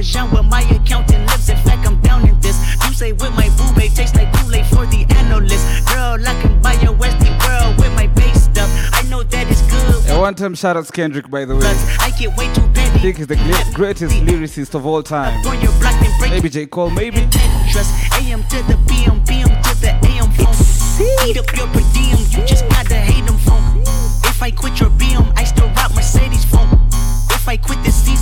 Parmesan 0.03 0.31
where 0.33 0.43
my 0.43 0.63
accountant 0.63 1.25
lives. 1.29 1.49
In 1.49 1.57
fact, 1.59 1.87
I'm 1.87 2.01
down 2.01 2.29
in 2.29 2.39
this. 2.41 2.59
You 2.85 2.93
say 2.93 3.13
with 3.13 3.33
my 3.37 3.49
boo 3.57 3.73
babe 3.79 3.93
tastes 3.95 4.17
like 4.17 4.33
Kool-Aid 4.35 4.67
for 4.67 4.85
the 4.87 5.07
analyst. 5.15 5.65
Girl, 5.87 6.19
I 6.27 6.35
can 6.43 6.61
buy 6.61 6.73
a 6.75 6.93
Westie 6.93 7.31
world 7.47 7.79
with 7.79 7.95
my 7.95 8.09
base 8.09 8.43
stuff. 8.43 8.69
I 8.93 9.03
know 9.09 9.23
that 9.23 9.47
it's 9.49 9.63
good. 9.71 10.11
A 10.11 10.19
one 10.19 10.35
time 10.35 10.57
shout 10.57 10.77
out 10.77 10.87
to 10.87 10.93
Kendrick, 10.93 11.31
by 11.31 11.45
the 11.45 11.55
way. 11.55 11.73
I 12.01 12.11
get 12.19 12.37
way 12.37 12.53
too 12.53 12.67
petty. 12.75 12.99
think 12.99 13.19
he's 13.19 13.29
the 13.29 13.37
gre- 13.37 13.75
greatest 13.75 14.17
lyricist 14.17 14.75
of 14.75 14.87
all 14.87 15.05
time. 15.05 15.39
On 15.47 15.61
your 15.63 15.73
block 15.79 15.95
and 15.95 16.19
break 16.19 16.33
Maybe 16.33 16.49
J. 16.49 16.67
Cole, 16.67 16.91
maybe. 16.91 17.29
Trust 17.71 17.95
AM 18.19 18.43
to 18.49 18.59
the 18.67 18.77
PM, 18.89 19.23
PM 19.23 19.51
to 19.63 19.73
the 19.81 19.93
AM 20.11 20.29
phone. 20.33 20.57
Eat 21.29 21.39
up 21.39 21.47
your 21.57 21.69
per 21.69 21.83
diem, 21.95 22.19
you 22.35 22.45
just 22.45 22.69
gotta 22.69 22.97
hate 22.97 23.25
them 23.25 23.39
phone. 23.39 23.83
If 24.27 24.43
I 24.43 24.51
quit 24.51 24.81
your 24.81 24.91
BM, 24.91 25.33
I 25.39 25.45
still 25.45 25.69
rock 25.69 25.95
Mercedes 25.95 26.45
phone. 26.45 26.69
If 27.31 27.49
I 27.49 27.57
quit 27.57 27.83
this 27.83 27.95
season, 27.95 28.22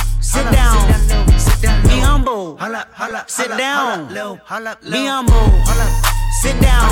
Sit 0.31 0.49
down. 0.49 0.87
Be 1.83 1.99
humble. 1.99 2.57
Sit 3.27 3.49
down. 3.57 4.07
Be 4.07 5.05
humble. 5.05 5.51
Sit 6.41 6.59
down. 6.61 6.87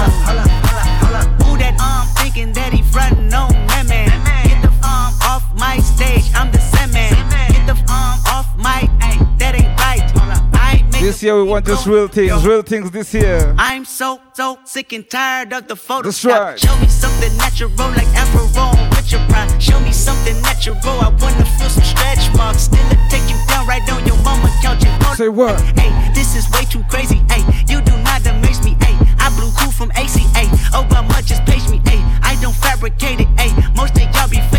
Who 1.44 1.58
that 1.58 1.80
um 1.80 2.06
thinking 2.18 2.52
that 2.54 2.74
he 2.74 2.82
frontin' 2.84 3.34
on 3.34 3.50
that 3.68 3.86
This 11.20 11.26
year 11.26 11.36
we 11.36 11.44
want 11.44 11.66
just 11.66 11.86
real 11.86 12.08
things, 12.08 12.48
real 12.48 12.62
things 12.62 12.92
this 12.92 13.14
year. 13.14 13.54
I'm 13.58 13.84
so 13.84 14.22
so 14.32 14.58
sick 14.64 14.94
and 14.94 15.04
tired 15.10 15.52
of 15.52 15.68
the. 15.68 15.76
That's 15.76 16.24
right. 16.24 16.58
Show 16.58 16.74
me 16.80 16.88
something 16.88 17.36
natural 17.36 17.70
like 17.92 18.08
Afro 18.16 18.48
on 18.56 18.90
Richard 18.92 19.28
Pryor. 19.28 19.60
Show 19.60 19.82
me 19.82 19.92
something 19.92 20.42
natural. 20.42 20.78
I 20.86 21.10
wanna 21.20 21.44
feel 21.60 21.68
some 21.68 21.84
stretch 21.84 22.24
marks. 22.38 22.72
Still 22.72 22.88
it 22.90 23.00
take 23.12 23.30
you 23.30 23.36
down 23.50 23.68
right 23.68 23.84
on 23.92 24.08
your 24.08 24.16
mama 24.24 24.48
couch 24.62 24.86
and 24.86 25.18
Say 25.18 25.28
what? 25.28 25.60
Hey, 25.78 25.92
this 26.14 26.38
is 26.38 26.50
way 26.52 26.64
too 26.64 26.86
crazy. 26.88 27.22
Hey, 27.28 27.44
you 27.68 27.82
do 27.82 27.98
not 27.98 28.26
amaze 28.26 28.64
me. 28.64 28.78
Hey, 28.80 28.96
I 29.20 29.28
blew 29.36 29.52
cool 29.60 29.74
from 29.74 29.92
ACA. 30.00 30.48
Obama 30.72 31.20
just 31.26 31.44
page 31.44 31.68
me. 31.68 31.82
Hey, 31.84 32.00
I 32.24 32.40
don't 32.42 32.56
fabricate 32.56 33.20
it. 33.20 33.28
Hey, 33.36 33.52
most 33.76 33.92
of 33.98 34.08
y'all 34.16 34.30
be 34.30 34.40
faking. 34.56 34.59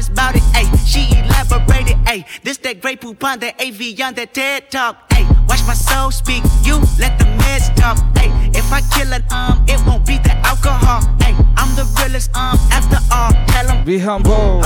Hey, 0.00 0.06
modest 0.06 0.12
about 0.12 0.36
it. 0.36 0.42
Hey, 0.54 0.66
she 0.86 1.12
elaborated. 1.18 1.96
Hey, 2.08 2.24
this 2.42 2.56
that 2.58 2.80
Grey 2.80 2.96
Poupon, 2.96 3.40
that 3.40 3.60
Evian 3.60 4.14
that 4.14 4.32
TED 4.32 4.70
talk. 4.70 5.12
Hey, 5.12 5.24
watch 5.46 5.60
my 5.66 5.74
soul 5.74 6.10
speak. 6.10 6.42
You 6.64 6.76
let 6.98 7.18
the 7.18 7.26
meds 7.36 7.74
talk. 7.76 7.98
Hey, 8.16 8.30
if 8.58 8.72
I 8.72 8.80
kill 8.96 9.12
it, 9.12 9.30
um, 9.30 9.62
it 9.68 9.78
won't 9.86 10.06
be 10.06 10.16
the 10.18 10.34
alcohol. 10.46 11.02
Hey, 11.20 11.34
I'm 11.56 11.74
the 11.76 11.84
realest, 12.00 12.34
um, 12.34 12.56
after 12.72 12.98
all. 13.12 13.32
Tell 13.48 13.68
'em 13.68 13.84
Be 13.84 13.98
humble. 13.98 14.62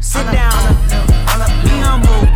sit 0.00 0.26
down. 0.32 0.74
Be 1.62 1.74
humble. 1.86 2.26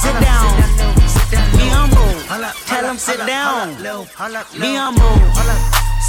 Sit 0.00 0.14
down. 0.20 1.07
Be 1.30 1.68
humble. 1.68 2.12
Tell 2.66 2.84
'em 2.86 2.98
sit 2.98 3.18
down. 3.26 3.74
Be 4.60 4.74
humble. 4.76 5.16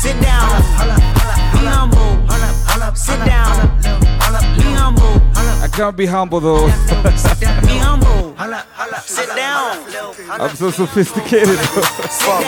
Sit 0.01 0.19
down. 0.21 0.47
Be 1.53 1.65
humble. 1.65 2.09
Sit 2.95 3.19
down. 3.25 3.51
Be 4.57 4.73
humble. 4.73 5.21
I 5.61 5.67
can't 5.67 5.95
be 5.95 6.05
humble 6.05 6.39
though. 6.39 6.67
Be 7.67 7.77
humble. 7.77 8.35
Sit 9.05 9.29
down. 9.35 9.77
I'm 10.39 10.55
so 10.55 10.71
sophisticated. 10.71 11.59
Fuck. 11.59 12.45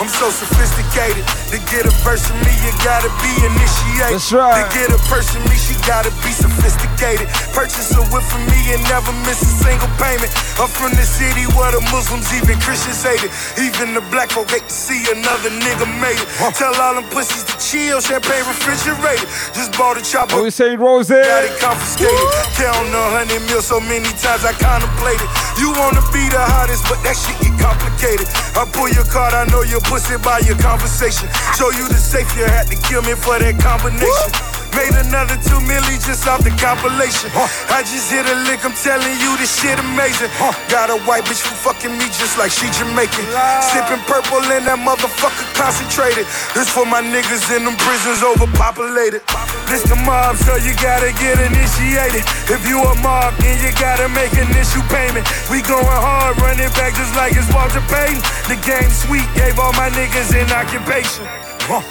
I'm 0.00 0.08
so 0.08 0.30
sophisticated. 0.30 1.24
To 1.52 1.58
get 1.68 1.84
a 1.84 1.92
verse 2.00 2.24
from 2.24 2.40
me, 2.40 2.52
you 2.64 2.72
gotta 2.80 3.12
be 3.20 3.32
initiated. 3.44 4.16
That's 4.16 4.32
right. 4.32 4.64
To 4.64 4.64
get 4.72 4.88
a 4.88 5.00
person 5.12 5.44
me, 5.44 5.56
she 5.60 5.74
gotta 5.84 6.08
be 6.24 6.32
sophisticated. 6.32 7.28
Purchase 7.52 7.92
a 7.92 8.02
whip 8.08 8.24
from 8.24 8.40
me 8.48 8.72
and 8.72 8.80
never 8.88 9.12
miss 9.28 9.42
a 9.42 9.52
single 9.60 9.92
payment. 10.00 10.32
I'm 10.56 10.72
from 10.72 10.96
the 10.96 11.04
city 11.04 11.44
where 11.56 11.72
the 11.72 11.82
Muslims, 11.92 12.28
even 12.34 12.58
Christians 12.60 13.02
hate 13.02 13.22
it. 13.22 13.32
Even 13.58 13.94
the 13.94 14.04
black 14.12 14.30
folk 14.30 14.50
hate 14.50 14.66
to 14.66 14.74
see 14.74 15.00
another 15.10 15.50
nigga 15.50 15.86
made 16.00 16.18
it. 16.18 16.28
Tell 16.54 16.74
all 16.76 16.94
them 16.94 17.06
pussies 17.10 17.44
to 17.44 17.54
chill, 17.58 18.00
champagne 18.00 18.44
refrigerated. 18.46 19.26
Just 19.54 19.72
bought 19.76 19.98
a 19.98 20.02
chopper. 20.02 20.36
What 20.36 20.44
we 20.44 20.50
saying, 20.50 20.78
Rose? 20.78 21.08
Got 21.10 21.44
it 21.44 21.56
confiscated. 21.60 22.28
Counting 22.56 22.94
a 22.94 23.04
hundred 23.14 23.42
mil 23.48 23.62
so 23.62 23.80
many 23.80 24.10
times 24.20 24.44
I 24.44 24.52
contemplated. 24.56 25.26
You 25.58 25.72
wanna 25.76 26.04
be 26.14 26.24
the 26.28 26.40
hottest, 26.40 26.84
but 26.88 27.00
that 27.02 27.16
shit 27.16 27.36
get 27.40 27.54
complicated. 27.60 28.26
I 28.56 28.66
pull 28.70 28.88
your 28.90 29.04
card, 29.08 29.34
I 29.34 29.44
know 29.50 29.62
your 29.62 29.80
pussy 29.86 30.16
by 30.20 30.40
your 30.44 30.56
conversation. 30.58 31.28
Show 31.56 31.70
you 31.72 31.88
the 31.88 31.98
safe, 32.00 32.28
you 32.36 32.44
had 32.44 32.66
to 32.68 32.76
kill 32.88 33.02
me 33.02 33.14
for 33.14 33.38
that 33.38 33.56
combination. 33.60 34.59
Made 34.74 34.94
another 35.06 35.34
two 35.42 35.58
milli 35.66 35.98
just 35.98 36.26
off 36.30 36.46
the 36.46 36.54
compilation. 36.54 37.30
I 37.68 37.82
just 37.82 38.06
hit 38.06 38.22
a 38.22 38.36
lick, 38.46 38.62
I'm 38.62 38.72
telling 38.72 39.16
you 39.18 39.34
this 39.36 39.50
shit 39.50 39.78
amazing. 39.78 40.30
Got 40.70 40.90
a 40.94 40.98
white 41.04 41.26
bitch 41.26 41.42
who 41.42 41.54
fucking 41.58 41.90
me 41.90 42.06
just 42.14 42.38
like 42.38 42.54
she 42.54 42.70
Jamaican. 42.70 43.26
Sipping 43.66 44.02
purple 44.06 44.38
and 44.46 44.64
that 44.70 44.78
motherfucker 44.78 45.46
concentrated. 45.58 46.24
This 46.54 46.70
for 46.70 46.86
my 46.86 47.02
niggas 47.02 47.50
in 47.50 47.66
them 47.66 47.74
prisons 47.82 48.22
overpopulated. 48.22 49.26
This 49.66 49.82
the 49.90 49.98
mob, 50.06 50.38
so 50.38 50.54
you 50.62 50.74
gotta 50.78 51.10
get 51.18 51.42
initiated. 51.42 52.22
If 52.46 52.62
you 52.66 52.78
a 52.78 52.94
mob, 53.02 53.34
then 53.42 53.58
you 53.58 53.74
gotta 53.74 54.06
make 54.14 54.34
an 54.38 54.50
issue 54.54 54.82
payment. 54.86 55.26
We 55.50 55.66
going 55.66 55.82
hard, 55.82 56.38
running 56.38 56.70
back 56.78 56.94
just 56.94 57.14
like 57.18 57.34
it's 57.34 57.50
Walter 57.50 57.82
Payton. 57.90 58.22
The 58.46 58.58
game 58.62 58.90
sweet, 58.90 59.26
gave 59.34 59.58
all 59.58 59.74
my 59.74 59.90
niggas 59.90 60.30
an 60.38 60.50
occupation. 60.54 61.26
Huh. 61.66 61.82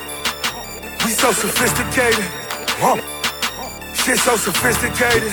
We 1.04 1.12
so 1.12 1.32
sophisticated. 1.32 2.39
Huh. 2.80 2.96
Shit 3.92 4.24
so 4.24 4.40
sophisticated. 4.40 5.28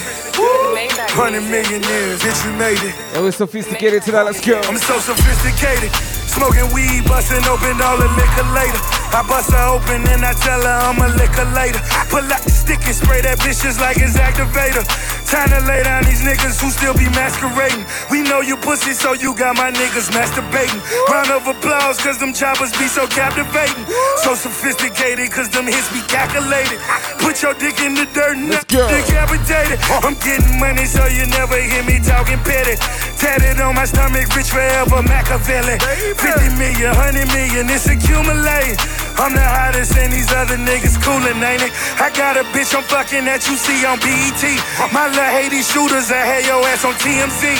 Hundred 1.15 1.47
million 1.47 1.79
years, 1.79 2.19
bitch, 2.19 2.43
you 2.43 2.53
made 2.59 2.83
it. 2.83 2.91
Yeah, 3.15 3.23
we're 3.23 3.31
sophisticated 3.31 4.03
tonight. 4.03 4.27
Let's 4.27 4.43
go. 4.43 4.59
I'm 4.67 4.77
so 4.77 4.99
sophisticated. 4.99 5.95
Smoking 6.27 6.67
weed, 6.75 7.07
busting 7.07 7.47
open 7.47 7.79
all 7.81 7.97
the 7.97 8.11
liquor 8.19 8.47
later. 8.51 8.83
I 9.15 9.23
bust 9.25 9.55
her 9.55 9.79
open 9.79 10.05
and 10.11 10.27
I 10.27 10.35
tell 10.43 10.61
her 10.61 10.79
I'm 10.91 10.99
a 10.99 11.09
liquor 11.15 11.47
later. 11.55 11.79
Pull 12.11 12.27
out 12.29 12.43
the 12.43 12.51
stick 12.51 12.83
and 12.85 12.93
spray 12.99 13.23
that 13.23 13.39
bitch 13.39 13.63
just 13.63 13.81
like 13.81 13.97
it's 13.97 14.19
activator. 14.19 14.83
Time 15.27 15.51
to 15.51 15.59
lay 15.66 15.83
down 15.83 16.07
these 16.07 16.22
niggas 16.22 16.62
who 16.62 16.70
still 16.70 16.95
be 16.95 17.11
masquerading. 17.11 17.83
We 18.14 18.22
know 18.22 18.47
you 18.47 18.57
pussy, 18.57 18.95
so 18.95 19.12
you 19.12 19.35
got 19.35 19.59
my 19.59 19.74
niggas 19.74 20.14
masturbating. 20.14 20.79
Round 21.11 21.35
of 21.35 21.51
applause, 21.51 21.99
cause 21.99 22.18
them 22.22 22.33
choppers 22.33 22.70
be 22.79 22.87
so 22.87 23.11
captivating. 23.11 23.91
So 24.22 24.39
sophisticated, 24.39 25.27
cause 25.35 25.51
them 25.51 25.66
hits 25.66 25.91
be 25.91 25.99
calculated. 26.07 26.79
Put 27.18 27.43
your 27.43 27.55
dick 27.59 27.74
in 27.83 27.99
the 27.99 28.07
dirt 28.14 28.39
and 28.39 28.55
decapitated. 28.70 29.83
I'm 30.07 30.14
getting 30.22 30.62
money, 30.62 30.87
so 30.87 31.03
you 31.11 31.27
never 31.35 31.59
hear 31.59 31.83
me 31.83 31.99
talking 31.99 32.39
petty. 32.47 32.79
Tatted 33.18 33.59
on 33.59 33.74
my 33.74 33.85
stomach, 33.85 34.31
rich 34.31 34.55
forever, 34.55 35.03
Machiavelli. 35.03 35.74
50 36.22 36.55
million, 36.55 36.95
100 36.95 37.27
million, 37.35 37.66
it's 37.66 37.91
accumulating. 37.91 38.79
I'm 39.18 39.33
the 39.33 39.41
hottest 39.41 39.97
and 39.97 40.12
these 40.12 40.31
other 40.31 40.61
niggas 40.61 41.01
coolin', 41.01 41.41
ain't 41.41 41.64
it? 41.64 41.72
I 41.97 42.12
got 42.12 42.37
a 42.37 42.45
bitch 42.53 42.77
I'm 42.77 42.85
fucking 42.85 43.24
that 43.24 43.49
you 43.49 43.57
see 43.57 43.81
on 43.89 43.97
BET. 44.05 44.45
My 44.93 45.09
little 45.17 45.33
Haiti 45.33 45.62
shooters, 45.64 46.12
I 46.12 46.21
had 46.21 46.45
your 46.45 46.61
ass 46.69 46.85
on 46.85 46.93
TMZ. 47.01 47.57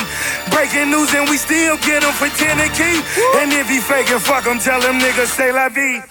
Breaking 0.52 0.92
news 0.92 1.09
and 1.16 1.24
we 1.28 1.40
still 1.40 1.76
get 1.80 2.04
'em 2.04 2.12
for 2.12 2.28
10 2.28 2.61
a 2.61 2.68
key. 2.68 3.00
And 3.40 3.52
if 3.52 3.66
he 3.68 3.80
faking, 3.80 4.20
fuck 4.20 4.46
'em, 4.46 4.59
tell 4.59 4.80
them 4.80 5.00
niggas 5.00 5.32
say 5.32 5.52
la 5.52 5.68
vie. 5.68 6.02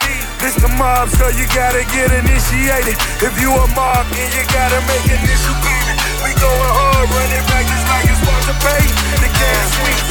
This 0.42 0.56
the 0.56 0.70
mob, 0.82 1.10
so 1.10 1.30
you 1.30 1.46
gotta 1.54 1.84
get 1.94 2.10
initiated. 2.12 2.98
If 3.22 3.34
you 3.42 3.54
a 3.54 3.68
mob, 3.78 4.06
then 4.16 4.30
you 4.34 4.44
gotta 4.58 4.82
make 4.90 5.06
initial 5.06 5.56
payment. 5.62 5.98
We 6.24 6.34
going 6.42 6.74
hard, 6.80 7.10
running 7.14 7.46
back 7.50 7.66
just 7.70 7.86
like 7.94 8.06
it's 8.10 8.20
supposed 8.20 8.48
to 8.50 8.56
pay. 8.66 8.84
The 9.22 9.30
gas 9.40 9.68
sweet. 9.78 10.02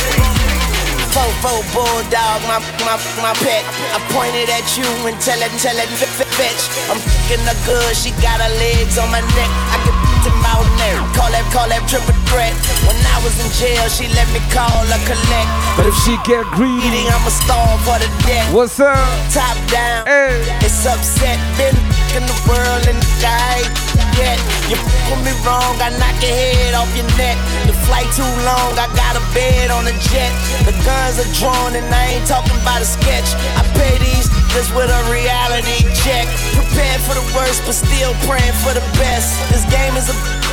Fofo 1.15 1.63
bulldog, 1.75 2.41
my 2.51 2.59
my 2.87 2.97
my 3.25 3.35
pet. 3.43 3.63
I 3.97 3.99
pointed 4.15 4.49
at 4.51 4.67
you 4.79 4.87
and 5.09 5.17
tell 5.27 5.41
it, 5.47 5.53
tell 5.59 5.79
it, 5.83 5.91
fetch. 6.39 6.63
I'm 6.91 6.99
fucking 6.99 7.45
her 7.51 7.59
good, 7.67 7.93
she 7.97 8.11
got 8.23 8.39
her 8.45 8.55
legs 8.65 8.99
on 8.99 9.11
my 9.11 9.23
neck. 9.39 9.51
I 9.75 9.77
can 9.85 9.95
them 10.25 10.44
out 10.55 10.69
there. 10.79 10.99
Call 11.19 11.31
that, 11.35 11.47
call 11.51 11.67
that 11.69 11.83
triple 11.91 12.15
threat. 12.31 12.55
When 12.87 12.95
I 13.11 13.19
was 13.27 13.35
in 13.43 13.51
jail, 13.59 13.83
she 13.91 14.07
let 14.15 14.27
me 14.31 14.41
call 14.55 14.71
her 14.71 15.03
collect. 15.03 15.51
But 15.75 15.91
if 15.91 15.97
she 16.07 16.15
get 16.23 16.47
greedy, 16.55 17.03
I'm 17.11 17.25
a 17.27 17.35
star 17.35 17.75
for 17.83 17.99
the 17.99 18.11
deck. 18.23 18.47
what's 18.55 18.79
up? 18.79 18.95
Top 19.35 19.59
down, 19.67 20.07
it's 20.63 20.87
upset. 20.87 21.39
Been 21.59 21.75
in 22.15 22.23
the 22.31 22.39
world 22.47 22.87
and 22.87 22.99
guy 23.19 23.59
yet. 24.15 24.39
You 24.71 24.79
with 25.11 25.23
me 25.27 25.35
wrong, 25.43 25.75
I 25.83 25.91
knock 25.99 26.17
your 26.23 26.31
head 26.31 26.75
off 26.79 26.91
your 26.95 27.09
neck. 27.19 27.37
The 27.67 27.75
flight 27.91 28.07
too 28.15 28.27
long, 28.47 28.79
I 28.79 28.87
got 28.95 29.19
a 29.19 29.25
bed 29.35 29.75
on 29.75 29.87
a 29.91 29.95
jet. 30.11 30.33
The 30.63 30.75
guns 30.87 31.19
are 31.19 31.31
drawn 31.35 31.75
and 31.75 31.87
I 31.91 32.19
ain't 32.19 32.27
talking 32.27 32.55
about 32.63 32.81
a 32.81 32.89
sketch. 32.89 33.29
I 33.59 33.63
pay 33.75 33.99
these 33.99 34.31
just 34.55 34.71
with 34.75 34.87
a 34.87 35.03
reality 35.11 35.83
check. 36.07 36.31
Prepared 36.55 37.01
for 37.03 37.19
the 37.19 37.27
worst, 37.35 37.67
but 37.67 37.75
still 37.75 38.15
praying 38.31 38.55
for 38.63 38.73
the 38.73 38.85
best. 39.03 39.35
This 39.51 39.67
game 39.67 39.99
is 39.99 40.09
a 40.09 40.44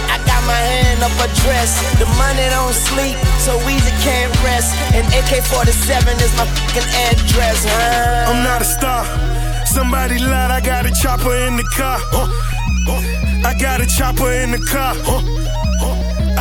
my 0.51 0.61
hand 0.73 0.99
up 1.07 1.15
a 1.23 1.27
dress. 1.43 1.71
The 2.01 2.07
money 2.19 2.45
don't 2.51 2.75
sleep, 2.75 3.17
so 3.39 3.55
can't 4.03 4.33
rest. 4.43 4.75
And 4.95 5.05
AK-47 5.19 6.19
is 6.25 6.33
my 6.39 6.45
fucking 6.45 6.87
address, 7.07 7.59
huh? 7.65 8.29
I'm 8.29 8.43
not 8.43 8.61
a 8.61 8.65
star. 8.65 9.01
Somebody 9.65 10.17
lied, 10.19 10.51
I 10.51 10.59
got 10.59 10.85
a 10.85 10.91
chopper 11.01 11.35
in 11.47 11.55
the 11.55 11.67
car. 11.77 11.99
Huh. 12.15 12.27
Huh. 12.87 13.49
I 13.49 13.53
got 13.57 13.79
a 13.81 13.87
chopper 13.87 14.31
in 14.43 14.51
the 14.51 14.61
car. 14.73 14.93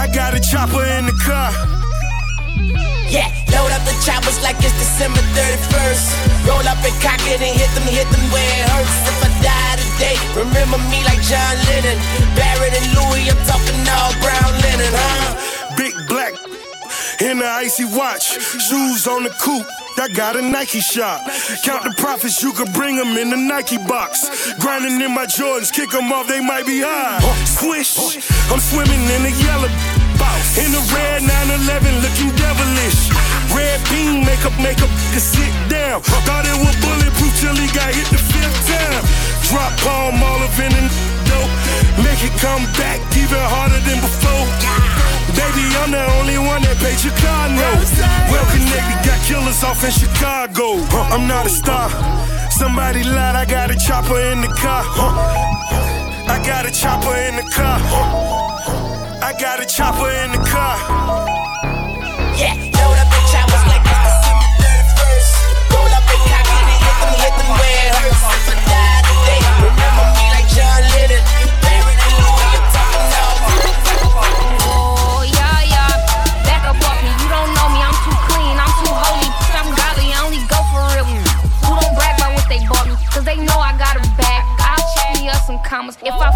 I 0.03 0.07
got 0.13 0.35
a 0.35 0.41
chopper 0.41 0.85
in 0.97 1.07
the 1.07 1.17
car. 1.27 1.80
Yeah, 3.11 3.27
load 3.51 3.75
up 3.75 3.83
the 3.83 3.95
choppers 4.07 4.39
like 4.39 4.55
it's 4.63 4.71
December 4.79 5.19
31st. 5.35 6.47
Roll 6.47 6.63
up 6.63 6.79
and 6.79 6.95
cock 7.03 7.19
it 7.27 7.43
and 7.43 7.55
hit 7.59 7.67
them, 7.75 7.83
hit 7.91 8.07
them 8.07 8.23
where 8.31 8.47
it 8.47 8.71
hurts. 8.71 8.97
If 9.11 9.19
I 9.27 9.31
die 9.43 9.77
today, 9.83 10.17
remember 10.39 10.79
me 10.87 11.03
like 11.03 11.19
John 11.27 11.59
Lennon. 11.67 11.99
Barrett 12.39 12.71
and 12.71 12.87
Louis, 12.95 13.27
I'm 13.27 13.41
talking 13.51 13.83
all 13.91 14.15
brown 14.23 14.55
linen, 14.63 14.95
huh? 14.95 15.75
Big 15.75 15.95
black 16.07 16.39
in 17.21 17.39
the 17.39 17.51
icy 17.51 17.85
watch. 17.85 18.39
Shoes 18.39 19.07
on 19.09 19.25
the 19.25 19.35
coupe. 19.43 19.67
I 19.99 20.09
got 20.09 20.37
a 20.37 20.41
Nike 20.41 20.81
shop. 20.81 21.21
Count 21.65 21.85
the 21.85 21.93
profits, 21.99 22.43
you 22.43 22.53
could 22.53 22.73
bring 22.73 22.97
them 22.97 23.19
in 23.19 23.29
the 23.29 23.37
Nike 23.37 23.77
box. 23.77 24.55
Grinding 24.61 25.01
in 25.01 25.13
my 25.13 25.27
Jordans, 25.27 25.73
kick 25.73 25.91
them 25.91 26.13
off, 26.13 26.27
they 26.29 26.41
might 26.41 26.65
be 26.65 26.81
high. 26.81 27.21
Swish, 27.45 27.99
I'm 28.51 28.61
swimming 28.61 29.03
in 29.11 29.23
the 29.25 29.33
yellow. 29.45 30.00
Box. 30.21 30.61
In 30.61 30.69
the 30.71 30.83
red 30.93 31.25
911, 31.25 32.05
looking 32.05 32.31
devilish. 32.37 33.09
Red 33.57 33.81
beam, 33.89 34.23
makeup, 34.29 34.55
makeup, 34.61 34.93
to 35.17 35.21
sit 35.21 35.51
down. 35.73 36.05
Thought 36.29 36.45
it 36.45 36.59
was 36.61 36.77
bulletproof 36.85 37.33
till 37.41 37.57
he 37.57 37.67
got 37.73 37.91
hit 37.91 38.07
the 38.13 38.21
fifth 38.21 38.61
time. 38.69 39.03
Drop 39.49 39.73
palm, 39.83 40.21
all 40.21 40.39
of 40.45 40.55
in 40.61 40.71
dope. 41.27 41.51
Make 42.05 42.21
it 42.23 42.35
come 42.39 42.63
back 42.79 43.01
even 43.17 43.41
harder 43.51 43.81
than 43.89 43.99
before. 43.99 44.47
Baby, 45.35 45.65
I'm 45.81 45.91
the 45.91 46.05
only 46.21 46.39
one 46.39 46.63
that 46.63 46.77
paid 46.79 47.01
note. 47.57 47.83
Well 48.31 48.47
connected, 48.53 48.99
got 49.09 49.19
killers 49.27 49.65
off 49.65 49.83
in 49.83 49.91
Chicago. 49.91 50.79
Huh, 50.93 51.15
I'm 51.15 51.27
not 51.27 51.47
a 51.47 51.51
star. 51.51 51.89
Somebody 52.51 53.03
lied, 53.05 53.37
I 53.37 53.45
got 53.45 53.71
a 53.71 53.77
chopper 53.77 54.21
in 54.21 54.41
the 54.41 54.49
car. 54.49 54.83
Huh. 54.85 56.31
I 56.31 56.39
got 56.45 56.67
a 56.67 56.71
chopper 56.71 57.17
in 57.17 57.37
the 57.37 57.47
car. 57.51 57.79
Huh. 57.83 58.60
I 59.31 59.33
got 59.39 59.63
a 59.63 59.65
chopper 59.65 60.11
in 60.11 60.35
the 60.35 60.43
car. 60.43 60.75
Yeah, 62.35 62.51
load 62.75 62.99
up 62.99 63.07
the 63.15 63.23
choppers 63.31 63.63
like 63.71 63.79
it's 63.87 64.03
December 64.11 64.51
31st. 64.59 65.71
Roll 65.71 65.87
up 65.87 66.03
and 66.03 66.23
cock 66.27 66.51
it 66.51 66.67
and 66.67 66.83
hit 66.83 66.97
them, 66.99 67.15
hit 67.15 67.35
them 67.39 67.51
where 67.55 67.79
it 67.79 67.95
hurts. 67.95 68.27
If 68.27 68.51
I 68.51 68.59
die 68.59 69.07
today, 69.07 69.39
remember 69.71 70.07
me 70.19 70.27
like 70.35 70.51
John 70.51 70.83
Lennon. 70.83 71.23
Barrett 71.63 71.95
and 71.95 72.17
Louis, 72.27 72.51
I'm 72.59 72.67
talking 72.75 73.07
all 74.67 75.23
Oh, 75.23 75.23
yeah, 75.23 75.79
yeah. 75.79 75.95
Back 76.43 76.67
up 76.67 76.83
off 76.83 76.99
me. 76.99 77.15
You 77.15 77.31
don't 77.31 77.55
know 77.55 77.71
me. 77.71 77.87
I'm 77.87 77.95
too 78.03 78.19
clean. 78.35 78.59
I'm 78.59 78.75
too 78.83 78.91
holy. 78.91 79.31
I'm 79.55 79.71
godly. 79.79 80.11
I 80.11 80.27
only 80.27 80.43
go 80.51 80.59
for 80.75 80.83
real. 80.91 81.07
Who 81.07 81.79
don't 81.79 81.95
brag 81.95 82.19
about 82.19 82.35
what 82.35 82.51
they 82.51 82.67
bought 82.67 82.83
me? 82.83 82.99
They 83.23 83.39
know 83.39 83.63
I 83.63 83.79
got 83.79 83.95
a 83.95 84.03
bag. 84.19 84.43
I'll 84.59 84.83
check 84.99 85.23
me 85.23 85.31
up 85.31 85.39
some 85.47 85.63
commas. 85.63 85.95
If 86.03 86.19
I 86.19 86.35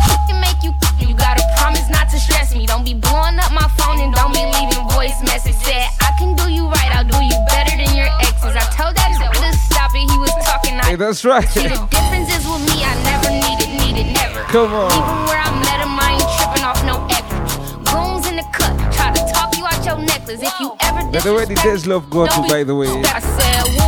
that's 11.06 11.24
right. 11.24 11.46
See, 11.48 11.68
the 11.68 11.86
difference 11.90 12.30
is 12.32 12.46
with 12.48 12.64
me. 12.64 12.82
I 12.82 12.94
never 13.04 13.30
needed, 13.30 13.70
needed, 13.76 14.12
never. 14.14 14.40
Come 14.44 14.72
on. 14.72 14.90
Even 14.92 15.16
where 15.28 15.40
I 15.40 15.50
met 15.60 15.80
him, 15.84 16.00
I 16.00 16.16
ain't 16.16 16.30
tripping 16.36 16.64
off 16.64 16.80
no 16.84 17.04
extras. 17.10 17.76
Goons 17.92 18.26
in 18.26 18.36
the 18.36 18.46
cut, 18.52 18.72
try 18.92 19.12
to 19.12 19.20
talk 19.32 19.56
you 19.56 19.64
out 19.66 19.84
your 19.84 19.98
necklace. 19.98 20.40
If 20.42 20.60
you 20.60 20.74
ever 20.80 21.10
By 21.10 21.20
the 21.20 21.34
way, 21.34 21.44
the 21.44 21.56
Days 21.56 21.86
Love 21.86 22.08
go 22.08 22.26
to, 22.26 22.40
by 22.48 22.64
the 22.64 22.74
way. 22.74 23.83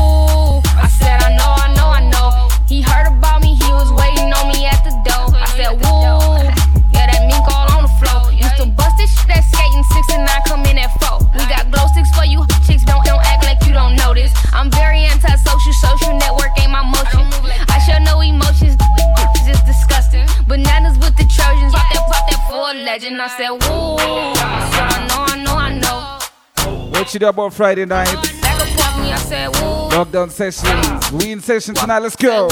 You 27.16 27.20
do 27.20 27.28
about 27.28 27.54
Friday 27.54 27.86
night? 27.86 28.12
Back 28.42 28.60
up 28.60 28.68
off 28.76 29.00
me, 29.00 29.10
I 29.10 29.16
said, 29.16 29.48
woo. 29.48 29.88
Lockdown 29.88 30.30
sessions. 30.30 31.12
We 31.12 31.32
in 31.32 31.40
session 31.40 31.74
tonight. 31.74 32.00
Let's 32.00 32.14
go. 32.14 32.48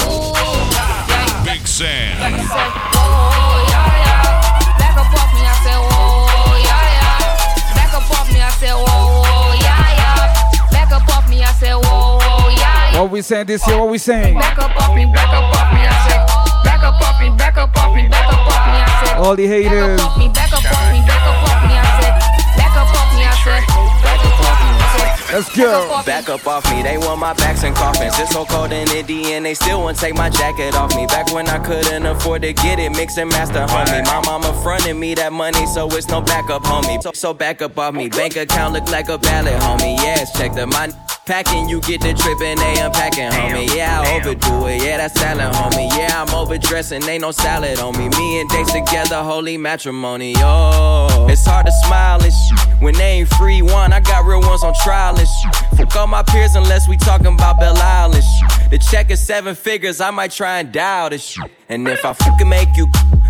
Big 1.44 1.66
Sam. 1.68 2.16
Oh, 2.16 3.60
yeah, 3.68 3.84
yeah. 4.00 4.24
Back 4.80 4.96
up 4.96 5.12
off 5.12 5.32
me, 5.36 5.44
I 5.44 5.52
said, 5.60 5.76
whoa, 5.84 6.56
yeah, 6.64 6.96
yeah. 6.96 7.76
Back 7.76 7.92
up 7.92 8.08
off 8.08 8.32
me, 8.32 8.40
I 8.40 8.48
said, 8.56 8.72
whoa, 8.72 9.52
yeah, 9.60 10.00
yeah. 10.00 10.70
Back 10.72 10.92
up 10.92 11.08
off 11.12 11.28
me, 11.28 11.42
I 11.42 11.52
said, 11.52 11.74
whoa, 11.74 12.48
yeah, 12.56 12.92
yeah. 12.92 13.02
What 13.02 13.10
we 13.10 13.20
saying 13.20 13.46
this 13.46 13.66
year? 13.68 13.78
What 13.78 13.90
we 13.90 13.98
saying? 13.98 14.38
Back 14.38 14.58
up 14.58 14.74
off 14.80 14.96
me, 14.96 15.04
back 15.12 15.28
up 15.28 15.44
off 15.44 15.74
me, 15.74 15.80
I 15.84 15.92
said, 16.08 16.24
back 16.64 16.82
up 16.82 17.00
off 17.02 17.20
me, 17.20 17.28
back 17.36 17.56
up 17.58 17.76
off 17.76 17.94
me, 17.94 18.08
back 18.08 18.32
up 18.32 18.48
off 18.48 18.66
me, 18.66 18.80
I 18.80 19.04
said, 19.04 19.18
All 19.18 19.36
the 19.36 19.46
haters. 19.46 20.00
Let's 25.34 25.56
go. 25.56 26.00
Back 26.06 26.28
up 26.28 26.46
off 26.46 26.64
me, 26.70 26.84
they 26.84 26.96
want 26.96 27.18
my 27.18 27.32
backs 27.32 27.64
and 27.64 27.74
coffins. 27.74 28.16
It's 28.20 28.32
so 28.32 28.44
cold 28.44 28.70
in 28.70 28.88
Indy 28.90 29.32
and 29.32 29.44
they 29.44 29.54
still 29.54 29.80
won't 29.80 29.98
take 29.98 30.14
my 30.14 30.30
jacket 30.30 30.76
off 30.76 30.94
me. 30.94 31.06
Back 31.06 31.32
when 31.32 31.48
I 31.48 31.58
couldn't 31.58 32.06
afford 32.06 32.42
to 32.42 32.52
get 32.52 32.78
it, 32.78 32.90
mix 32.90 33.18
and 33.18 33.28
master, 33.30 33.66
homie. 33.66 34.04
My 34.04 34.22
mama 34.24 34.54
fronted 34.62 34.94
me 34.94 35.12
that 35.16 35.32
money, 35.32 35.66
so 35.66 35.88
it's 35.88 36.06
no 36.06 36.20
backup, 36.20 36.62
homie. 36.62 37.02
So, 37.02 37.10
so 37.14 37.34
back 37.34 37.62
up 37.62 37.76
off 37.76 37.94
me, 37.94 38.08
bank 38.08 38.36
account 38.36 38.74
look 38.74 38.88
like 38.92 39.08
a 39.08 39.18
ballot, 39.18 39.60
homie. 39.60 39.96
Yes, 39.96 40.38
check 40.38 40.54
the 40.54 40.68
my 40.68 40.92
packing, 41.26 41.68
you 41.68 41.80
get 41.80 42.00
the 42.00 42.12
trip 42.14 42.40
and 42.40 42.58
they 42.58 42.80
unpacking, 42.80 43.30
homie. 43.30 43.74
Yeah, 43.74 44.02
I 44.02 44.20
to 44.20 44.34
do 44.34 44.66
it. 44.66 44.82
Yeah, 44.82 44.98
that's 44.98 45.18
salad, 45.18 45.52
homie. 45.54 45.90
Yeah, 45.96 46.22
I'm 46.22 46.34
overdressing, 46.34 47.02
ain't 47.04 47.22
no 47.22 47.30
salad 47.30 47.78
on 47.78 47.96
me. 47.96 48.08
Me 48.08 48.40
and 48.40 48.48
Dates 48.50 48.72
together, 48.72 49.22
holy 49.22 49.56
matrimony. 49.56 50.34
Oh, 50.38 51.26
it's 51.28 51.44
hard 51.46 51.66
to 51.66 51.72
smile 51.84 52.22
and 52.22 52.32
shit 52.32 52.82
when 52.82 52.94
they 52.94 53.20
ain't 53.20 53.28
free. 53.34 53.62
One, 53.62 53.92
I 53.92 54.00
got 54.00 54.24
real 54.24 54.40
ones 54.40 54.62
on 54.62 54.74
trial 54.82 55.18
and 55.18 55.28
shit. 55.28 55.78
Fuck 55.78 55.96
all 55.96 56.06
my 56.06 56.22
peers 56.22 56.54
unless 56.54 56.88
we 56.88 56.96
talking 56.96 57.34
about 57.34 57.58
Belle 57.58 57.76
Isle 57.76 58.14
and 58.14 58.24
shit. 58.24 58.70
The 58.70 58.78
check 58.78 59.10
is 59.10 59.20
seven 59.20 59.54
figures, 59.54 60.00
I 60.00 60.10
might 60.10 60.30
try 60.30 60.60
and 60.60 60.72
dial 60.72 61.10
this 61.10 61.24
shit. 61.24 61.50
And 61.68 61.88
if 61.88 62.04
I 62.04 62.12
fucking 62.12 62.48
make 62.48 62.76
you, 62.76 62.86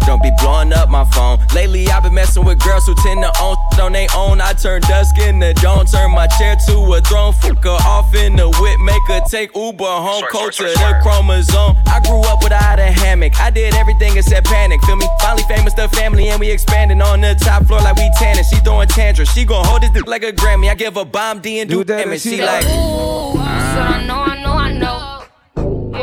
don't 0.07 0.23
be 0.23 0.31
blowing 0.39 0.73
up 0.73 0.89
my 0.91 1.05
phone. 1.05 1.39
Lately, 1.55 1.89
I've 1.89 2.03
been 2.03 2.15
messing 2.15 2.45
with 2.45 2.59
girls 2.63 2.87
who 2.87 2.95
tend 2.97 3.23
to 3.23 3.33
own 3.41 3.57
shit 3.75 3.85
on 3.85 3.93
they 3.93 4.07
own. 4.17 4.41
I 4.41 4.53
turn 4.53 4.81
dusk 4.83 5.19
into 5.19 5.53
dawn, 5.55 5.87
turn 5.87 6.11
my 6.13 6.27
chair 6.27 6.57
to 6.67 6.95
a 6.95 7.01
throne. 7.01 7.33
Fuck 7.33 7.65
her 7.65 7.71
off 7.71 8.15
in 8.15 8.37
the 8.37 8.49
whip, 8.49 8.81
make 8.81 9.03
her 9.09 9.21
take 9.29 9.55
Uber 9.55 9.85
home. 9.85 10.25
Cold 10.31 10.53
to 10.55 10.65
the 10.65 11.01
chromosome. 11.03 11.77
I 11.87 12.01
grew 12.01 12.21
up 12.21 12.43
without 12.43 12.79
a 12.79 12.91
hammock. 12.91 13.41
I 13.41 13.51
did 13.51 13.75
everything 13.75 14.17
except 14.17 14.47
panic. 14.47 14.83
Feel 14.85 14.97
me? 14.97 15.07
Finally 15.21 15.45
famous, 15.49 15.75
the 15.75 15.89
family, 15.89 16.29
and 16.29 16.41
we 16.41 16.51
expanding 16.51 17.01
on 17.03 17.21
the 17.21 17.35
top 17.35 17.67
floor 17.67 17.81
like 17.81 17.97
we 17.97 18.11
tanning. 18.19 18.45
She 18.45 18.57
throwing 18.57 18.89
tantrums. 18.89 19.31
She 19.33 19.45
gon' 19.45 19.65
hold 19.65 19.83
this 19.83 19.91
dick 19.91 20.07
like 20.07 20.23
a 20.23 20.33
Grammy. 20.33 20.71
I 20.71 20.75
give 20.75 20.97
a 20.97 21.05
bomb 21.05 21.41
D 21.41 21.61
and 21.61 21.71
do 21.71 21.85
damage. 21.85 22.23
She 22.23 22.43
like. 22.43 22.65
Ooh, 22.65 23.35
said 23.35 23.83
I 23.83 24.07
know, 24.07 24.21
I 24.21 24.43
know, 24.43 24.53
I 24.53 24.73
know. 24.73 25.15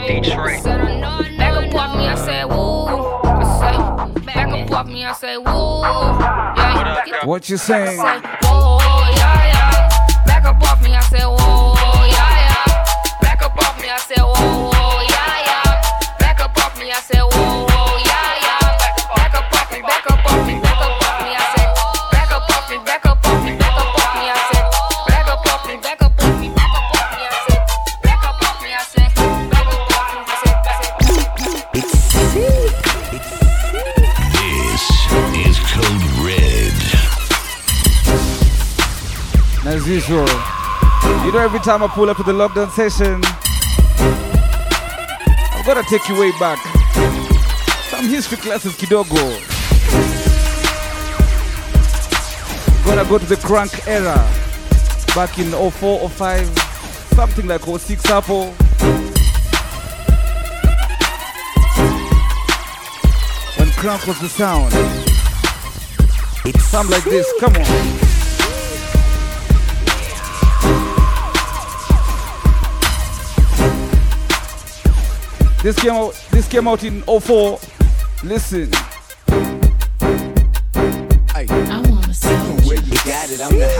Detroit. 0.07 0.80
Me, 5.01 5.07
I 5.07 5.13
say 5.13 5.37
woo. 5.37 5.43
Yeah, 5.81 7.25
What 7.25 7.49
you 7.49 7.57
saying? 7.57 7.99
I 7.99 8.19
say, 8.21 8.27
whoa, 8.43 8.77
yeah, 9.17 9.47
yeah. 9.47 10.25
Back 10.25 10.45
up 10.45 10.61
off 10.61 10.81
me, 10.83 10.93
I 10.93 11.01
say 11.01 11.21
whoa, 11.23 11.40
usual. 39.91 40.27
You 41.25 41.33
know, 41.33 41.39
every 41.39 41.59
time 41.59 41.83
I 41.83 41.87
pull 41.89 42.09
up 42.09 42.15
to 42.17 42.23
the 42.23 42.31
lockdown 42.31 42.71
session, 42.71 43.19
I'm 45.53 45.65
gonna 45.65 45.83
take 45.83 46.07
you 46.07 46.17
way 46.17 46.31
back. 46.39 46.59
Some 47.89 48.07
history 48.07 48.37
classes, 48.37 48.73
Kidogo. 48.77 49.19
Gonna 52.85 53.03
go 53.09 53.17
to 53.17 53.25
the 53.25 53.35
crunk 53.35 53.85
era. 53.85 54.15
Back 55.13 55.37
in 55.39 55.51
04, 55.51 56.09
05, 56.09 56.47
something 57.15 57.47
like 57.47 57.65
06 57.65 58.05
Apple. 58.09 58.45
When 63.57 63.67
crunk 63.81 64.07
was 64.07 64.19
the 64.21 64.29
sound. 64.29 64.71
Something 66.61 66.91
like 66.91 67.03
this, 67.03 67.27
come 67.41 67.53
on. 67.57 68.10
This 75.63 75.75
came 75.79 75.91
out 75.91 76.13
this 76.31 76.47
came 76.47 76.67
out 76.67 76.83
in 76.83 77.03
04. 77.03 77.59
Listen. 78.23 78.71
I 81.35 81.45
wanna 81.87 82.13
see 82.13 82.29
where 82.67 82.79
you 82.81 82.95
got 83.05 83.29
it. 83.29 83.41
I'm 83.41 83.55
the 83.57 83.70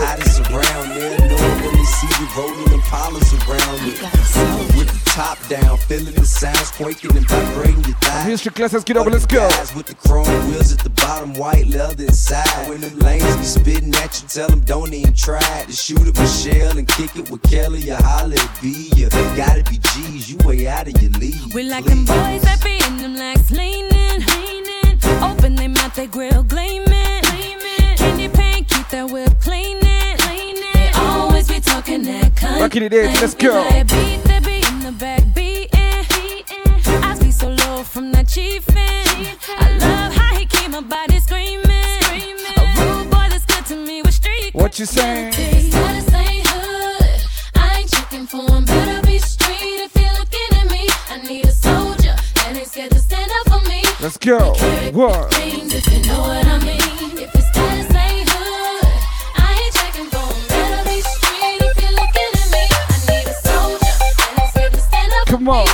top 5.22 5.38
down, 5.48 5.78
feeling 5.78 6.16
the 6.16 6.26
sounds 6.26 6.72
quaking 6.72 7.16
and 7.16 7.28
vibrating 7.30 7.84
your 7.84 7.96
thighs. 7.98 8.26
History 8.26 8.52
class, 8.52 8.74
let's 8.74 8.84
get 8.84 8.98
over, 8.98 9.12
let's 9.12 9.28
go. 9.28 9.48
Guys 9.50 9.76
with 9.76 9.86
the 9.86 9.94
chrome 9.94 10.26
wheels 10.48 10.74
at 10.74 10.80
the 10.80 10.90
bottom, 10.90 11.36
white 11.36 11.68
leather 11.68 12.06
inside. 12.06 12.68
When 12.68 12.82
them 12.82 12.98
lanes 13.00 13.36
be 13.38 13.44
spitting 13.44 13.94
at 13.96 14.20
you, 14.20 14.28
tell 14.28 14.50
them 14.50 14.62
don't 14.62 14.92
even 14.94 15.14
try 15.14 15.64
to 15.68 15.72
shoot 15.72 16.08
at 16.08 16.18
Michelle 16.18 16.76
and 16.78 16.88
kick 16.88 17.16
it 17.16 17.30
with 17.30 17.44
Kelly. 17.44 17.82
You 17.82 17.96
holler 17.96 18.36
at 18.36 18.62
B. 18.62 18.90
You 18.96 19.10
gotta 19.38 19.64
be 19.70 19.78
G's, 19.78 20.32
you 20.32 20.38
way 20.44 20.68
out 20.68 20.88
of 20.88 21.00
your 21.00 21.12
league. 21.12 21.54
We 21.54 21.64
like 21.64 21.86
them 21.86 22.04
boys 22.06 22.42
that 22.42 22.60
be 22.64 22.82
in 22.88 22.98
them 22.98 23.16
legs 23.16 23.52
leaning, 23.52 24.26
leaning. 24.34 24.98
Open 25.22 25.56
them 25.56 25.76
out, 25.78 25.94
they 25.94 26.08
grill 26.08 26.42
gleaming, 26.44 27.22
gleaming. 27.30 27.96
Candy 27.98 28.28
paint, 28.30 28.68
keep 28.68 28.90
that 28.90 29.12
whip 29.12 29.40
cleaning, 29.40 30.18
cleaning. 30.18 30.64
They 30.74 30.90
always 30.96 31.48
be 31.48 31.60
talking 31.60 32.02
that 32.06 32.34
cunt. 32.34 32.60
Back 32.60 32.76
in 32.76 32.90
let's 33.22 33.36
go. 33.36 33.54
That 33.54 33.88
beat, 33.88 34.32
be 37.94 38.00
so 38.00 38.00
low 38.00 38.12
from 38.12 38.12
that 38.12 38.28
chiefin'. 38.28 39.38
I 39.58 39.78
love 39.78 40.14
how 40.14 40.36
he 40.38 40.46
keep 40.46 40.72
my 40.72 40.82
body 40.82 41.20
screaming, 41.20 42.02
screaming. 42.02 42.58
A 42.58 42.64
rude 42.86 43.10
boy 43.10 43.28
that's 43.30 43.46
good 43.46 43.66
to 43.68 43.76
me 43.76 44.02
with 44.02 44.14
street. 44.14 44.54
What 44.54 44.80
you 44.80 44.86
saying? 44.86 45.34
Status 45.34 46.14
ain't 46.14 46.48
hood. 46.48 47.22
I 47.56 47.80
ain't 47.80 47.90
checking 47.90 48.28
for 48.28 48.50
him. 48.50 48.66
Better 48.66 49.06
be 49.06 49.18
street 49.20 49.86
if 49.86 49.96
you're 49.96 50.14
looking 50.20 50.58
at 50.60 50.72
me. 50.72 50.88
I 51.10 51.22
need 51.28 51.46
a 51.46 51.52
soldier 51.52 52.16
that 52.36 52.56
ain't 52.56 52.68
scared 52.68 52.92
to 52.92 53.00
stand 53.00 53.32
up 53.40 53.54
for 53.54 53.70
me. 53.70 53.84
Let's 54.02 54.18
go. 54.18 54.54
What? 54.94 55.34
Things 55.34 55.74
if 55.74 55.88
you 55.92 56.06
know 56.08 56.22
what 56.22 56.46
I 56.48 56.60
mean. 56.60 57.18
If 57.18 57.32
his 57.34 57.48
status 57.48 57.96
ain't 57.96 58.30
hood, 58.30 58.88
I 59.38 59.62
ain't 59.64 59.74
checking 59.74 60.10
for 60.10 60.26
him. 60.26 60.48
Better 60.48 60.84
be 60.90 61.02
street 61.02 61.62
if 61.62 61.82
you're 61.82 61.92
looking 61.92 62.32
at 62.42 62.50
me. 62.52 62.64
I 62.90 62.98
need 63.10 63.28
a 63.28 63.34
soldier 63.34 63.94
that 64.00 64.40
ain't 64.40 64.50
scared 64.52 64.74
to 64.74 64.80
stand 64.82 65.12
up 65.14 65.28
Come 65.28 65.50
on. 65.50 65.68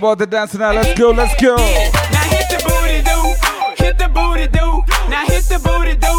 About 0.00 0.16
the 0.16 0.26
dance 0.26 0.54
now. 0.54 0.72
Let's 0.72 0.98
go, 0.98 1.10
let's 1.10 1.34
go. 1.42 1.56
Now 1.56 2.24
hit 2.32 2.48
the 2.48 2.58
booty 2.64 3.02
do, 3.04 3.84
hit 3.84 3.98
the 3.98 4.08
booty 4.08 4.46
do. 4.48 4.66
Now 5.10 5.26
hit 5.26 5.44
the 5.44 5.58
booty 5.58 5.94
do, 5.94 6.14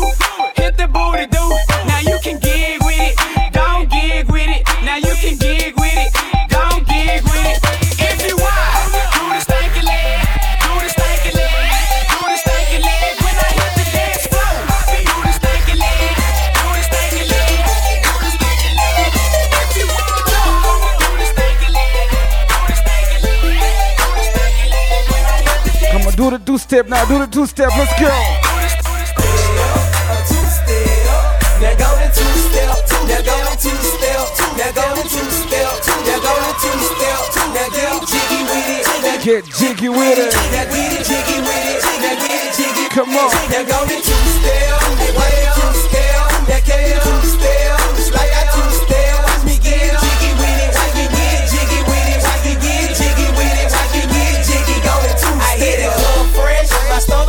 hit 0.61 0.77
the 0.77 0.87
booty 0.87 1.25
do. 1.25 1.43
Now 1.89 1.99
you 1.99 2.19
can 2.21 2.37
gig 2.39 2.79
with 2.85 3.01
it, 3.01 3.53
don't 3.53 3.89
gig 3.89 4.29
with 4.31 4.47
it. 4.47 4.63
Now 4.85 4.97
you 4.97 5.15
can 5.15 5.35
gig 5.37 5.60
step 26.71 26.87
now. 26.87 27.03
Do 27.03 27.19
the 27.19 27.27
two 27.27 27.45
step. 27.45 27.67
Let's 27.75 27.91
go. 27.99 28.07
Two 30.23 30.39
step, 30.47 31.03
now 31.59 31.75
go 31.75 31.89
two 32.15 32.31
step, 32.47 32.71
now 33.11 33.21
go 33.27 33.35
two 33.59 33.75
step, 33.91 34.23
now 34.55 34.71
go 34.71 34.87
to 34.95 35.03
two 35.03 35.27
step, 35.35 35.67
now 37.51 37.67
get 37.75 37.91
jiggy 38.07 38.39
with 38.47 38.71
it, 38.71 38.87
now 39.03 39.19
Get 39.19 39.43
jiggy 39.51 39.89
with 39.89 40.17
it. 40.17 40.31
now 40.31 40.63
get 40.71 41.03
jiggy 41.03 41.39
with 41.43 41.67
it, 41.67 41.83
now 41.99 42.15
get 42.23 42.55
jiggy. 42.55 42.87
Come 42.87 43.09
on. 43.19 43.31
Now 43.51 43.63
go 43.67 43.83
two 43.87 43.99
step, 44.39 45.00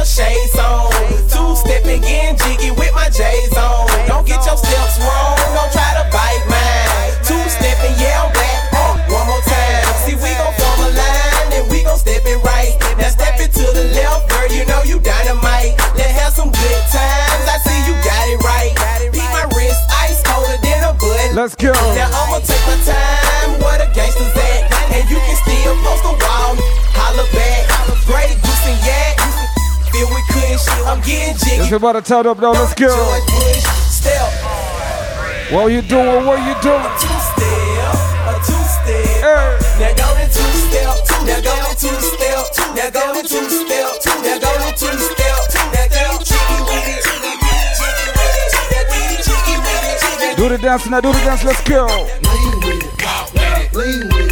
the 0.03 0.07
shades 0.07 0.59
on. 0.59 0.90
Two 1.30 1.55
stepping, 1.55 2.03
getting 2.03 2.34
jiggy 2.34 2.74
with 2.74 2.92
my 2.92 3.07
J's 3.07 3.55
on. 3.55 3.86
Don't 4.11 4.26
get 4.26 4.42
your 4.42 4.59
steps 4.59 4.98
wrong, 4.98 5.38
don't 5.55 5.70
try 5.70 5.94
to 5.94 6.05
bite 6.11 6.42
mine. 6.50 7.14
Two 7.22 7.38
stepping, 7.46 7.94
yeah, 8.03 8.26
I'm 8.26 8.32
back 8.34 8.74
up 8.82 8.98
one 9.07 9.26
more 9.30 9.44
time. 9.46 9.86
See, 10.03 10.18
we 10.18 10.34
gon' 10.34 10.55
form 10.59 10.80
a 10.82 10.90
line 10.90 11.48
and 11.55 11.70
we 11.70 11.86
gon' 11.86 11.98
step 11.98 12.22
it 12.26 12.42
right. 12.42 12.74
Now 12.98 13.14
step 13.14 13.38
it 13.38 13.55
to 13.55 13.66
the 13.78 13.94
left, 13.94 14.26
girl, 14.26 14.50
you 14.50 14.66
know 14.66 14.82
you 14.82 14.98
dynamite. 14.98 15.78
Let's 15.94 16.11
have 16.18 16.32
some 16.34 16.50
good 16.50 16.82
times, 16.90 17.44
I 17.46 17.62
see 17.62 17.78
you 17.86 17.94
got 18.03 18.26
it 18.26 18.42
right. 18.42 18.74
Beat 19.14 19.30
my 19.30 19.46
wrist, 19.55 19.78
ice 20.03 20.18
colder 20.26 20.59
than 20.66 20.82
a 20.82 20.92
bullet. 20.98 21.30
Let's 21.34 21.55
go. 21.55 21.70
getting 31.05 31.36
jiggy. 31.36 31.62
Everybody 31.62 32.00
tied 32.03 32.26
up 32.26 32.38
now, 32.38 32.53
let's 32.53 32.74
go. 32.74 32.88
George 32.88 33.26
Bush, 33.26 33.64
step. 33.90 34.30
What 35.53 35.66
you 35.72 35.82
doing? 35.82 36.24
What 36.24 36.38
you 36.40 36.55
doing? 36.62 36.80
A 36.80 36.90
two 36.96 37.12
step, 37.12 37.94
a 38.24 38.34
two 38.40 38.64
step. 38.72 39.20
Hey. 39.20 39.59
Now 39.78 39.92
go 39.92 40.09
to 40.16 40.24
two 40.32 40.48
step, 40.64 40.96
now 41.26 41.40
go 41.42 41.53
to 41.53 41.74
two 41.76 41.92
step, 42.00 42.44
now 42.74 42.88
go 42.88 43.03
to 43.14 43.22
two 43.28 43.44
step, 43.50 44.00
now 44.22 44.38
go 44.38 44.50
to 44.62 44.70
two 44.72 44.96
step, 44.96 45.38
now 45.74 45.86
get 45.92 46.24
jiggy 46.24 46.59
with 46.64 46.88
it. 46.88 47.03
Do 50.36 50.48
the 50.48 50.59
dance 50.59 50.86
now, 50.86 51.00
do 51.00 51.12
the 51.12 51.18
dance, 51.18 51.44
let's 51.44 51.61
go. 51.68 51.86
Lean 51.86 52.07
with 52.64 52.82
it, 52.82 53.05
walk 53.05 53.32
with 53.32 53.42
it, 53.42 53.74
lean 53.74 54.09
with 54.09 54.26
it. 54.26 54.32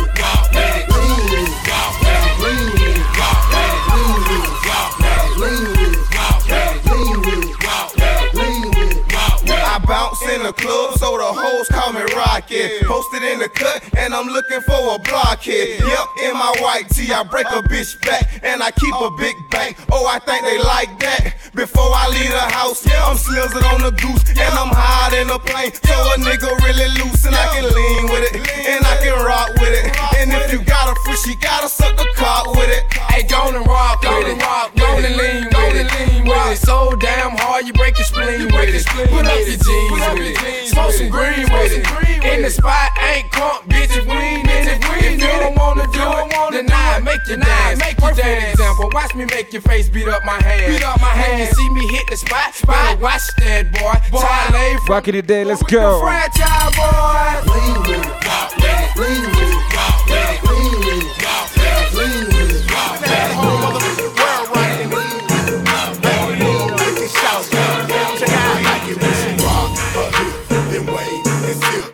Club, 10.61 10.99
so 11.11 11.18
the 11.18 11.32
hoes 11.32 11.66
call 11.68 11.92
me 11.92 12.02
Rocket. 12.14 12.86
Posted 12.86 13.22
in 13.22 13.38
the 13.38 13.48
cut, 13.48 13.82
and 13.96 14.14
I'm 14.14 14.28
looking 14.28 14.61
for 14.61 14.94
a 14.94 14.98
blockhead. 14.98 15.80
Yep, 15.80 16.06
in 16.22 16.34
my 16.34 16.54
white 16.61 16.88
tee, 16.90 17.12
I 17.12 17.22
break 17.24 17.46
a 17.46 17.62
bitch 17.66 18.00
back, 18.02 18.40
and 18.44 18.62
I 18.62 18.70
keep 18.70 18.94
a 18.94 19.11
big 19.18 19.34
bank. 19.50 19.76
Oh, 19.90 20.06
I 20.06 20.18
think 20.20 20.44
they 20.44 20.58
like 20.58 20.98
that. 21.00 21.34
Before 21.54 21.90
I 21.90 22.06
leave 22.14 22.30
the 22.30 22.46
house, 22.54 22.86
I'm 22.86 23.16
slizzing 23.16 23.66
on 23.74 23.82
the 23.82 23.90
goose, 23.90 24.22
and 24.30 24.54
I'm 24.54 24.70
high 24.70 25.18
in 25.18 25.26
the 25.26 25.38
plane. 25.38 25.74
So 25.82 25.94
a 25.94 26.16
nigga 26.22 26.50
really 26.62 26.88
loose, 27.02 27.26
and 27.26 27.34
I 27.34 27.46
can 27.58 27.66
lean 27.66 28.04
with 28.06 28.30
it, 28.30 28.34
and 28.70 28.86
I 28.86 28.94
can 29.02 29.18
rock 29.24 29.50
with 29.58 29.74
it. 29.74 29.90
And 30.18 30.30
if 30.30 30.52
you 30.52 30.62
got 30.62 30.86
a 30.86 30.94
free, 31.02 31.18
she 31.26 31.34
gotta 31.42 31.68
suck 31.68 31.96
the 31.96 32.06
cock 32.14 32.54
with 32.54 32.70
it. 32.70 32.86
Hey, 33.11 33.26
go 33.26 33.50
and 33.50 33.66
rock 33.66 34.02
with 34.02 34.30
it. 34.30 34.38
Go 34.78 34.86
and 34.94 35.16
lean 35.18 35.50
with 35.50 35.74
it. 35.74 35.90
Lean 35.90 36.22
with 36.28 36.54
it. 36.54 36.58
So 36.62 36.94
damn 36.96 37.34
hard, 37.34 37.66
you 37.66 37.72
break 37.72 37.98
your 37.98 38.06
spleen 38.06 38.46
with 38.54 38.70
it. 38.70 38.86
Put 39.11 39.26
up 39.26 39.38
your 39.42 39.58
jeans 39.58 40.06
with 40.14 40.38
it. 40.38 40.68
Smoke 40.70 40.92
some 41.01 41.09
green 41.11 41.48
with 41.53 41.72
it. 41.72 41.86
In 42.24 42.42
the 42.42 42.51
spot, 42.51 42.90
ain't 43.01 43.30
crunk, 43.32 43.64
bitch. 43.64 43.96
If 43.96 44.05
we 44.05 44.12
ain't 44.12 44.48
in 44.48 44.68
it, 44.68 44.80
if 44.84 45.12
you 45.12 45.26
don't 45.40 45.57
wanna 45.57 45.86
do 45.92 46.05
it, 46.05 46.53
then 46.53 46.68
I 46.72 47.01
make 47.01 47.20
you 47.28 47.36
dance. 47.36 47.78
Make 47.80 48.01
you 48.01 48.14
dance. 48.14 48.53
Example, 48.53 48.90
watch 48.92 49.14
me 49.14 49.24
make 49.24 49.53
your 49.53 49.62
face 49.62 49.88
beat 49.88 50.09
up 50.09 50.24
my 50.24 50.40
hand. 50.42 50.72
Beat 50.72 50.84
up 50.84 51.01
my 51.01 51.09
hand. 51.09 51.40
You 51.40 51.46
see 51.55 51.70
me 51.70 51.86
hit 51.88 52.07
the 52.11 52.16
spot. 52.16 52.55
Better 52.66 53.01
watch 53.01 53.22
that, 53.38 53.72
boy. 53.72 53.96
Boy, 54.11 54.88
Back 54.88 55.09
in 55.09 55.14
the 55.14 55.22
day. 55.22 55.44
Let's 55.44 55.62
go. 55.62 56.03
franchise, 56.03 56.76
boy. 56.76 57.51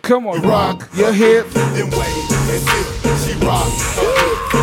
Come 0.07 0.25
on, 0.25 0.41
rock 0.41 0.87
your 0.95 1.11
hip. 1.11 1.49
Then 1.49 1.89
wait 1.91 1.99
and 1.99 2.63
see. 2.63 3.27
She 3.27 3.33
rock 3.45 3.67
her. 3.67 4.07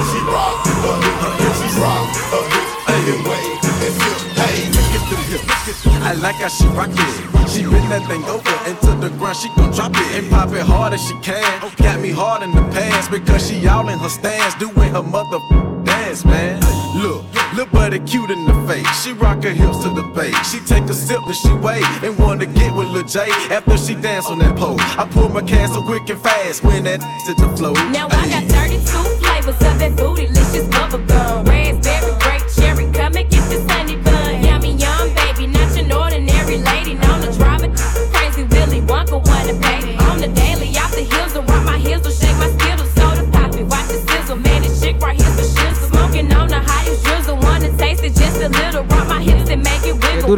She 0.09 0.20
rock 0.24 0.64
her 0.64 0.97
hip. 1.05 1.53
She 1.61 1.80
rock 1.84 2.09
her 2.32 2.45
hip. 2.49 3.05
Then 3.05 3.20
wait 3.28 3.61
and 3.61 3.92
see. 3.92 4.40
Hey, 4.40 4.57
look 4.72 4.88
at 4.97 5.05
the 5.11 5.16
hip. 5.28 5.42
Look 5.45 6.01
at 6.01 6.03
I 6.03 6.12
like 6.14 6.36
how 6.36 6.49
she 6.49 6.66
rock 6.68 6.88
it. 6.88 7.51
She 7.51 7.62
bend 7.62 7.92
that 7.92 8.07
thing 8.09 8.24
over 8.24 8.57
into 8.70 8.99
the 9.07 9.14
ground, 9.18 9.36
she 9.36 9.51
gon' 9.55 9.70
drop 9.70 9.92
it 9.95 10.24
and 10.24 10.30
pop 10.30 10.51
it 10.55 10.62
hard 10.62 10.95
as 10.95 11.07
she 11.07 11.14
can. 11.20 11.61
Got 11.76 12.01
me 12.01 12.11
hard 12.11 12.42
in 12.42 12.51
the 12.51 12.62
pants 12.72 13.09
because 13.09 13.47
she 13.47 13.68
all 13.68 13.86
in 13.90 13.99
her 13.99 14.09
stance, 14.09 14.55
doing 14.55 14.95
her 14.95 15.03
mother 15.03 15.40
dance, 15.84 16.24
man. 16.24 16.84
Look, 16.95 17.24
look 17.57 17.72
buddy 17.72 17.99
cute 17.99 18.30
in 18.30 18.45
the 18.45 18.55
face. 18.68 18.86
She 19.03 19.12
rock 19.12 19.42
her 19.42 19.51
hips 19.51 19.78
to 19.82 19.90
the 19.90 20.05
bass. 20.14 20.53
She 20.53 20.61
take 20.61 20.84
a 20.84 20.95
sip 20.95 21.18
and 21.26 21.34
she 21.34 21.53
wait 21.55 21.84
and 22.05 22.16
wanna 22.18 22.47
get 22.47 22.72
with 22.72 22.86
Lil 22.88 23.03
J 23.03 23.28
after 23.51 23.76
she 23.76 23.97
dance 23.97 24.26
on 24.26 24.38
that 24.38 24.57
pole. 24.57 24.76
I 24.78 25.05
pull 25.11 25.28
my 25.28 25.45
so 25.66 25.82
quick 25.82 26.09
and 26.09 26.20
fast 26.20 26.62
when 26.62 26.84
that 26.84 27.01
to 27.26 27.34
the 27.34 27.49
flow. 27.57 27.72
Now 27.90 28.07
I 28.07 28.28
got 28.30 28.45
32 28.45 28.78
flavors 29.18 29.55
of 29.57 29.78
that 29.80 29.92
bootylicious 29.99 30.63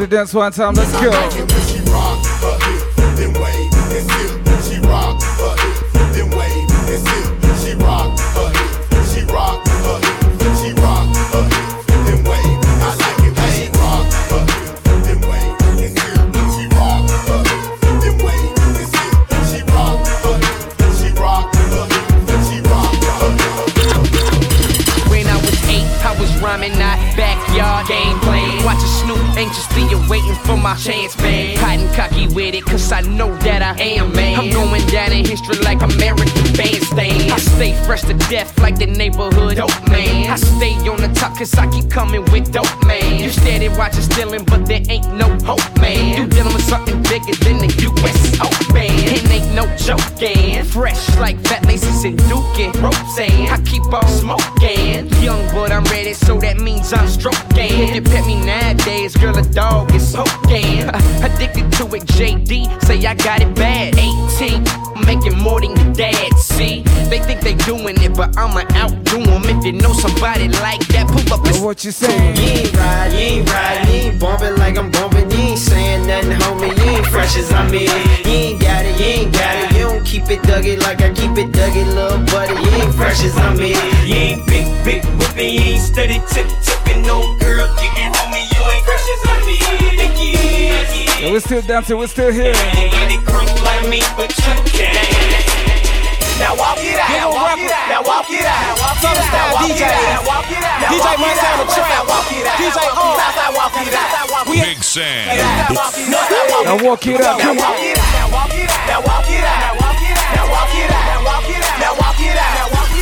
dance 0.06 0.32
one 0.34 0.52
time. 0.52 0.74
Let's 0.74 0.92
go. 1.00 1.10
Fresh 37.86 38.02
to 38.02 38.14
death 38.28 38.58
like 38.58 38.78
the 38.78 38.86
neighborhood 38.86 39.56
dope 39.56 39.88
man. 39.88 40.30
I 40.30 40.36
stay 40.36 40.74
on 40.90 41.00
the 41.00 41.10
top 41.14 41.38
cause 41.38 41.54
I 41.54 41.70
keep 41.70 41.88
coming 41.88 42.24
with 42.32 42.52
dope, 42.52 42.84
man. 42.84 43.20
You 43.20 43.30
steady 43.30 43.68
watching 43.68 44.02
stealing, 44.02 44.44
but 44.44 44.66
there 44.66 44.82
ain't 44.88 45.14
no 45.14 45.28
hope, 45.46 45.64
man. 45.80 46.18
You 46.18 46.26
dealing 46.26 46.52
with 46.52 46.64
something 46.64 47.00
bigger 47.04 47.36
than 47.44 47.58
the 47.58 47.70
US 47.88 48.40
Open. 48.40 48.90
It 49.14 49.30
ain't 49.30 49.54
no 49.54 49.64
joking. 49.76 50.64
Fresh 50.64 51.16
like 51.18 51.38
fat 51.46 51.64
laces 51.66 52.04
and. 52.04 52.16
Ropes 52.56 53.18
and 53.18 53.48
I 53.48 53.60
keep 53.66 53.84
on 53.92 54.06
smoking. 54.08 55.08
Young, 55.22 55.44
but 55.52 55.70
I'm 55.70 55.84
ready, 55.84 56.14
so 56.14 56.38
that 56.40 56.58
means 56.58 56.92
I'm 56.92 57.06
stroking. 57.06 57.80
If 57.82 57.94
you 57.94 58.02
pet 58.02 58.26
me 58.26 58.34
nowadays, 58.44 59.14
girl, 59.14 59.36
a 59.36 59.42
dog 59.42 59.94
is 59.94 60.06
soaking. 60.10 60.88
Addicted 61.22 61.70
to 61.72 61.84
it, 61.94 62.04
JD. 62.16 62.82
Say 62.84 63.04
I 63.04 63.14
got 63.14 63.42
it 63.42 63.54
bad. 63.54 63.94
18, 63.98 64.15
doing 67.66 67.98
it, 68.00 68.14
but 68.14 68.30
I'ma 68.38 68.62
outdo 68.78 69.26
them. 69.26 69.42
If 69.44 69.64
you 69.66 69.72
know 69.72 69.92
somebody 69.92 70.48
like 70.62 70.86
that, 70.94 71.10
pull 71.10 71.26
up 71.34 71.44
and 71.44 71.64
what 71.64 71.84
you 71.84 71.90
saying? 71.90 72.36
You 72.36 72.62
ain't 72.62 72.76
ride, 72.76 73.12
you 73.12 73.18
ain't 73.18 73.50
ride, 73.50 73.88
you 73.88 73.94
ain't 74.06 74.20
bumping 74.20 74.56
like 74.56 74.78
I'm 74.78 74.90
bumping. 74.90 75.28
You 75.32 75.38
ain't 75.50 75.58
saying 75.58 76.06
nothing, 76.06 76.38
homie. 76.38 76.70
You 76.78 76.84
ain't 76.96 77.06
fresh 77.06 77.36
as 77.36 77.52
I'm 77.52 77.74
in. 77.74 77.90
You 78.24 78.54
ain't 78.54 78.60
got 78.62 78.86
it, 78.86 78.94
you 79.00 79.06
ain't 79.06 79.32
got 79.34 79.54
it. 79.58 79.72
You 79.74 79.82
don't 79.90 80.06
keep 80.06 80.30
it 80.30 80.40
duggy 80.46 80.78
like 80.80 81.02
I 81.02 81.10
keep 81.12 81.34
it 81.36 81.50
duggy, 81.50 81.84
little 81.92 82.22
buddy. 82.30 82.54
You 82.54 82.70
ain't 82.82 82.94
fresh 82.94 83.24
as 83.24 83.36
I'm 83.36 83.58
in. 83.58 83.74
You 84.06 84.14
ain't 84.14 84.46
big, 84.46 84.66
big 84.84 85.04
whipping, 85.18 85.54
you 85.54 85.74
ain't 85.74 85.82
steady 85.82 86.22
tip 86.30 86.46
tipping, 86.62 87.02
no 87.02 87.18
girl. 87.42 87.66
You 87.82 87.90
can 87.98 88.14
homie, 88.14 88.46
you 88.46 88.62
ain't 88.62 88.84
fresh 88.86 89.06
as 89.10 89.22
I'm. 89.26 89.42
Yeah, 90.22 91.20
Yeah, 91.20 91.32
we're 91.32 91.40
still 91.40 91.62
dancing. 91.62 91.98
We're 91.98 92.06
still 92.06 92.30
here. 92.30 92.54
Get 92.54 93.06
DJ, 99.66 99.82
DJ 99.82 101.06
Montana 101.18 101.66
Trap, 101.66 102.06
DJ 102.54 102.78
R. 102.94 104.44
Big 104.46 104.78
Sam. 104.78 105.26
Now 106.62 106.78
walk 106.86 107.06
it 107.06 107.20
out. 107.20 107.40
Come 107.40 107.58
on. 107.58 107.74
Now 108.06 108.22
it. 108.54 108.70
Now 108.86 109.02
walk 109.02 109.26
it 109.26 109.42
out. 109.42 109.58
Now 109.58 109.74
walk 109.74 109.98
it 110.06 110.14
out. 110.14 110.30
Now 110.36 110.46
walk 110.46 110.70
it 110.70 110.86
out. 110.86 111.10
Now 111.10 111.26
walk 111.26 111.50
it 111.50 111.66
out. 111.66 111.82
Now 111.82 111.98
walk 111.98 112.20
it 112.22 112.38
out. 112.38 112.54
Now 112.54 112.70
walk 112.70 112.94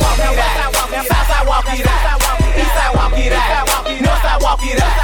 walk 0.00 0.24
it 0.24 0.40
out. 0.40 1.04
South 1.04 1.46
walk 1.46 1.68
it 1.68 1.86
out. 1.86 2.24
East 2.56 2.72
walk 2.96 3.18
it 3.18 3.32
out. 3.32 3.68
North 4.00 4.42
walk 4.42 4.64
it 4.64 4.80
out. 4.80 5.03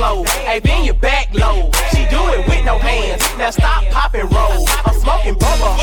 Floor. 0.00 0.24
Hey, 0.48 0.60
bend 0.60 0.86
your 0.86 0.94
back 0.94 1.28
low. 1.34 1.68
She 1.92 2.08
do 2.08 2.16
it 2.32 2.48
with 2.48 2.64
no 2.64 2.78
hands. 2.78 3.20
Now 3.36 3.50
stop, 3.50 3.84
pop 3.92 4.14
and 4.14 4.32
roll. 4.32 4.64
I'm 4.88 4.96
smoking 4.96 5.36
bubble. 5.36 5.76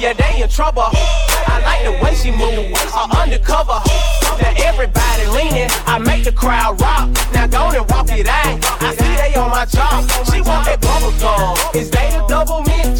Yeah, 0.00 0.14
they 0.16 0.40
in 0.40 0.48
trouble. 0.48 0.88
I 0.88 1.60
like 1.68 1.84
the 1.84 1.92
way 2.02 2.14
she 2.16 2.30
move. 2.30 2.72
Uh, 2.96 3.12
undercover. 3.12 3.76
Now 4.40 4.54
everybody 4.64 5.26
leaning, 5.36 5.68
I 5.84 5.98
make 5.98 6.24
the 6.24 6.32
crowd 6.32 6.80
rock. 6.80 7.12
Now 7.34 7.46
go 7.46 7.68
and 7.68 7.84
walk 7.90 8.08
it 8.08 8.26
out. 8.26 8.56
I 8.80 8.96
see 8.96 9.14
they 9.20 9.36
on 9.36 9.50
my 9.50 9.66
job. 9.66 10.00
She 10.32 10.40
want 10.40 10.64
that 10.64 10.80
bubble 10.80 11.12
gum. 11.20 11.52
Is 11.76 11.90
they 11.90 12.08
the 12.08 12.24
double 12.24 12.64
mint? 12.64 12.96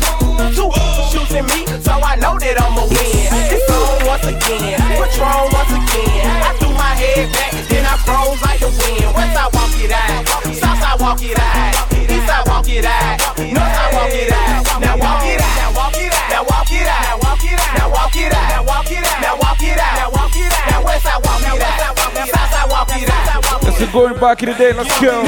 Two 0.52 0.68
shooting 1.08 1.48
me, 1.48 1.64
so 1.80 1.96
I 1.96 2.20
know 2.20 2.36
that 2.36 2.60
I'ma 2.60 2.84
win. 2.84 3.24
It's 3.56 3.64
on 3.72 4.04
once 4.04 4.26
again, 4.28 4.76
Patron 5.00 5.48
once 5.48 5.72
again. 5.72 6.28
I 6.44 6.67
head 6.98 7.30
back, 7.32 7.54
then 7.70 7.86
I 7.86 7.94
froze 8.02 8.42
like 8.42 8.58
the 8.58 8.70
wind. 8.74 9.06
West 9.14 9.38
I 9.38 9.46
walk 9.54 9.74
it 9.78 9.94
out, 9.94 10.26
south 10.58 10.82
I 10.82 10.94
walk 10.98 11.22
it 11.22 11.38
out, 11.38 11.94
east 11.94 12.26
I 12.26 12.42
walk 12.50 12.68
it 12.68 12.84
out, 12.84 13.38
north 13.38 13.78
I 13.78 13.86
walk 13.94 14.10
it 14.10 14.32
out. 14.34 14.66
Now 14.82 14.94
walk 14.98 15.22
it 15.22 15.38
out, 15.38 15.54
now 15.58 15.70
walk 15.78 15.94
it 15.94 16.10
out, 16.10 16.26
now 16.30 16.42
walk 16.42 16.70
it 16.74 16.86
out, 16.86 17.10
now 17.10 17.22
walk 17.22 17.46
it 17.46 17.54
out, 17.54 17.74
now 17.78 17.90
walk 17.90 18.16
it 18.18 18.34
out, 18.34 18.50
now 18.50 18.62
walk 18.66 18.90
it 18.90 19.02
out, 19.06 19.20
now 19.22 19.34
walk 19.38 19.62
it 19.62 19.78
out, 19.78 19.94
now 19.98 20.10
walk 20.10 20.34
it 20.34 20.50
out. 20.50 20.66
Now 20.70 20.80
west 20.84 21.06
I 21.06 21.16
walk 21.22 21.42
it 21.46 21.62
out, 21.62 21.94
south 22.34 22.54
I 22.54 22.66
walk 22.66 22.90
it 22.94 23.10
out. 23.10 23.62
Let's 23.62 23.78
keep 23.78 23.92
going 23.92 24.18
back 24.18 24.42
in 24.42 24.48
the 24.50 24.54
day. 24.54 24.72
Let's 24.72 24.90
go. 25.00 25.22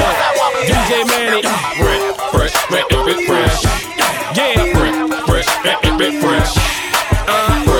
DJ 0.67 1.07
Mannie. 1.07 1.43
Fresh, 2.31 2.51
fresh, 2.67 2.85
fresh, 2.91 3.25
fresh. 3.25 3.63
Yeah. 4.35 4.75
Fresh, 4.75 4.97
fresh, 5.27 5.79
fresh, 5.97 6.15
fresh. 6.19 6.53
Uh, 7.27 7.70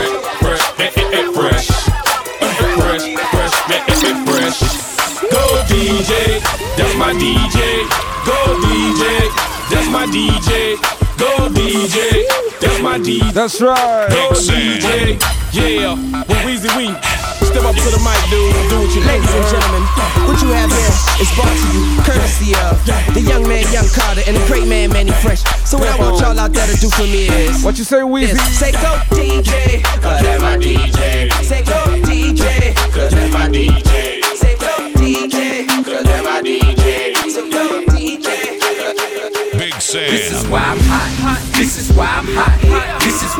DJ, 5.91 6.39
that's 6.79 6.95
my 6.95 7.11
DJ. 7.11 7.83
Go 8.23 8.31
DJ, 8.63 9.27
that's 9.67 9.89
my 9.91 10.07
DJ. 10.07 10.79
Go 11.19 11.51
DJ, 11.51 12.23
that's 12.61 12.81
my 12.81 12.97
DJ. 12.97 13.33
That's 13.33 13.59
right. 13.59 14.07
Go 14.07 14.31
DJ, 14.31 15.19
yeah. 15.51 15.91
Well, 15.91 16.39
Weezy 16.47 16.71
Wee, 16.79 16.95
step 17.43 17.67
up 17.67 17.75
to 17.75 17.89
the 17.91 17.99
mic, 18.07 18.15
dude. 18.31 18.55
Do 18.71 18.79
what 18.79 18.95
you 18.95 19.03
do. 19.03 19.07
Ladies 19.11 19.35
and 19.35 19.43
gentlemen, 19.51 19.83
what 20.31 20.39
you 20.39 20.47
have 20.55 20.71
here 20.71 20.95
is 21.19 21.27
brought 21.35 21.59
to 21.59 21.67
you 21.75 21.83
courtesy 22.07 22.55
of 22.55 22.79
the 23.13 23.19
young 23.27 23.43
man, 23.43 23.67
Young 23.73 23.91
Carter, 23.91 24.23
and 24.25 24.37
the 24.37 24.45
great 24.47 24.69
man, 24.69 24.93
Mannie 24.93 25.11
Fresh. 25.19 25.43
So 25.67 25.77
what 25.77 25.89
I 25.89 25.99
want 25.99 26.21
y'all 26.21 26.39
out 26.39 26.53
there 26.53 26.67
to 26.67 26.77
do 26.79 26.87
for 26.87 27.03
me 27.03 27.27
is 27.27 27.65
What 27.65 27.77
you 27.77 27.83
say, 27.83 27.99
Weezy? 27.99 28.31
is 28.31 28.57
say 28.57 28.71
go 28.71 28.95
DJ, 29.11 29.83
cause 29.99 30.23
that's 30.23 30.41
my 30.41 30.55
DJ. 30.55 31.27
Say 31.43 31.63
go 31.67 31.83
DJ, 32.07 32.75
cause 32.95 33.11
that's 33.11 33.33
my 33.33 33.49
DJ. 33.49 34.10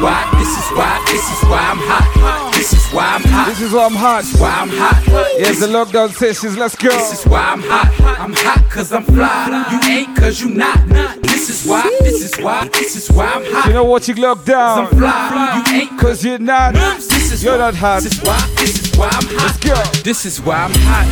Why. 0.02 0.28
This 0.40 0.50
is 0.58 0.70
why. 0.76 1.04
This 1.08 1.26
is 1.32 1.42
why 1.50 1.62
I'm 1.72 1.78
hot. 1.78 2.54
This 2.54 2.74
is 2.74 2.94
why 2.94 3.06
I'm 3.16 3.22
hot. 3.24 3.48
This 3.48 3.62
is 3.62 3.72
why 3.72 3.86
I'm 3.86 3.94
hot. 3.94 4.24
This 4.24 4.34
is 4.34 4.40
Why 4.42 4.50
I'm 4.62 4.70
hot. 4.70 5.04
Yes, 5.38 5.60
the 5.60 5.68
lockdown 5.68 6.10
sessions. 6.10 6.58
Let's 6.58 6.76
go. 6.76 6.90
This 6.90 7.20
is 7.20 7.26
why 7.26 7.42
I'm 7.42 7.62
hot. 7.62 8.20
I'm 8.20 8.34
hot 8.34 8.70
cause 8.70 8.92
I'm 8.92 9.04
fly. 9.04 9.68
You 9.72 9.92
ain't 9.92 10.18
cause 10.18 10.42
you 10.42 10.50
not. 10.50 10.88
This 11.22 11.50
is 11.50 11.68
why. 11.68 11.84
This 12.02 12.24
is 12.24 12.44
why. 12.44 12.68
This 12.70 12.96
is 12.96 13.12
why 13.12 13.28
I'm 13.28 13.46
hot. 13.46 13.68
You 13.68 13.74
know 13.74 13.84
what 13.84 14.08
you 14.08 14.16
locked 14.16 14.46
down? 14.46 14.86
I'm 14.86 14.98
fly. 14.98 15.64
You 15.68 15.82
ain't 15.82 16.00
Cause 16.00 16.26
you're 16.26 16.40
not. 16.40 16.74
This 16.74 17.32
is 17.32 17.44
You're 17.44 17.58
not 17.58 17.76
hot. 17.76 18.04
This 18.04 18.14
is 18.14 18.22
why. 18.24 18.54
This 18.58 18.84
is 18.84 18.98
why 18.98 19.10
I'm 19.12 19.26
hot. 19.26 19.44
Let's 19.44 19.58
go. 19.60 20.02
This 20.04 20.26
is 20.26 20.42
why 20.42 20.64
I'm 20.64 20.74
hot. 20.74 21.08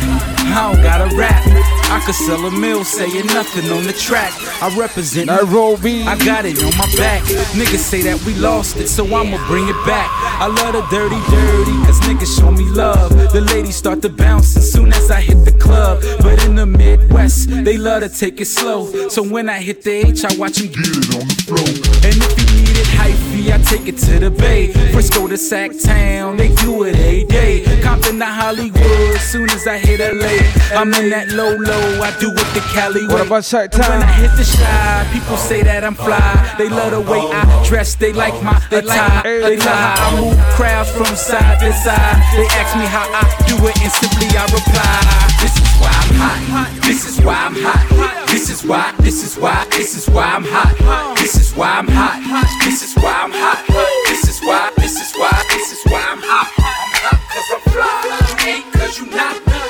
I 0.52 0.72
don't 0.72 0.82
gotta 0.82 1.16
rap. 1.16 1.79
I 1.90 1.98
could 1.98 2.14
sell 2.14 2.46
a 2.46 2.50
mill 2.50 2.84
saying 2.84 3.26
nothing 3.26 3.70
on 3.72 3.84
the 3.84 3.92
track. 3.92 4.32
I 4.62 4.74
represent 4.78 5.26
Nairobi. 5.26 6.02
I 6.04 6.16
got 6.24 6.44
it 6.44 6.62
on 6.62 6.76
my 6.78 6.86
back. 6.96 7.22
Niggas 7.58 7.78
say 7.78 8.00
that 8.02 8.24
we 8.24 8.34
lost 8.36 8.76
it, 8.76 8.88
so 8.88 9.04
I'ma 9.04 9.44
bring 9.48 9.68
it 9.68 9.80
back. 9.84 10.08
I 10.40 10.46
love 10.46 10.72
the 10.72 10.82
dirty, 10.90 11.20
dirty, 11.30 11.76
cause 11.84 12.00
niggas 12.00 12.38
show 12.38 12.50
me 12.52 12.64
love. 12.64 13.10
The 13.32 13.40
ladies 13.40 13.76
start 13.76 14.02
to 14.02 14.08
bounce 14.08 14.56
as 14.56 14.72
soon 14.72 14.92
as 14.92 15.10
I 15.10 15.20
hit 15.20 15.44
the 15.44 15.52
club. 15.52 16.02
But 16.20 16.44
in 16.44 16.54
the 16.54 16.66
Midwest, 16.66 17.50
they 17.50 17.76
love 17.76 18.02
to 18.02 18.08
take 18.08 18.40
it 18.40 18.46
slow. 18.46 19.08
So 19.08 19.22
when 19.22 19.48
I 19.48 19.58
hit 19.58 19.82
the 19.82 20.06
H, 20.06 20.24
I 20.24 20.34
watch 20.36 20.58
them 20.58 20.68
get 20.68 20.86
it 20.86 21.14
on 21.14 21.26
the 21.26 21.42
floor. 21.46 21.68
And 22.06 22.16
if 22.16 22.32
you 22.38 22.46
need 22.56 22.76
it 22.76 22.86
hyphy, 22.86 23.52
I 23.52 23.58
take 23.62 23.88
it 23.88 23.98
to 24.06 24.18
the 24.20 24.30
Bay. 24.30 24.72
Frisco 24.92 25.26
to 25.26 25.36
Sac 25.36 25.72
Town, 25.82 26.36
they 26.36 26.54
do 26.56 26.84
it 26.84 26.94
every 26.96 27.24
day. 27.24 27.82
Compton 27.82 28.18
to 28.20 28.26
Hollywood, 28.26 29.20
soon 29.20 29.50
as 29.50 29.66
I 29.66 29.78
hit 29.78 30.00
LA. 30.00 30.78
I'm 30.78 30.92
in 30.94 31.10
that 31.10 31.28
low 31.30 31.56
low, 31.56 31.79
I 31.80 32.16
do 32.20 32.30
it 32.30 32.48
the 32.52 32.60
Cali 32.72 33.06
way. 33.06 33.14
What 33.14 33.26
about 33.26 33.44
Shot 33.44 33.74
And 33.74 33.84
When 33.84 34.02
I 34.02 34.12
hit 34.12 34.32
the 34.36 34.44
Chi, 34.44 35.08
people 35.12 35.36
say 35.36 35.62
that 35.62 35.84
I'm 35.84 35.94
fly. 35.94 36.20
They 36.58 36.68
love 36.68 36.92
the 36.92 37.00
way 37.00 37.20
I 37.20 37.44
dress, 37.64 37.94
they 37.94 38.12
like 38.12 38.34
my 38.42 38.56
attire. 38.70 39.22
They 39.40 39.56
love 39.56 39.68
how 39.68 40.16
I 40.16 40.20
move 40.20 40.38
crowds 40.56 40.90
from 40.90 41.14
side 41.16 41.60
to 41.60 41.72
side. 41.72 42.18
They 42.36 42.48
ask 42.60 42.76
me 42.76 42.84
how 42.84 43.06
I 43.08 43.24
do 43.48 43.56
it, 43.64 43.76
and 43.80 43.92
simply 43.92 44.28
I 44.36 44.44
reply. 44.52 45.20
This 45.40 45.56
is 45.56 45.70
why 45.80 45.92
I'm 45.92 46.14
hot. 46.20 46.68
This 46.84 47.08
is 47.08 47.16
why 47.24 47.38
I'm 47.48 47.54
hot. 47.56 48.28
This 48.28 48.50
is 48.50 48.64
why. 48.64 48.92
This 48.98 49.24
is 49.24 49.36
why. 49.38 49.66
This 49.70 49.96
is 49.96 50.08
why 50.08 50.24
I'm 50.24 50.44
hot. 50.44 51.16
This 51.16 51.36
is 51.36 51.54
why 51.54 51.78
I'm 51.78 51.88
hot. 51.88 52.20
This 52.64 52.82
is 52.82 52.94
why 53.02 53.12
I'm 53.24 53.32
hot. 53.32 53.64
This 54.06 54.28
is 54.28 54.40
why. 54.44 54.70
This 54.76 55.00
is 55.00 55.12
why. 55.16 55.32
This 55.50 55.72
is 55.72 55.82
why 55.90 56.02
I'm 56.12 56.20
hot. 56.20 56.48
I'm 56.58 56.92
hot 57.04 57.20
cause 57.32 57.48
I'm 57.54 57.62
fly. 57.72 58.46
Ain't 58.46 58.72
cause 58.72 58.98
you 58.98 59.06
not. 59.06 59.69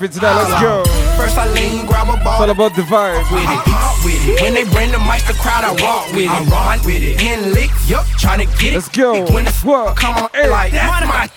Let's 0.00 0.16
tonight. 0.16 0.34
Let's 0.48 0.62
go. 0.62 0.84
First 1.20 1.36
I 1.36 1.46
lean, 1.52 1.84
grab 1.86 2.08
a 2.08 2.14
It's 2.14 2.24
ball. 2.24 2.42
all 2.42 2.50
about 2.50 2.74
the 2.74 2.82
vibe. 2.82 3.20
with 3.30 3.44
it, 3.44 4.04
with 4.04 4.28
it. 4.28 4.40
When 4.40 4.54
they 4.54 4.64
bring 4.64 4.90
the 4.90 4.98
mic, 4.98 5.20
the 5.28 5.34
crowd, 5.34 5.62
I 5.64 5.72
walk 5.82 6.06
with 6.16 6.24
it. 6.24 6.30
I 6.30 6.40
run 6.48 6.78
with 6.86 7.02
it. 7.02 7.20
In 7.20 7.52
lick, 7.52 7.70
yup, 7.86 8.06
tryna 8.16 8.46
get 8.58 8.72
it. 8.72 8.74
Let's 8.80 8.88
go. 8.88 9.24
When 9.32 9.44
the 9.44 9.52
What? 9.62 9.96
come 9.96 10.16
on, 10.16 10.30
like 10.48 10.72
that's 10.72 11.06
my. 11.06 11.28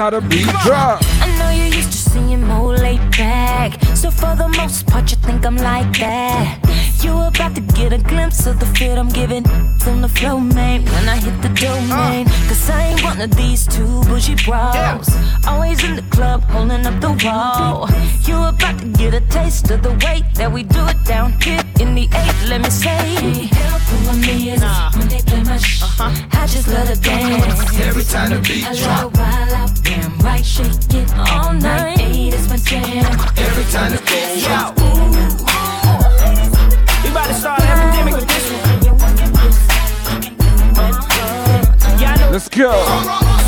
how 0.00 0.08
the 0.08 0.20
beat 0.22 0.46
drop. 0.64 1.02
I 1.20 1.28
know 1.38 1.50
you 1.50 1.64
used 1.64 1.92
to 1.92 1.98
seeing 1.98 2.40
more 2.46 2.74
laid 2.74 3.00
back, 3.18 3.78
so 3.94 4.10
for 4.10 4.34
the 4.34 4.48
most 4.48 4.86
part 4.86 5.10
you 5.10 5.18
think 5.18 5.44
I'm 5.44 5.56
like 5.56 5.92
that. 5.98 6.59
You 7.02 7.18
about 7.18 7.54
to 7.54 7.62
get 7.62 7.94
a 7.94 7.98
glimpse 7.98 8.46
of 8.46 8.60
the 8.60 8.66
fit 8.66 8.98
I'm 8.98 9.08
giving 9.08 9.44
from 9.78 10.02
the 10.02 10.08
flow, 10.08 10.38
man. 10.38 10.84
When 10.84 11.08
I 11.08 11.16
hit 11.16 11.40
the 11.40 11.48
domain, 11.48 12.26
oh. 12.28 12.44
cause 12.46 12.68
I 12.68 12.88
ain't 12.88 13.02
one 13.02 13.20
of 13.22 13.34
these 13.36 13.66
two 13.66 14.02
bougie 14.04 14.36
bros. 14.44 15.08
Always 15.46 15.82
in 15.82 15.96
the 15.96 16.04
club, 16.10 16.42
holding 16.44 16.84
up 16.84 17.00
the 17.00 17.12
wall. 17.24 17.88
You 18.28 18.36
about 18.44 18.78
to 18.80 18.86
get 18.86 19.14
a 19.14 19.22
taste 19.28 19.70
of 19.70 19.82
the 19.82 19.92
way 20.04 20.22
that 20.34 20.52
we 20.52 20.62
do 20.62 20.84
it 20.88 21.02
down 21.04 21.40
here 21.40 21.62
in 21.80 21.94
the 21.94 22.04
eight. 22.04 22.48
Let 22.48 22.60
me 22.60 22.70
say, 22.70 23.48
help 23.48 23.80
who 23.88 23.96
I'm 24.10 24.22
is 24.22 24.62
when 24.96 25.08
they 25.08 25.22
play 25.22 25.42
my 25.42 25.56
sh. 25.56 25.82
Uh-huh. 25.82 26.28
I 26.32 26.46
just 26.46 26.68
let 26.68 26.86
her 26.88 26.96
dance 26.96 27.80
Every 27.80 28.04
time 28.04 28.30
the 28.30 28.40
beat 28.40 28.66
I 28.66 28.74
drop. 28.74 29.16
wild 29.16 29.52
out, 29.52 29.70
damn 29.82 30.18
right, 30.18 30.44
shake 30.44 30.68
it 30.92 31.10
all 31.16 31.54
night. 31.54 31.98
Eight 31.98 32.34
is 32.34 32.46
my 32.50 32.56
jam. 32.56 33.06
Every 33.38 33.64
time 33.72 33.92
the 33.92 34.02
beat 34.04 34.44
drop. 34.44 35.09
About 37.10 37.26
to 37.26 37.34
start 37.34 37.60
an 37.62 37.66
epidemic 37.66 38.14
with 38.14 38.28
this 38.28 38.52
one. 38.52 38.60
Yeah, 41.98 42.28
Let's 42.30 42.48
go. 42.48 42.70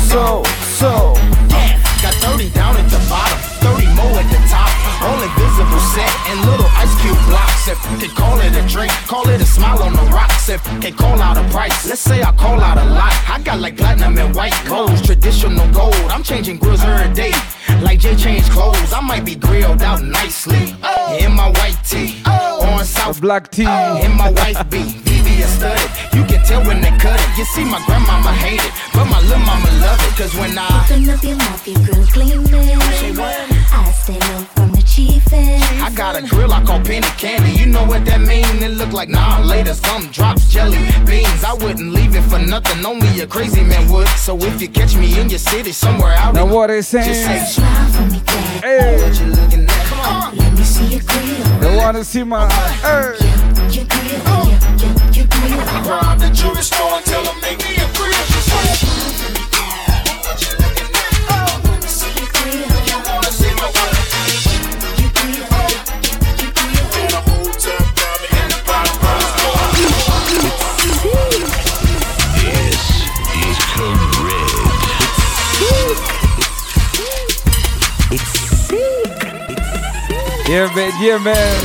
So, 0.09 0.43
so. 0.75 1.13
Yeah, 1.47 1.81
got 2.01 2.13
30 2.15 2.49
down 2.49 2.75
at 2.75 2.89
the 2.91 2.99
bottom, 3.09 3.39
30 3.61 3.87
more 3.95 4.19
at 4.19 4.29
the 4.29 4.37
top. 4.49 4.72
All 5.03 5.19
invisible 5.21 5.83
set 5.93 6.11
and 6.29 6.39
little 6.49 6.69
ice 6.79 6.93
cube 7.01 7.19
blocks. 7.27 7.67
If 7.67 7.79
you 7.91 7.97
could 7.97 8.15
call 8.15 8.39
it 8.39 8.55
a 8.55 8.65
drink, 8.67 8.91
call 9.07 9.27
it 9.27 9.41
a 9.41 9.45
smile 9.45 9.83
on 9.83 9.93
the 9.93 10.05
rocks. 10.13 10.49
If 10.49 10.61
you 10.71 10.79
could 10.79 10.97
call 10.97 11.21
out 11.21 11.37
a 11.37 11.43
price, 11.49 11.87
let's 11.87 12.01
say 12.01 12.21
I 12.23 12.31
call 12.33 12.59
out 12.61 12.77
a 12.77 12.85
lot. 12.85 13.13
I 13.29 13.41
got 13.43 13.59
like 13.59 13.77
platinum 13.77 14.17
and 14.17 14.35
white 14.35 14.55
gold, 14.67 15.03
traditional 15.03 15.67
gold. 15.73 15.95
I'm 16.09 16.23
changing 16.23 16.57
grills 16.57 16.83
every 16.83 17.13
day. 17.13 17.33
Like 17.81 17.99
Jay 17.99 18.15
changed 18.15 18.49
clothes, 18.51 18.93
I 18.93 19.01
might 19.01 19.25
be 19.25 19.35
grilled 19.35 19.81
out 19.81 20.01
nicely. 20.01 20.73
In 21.19 21.33
my 21.33 21.49
white 21.59 21.77
tee, 21.83 22.21
on 22.25 22.85
south 22.85 23.19
black 23.19 23.51
tee, 23.51 23.63
in 24.05 24.11
my 24.15 24.31
white 24.31 24.69
beat. 24.69 24.95
VVS 25.03 25.57
studded, 25.57 25.89
you 26.15 26.23
can 26.25 26.45
tell 26.45 26.63
when 26.65 26.81
they 26.81 26.91
cut 26.97 27.19
it. 27.19 27.37
You 27.37 27.45
see, 27.45 27.65
my 27.65 27.83
grandmama 27.85 28.31
hate 28.33 28.63
it, 28.63 28.71
but 28.93 29.05
my 29.05 29.19
little 29.21 29.39
mama 29.39 29.69
love 29.83 29.99
it. 29.99 30.15
Cause 30.17 30.33
when 30.35 30.57
I 30.57 30.85
Open 30.85 31.09
up 31.09 31.23
your 31.23 31.35
mouth, 31.35 31.67
your 31.67 31.79
grill 31.85 32.05
gleaming. 32.13 32.79
I 32.79 33.91
stay 33.91 34.13
low 34.13 34.19
from 34.19 34.31
the 34.31 34.53
chiefin'. 34.53 34.62
I 35.33 35.91
got 35.95 36.15
a 36.15 36.21
grill 36.21 36.51
I 36.53 36.63
call 36.63 36.79
penny 36.81 37.07
candy. 37.17 37.51
You 37.51 37.65
know 37.65 37.83
what 37.85 38.05
that 38.05 38.21
mean? 38.21 38.45
It 38.63 38.71
look 38.71 38.91
like 38.91 39.09
nah 39.09 39.39
later. 39.41 39.73
Some 39.73 40.07
drops 40.07 40.49
jelly 40.49 40.77
beans. 41.05 41.43
I 41.43 41.53
wouldn't 41.53 41.91
leave 41.91 42.15
it 42.15 42.21
for 42.23 42.39
nothing. 42.39 42.85
Only 42.85 43.21
a 43.21 43.27
crazy 43.27 43.63
man 43.63 43.91
would. 43.91 44.07
So 44.09 44.37
if 44.37 44.61
you 44.61 44.69
catch 44.69 44.95
me 44.95 45.19
in 45.19 45.29
your 45.29 45.39
city 45.39 45.71
somewhere 45.71 46.13
out 46.13 46.35
Now 46.35 46.45
what 46.45 46.67
they 46.67 46.81
saying? 46.81 47.05
just 47.05 47.25
say 47.25 47.61
Smile 47.61 47.91
for 47.91 48.13
me, 48.13 48.21
dad. 48.25 48.63
Hey. 48.63 49.03
what 49.03 49.19
you 49.19 49.25
looking 49.27 49.65
at. 49.65 49.85
Come 49.87 49.99
on. 49.99 50.37
Let 50.37 50.53
me 50.53 50.63
see 50.63 50.87
your 50.87 51.01
grill. 51.01 51.59
They 51.59 51.77
wanna 51.77 52.03
see 52.03 52.23
my. 52.23 52.49
Hey. 52.81 53.15
Your 53.71 53.85
grill, 53.85 54.21
oh. 54.27 54.47
your, 54.79 54.89
your, 54.89 55.11
your 55.13 55.27
grill. 55.27 55.89
Rob 55.89 56.19
the 56.19 56.29
jewelry 56.29 56.61
store 56.61 56.93
and 56.93 57.05
tell 57.05 57.23
them 57.23 57.41
make 57.41 57.62
Yeah, 80.53 80.71
man, 80.75 80.91
yeah, 81.01 81.17
man. 81.17 81.63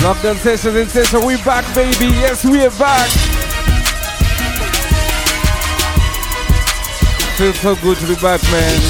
Lockdown 0.00 0.36
sessions 0.38 0.74
in 0.74 0.88
session. 0.88 1.26
We 1.26 1.36
back, 1.44 1.66
baby. 1.74 2.06
Yes, 2.16 2.46
we 2.46 2.64
are 2.64 2.70
back. 2.78 3.10
Feels 7.36 7.60
so 7.60 7.76
good 7.76 7.98
to 7.98 8.06
be 8.06 8.14
back, 8.14 8.40
man. 8.44 8.80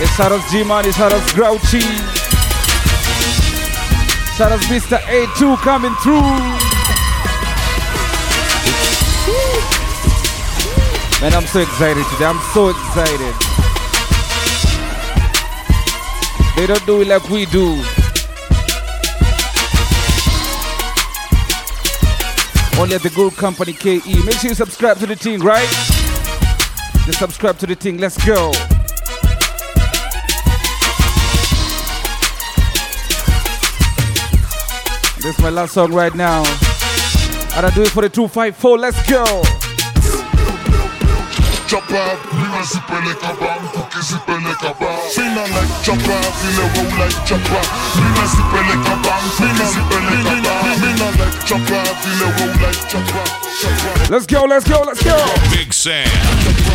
Yes, 0.00 0.18
out 0.18 0.32
G-Money, 0.50 0.90
shout 0.90 1.12
out 1.12 1.22
Grouchy. 1.34 1.86
Shout 4.34 4.50
out 4.50 4.58
Mr. 4.66 4.98
A2 4.98 5.56
coming 5.58 5.94
through. 6.02 6.20
Man, 11.20 11.32
I'm 11.32 11.46
so 11.46 11.60
excited 11.60 12.04
today. 12.10 12.24
I'm 12.24 12.40
so 12.52 12.70
excited. 12.70 13.49
They 16.60 16.66
don't 16.66 16.84
do 16.84 17.00
it 17.00 17.08
like 17.08 17.26
we 17.30 17.46
do. 17.46 17.68
Only 22.78 22.96
at 22.96 23.02
the 23.02 23.10
good 23.16 23.32
company 23.32 23.72
KE. 23.72 24.22
Make 24.26 24.34
sure 24.34 24.50
you 24.50 24.54
subscribe 24.54 24.98
to 24.98 25.06
the 25.06 25.16
thing, 25.16 25.40
right? 25.40 25.66
Just 27.06 27.18
subscribe 27.18 27.56
to 27.60 27.66
the 27.66 27.74
thing. 27.74 27.96
Let's 27.96 28.22
go. 28.26 28.52
This 35.16 35.34
is 35.34 35.40
my 35.40 35.48
last 35.48 35.72
song 35.72 35.94
right 35.94 36.14
now. 36.14 36.40
And 37.56 37.64
I 37.64 37.70
do 37.74 37.80
it 37.80 37.88
for 37.88 38.02
the 38.02 38.10
254. 38.10 38.78
Let's 38.78 39.08
go. 39.08 39.24
Chopper, 42.60 43.00
mina 43.00 43.14
sipeleka 43.14 43.32
bangu 43.40 43.86
kisipeleka 43.90 44.74
ba 44.80 44.96
Fina 45.14 45.42
like 45.48 45.82
chopper, 45.82 46.20
vile 46.40 46.66
roll 46.74 46.98
like 46.98 47.24
chopper 47.24 47.62
Mina 47.96 48.28
sipeleka 48.28 48.96
bangu 49.02 49.30
kisipeleka 49.30 50.42
ba 50.42 50.76
Mina 50.80 51.08
like 51.16 51.46
chopper, 51.46 51.82
vile 52.02 52.28
roll 52.36 52.54
like 52.60 52.88
chopper 52.88 53.24
Chopper 53.60 54.12
Let's 54.12 54.26
go, 54.26 54.44
let's 54.44 54.68
go, 54.68 54.82
let's 54.86 55.02
go. 55.02 55.16
Big 55.50 55.72
Sam. 55.72 56.04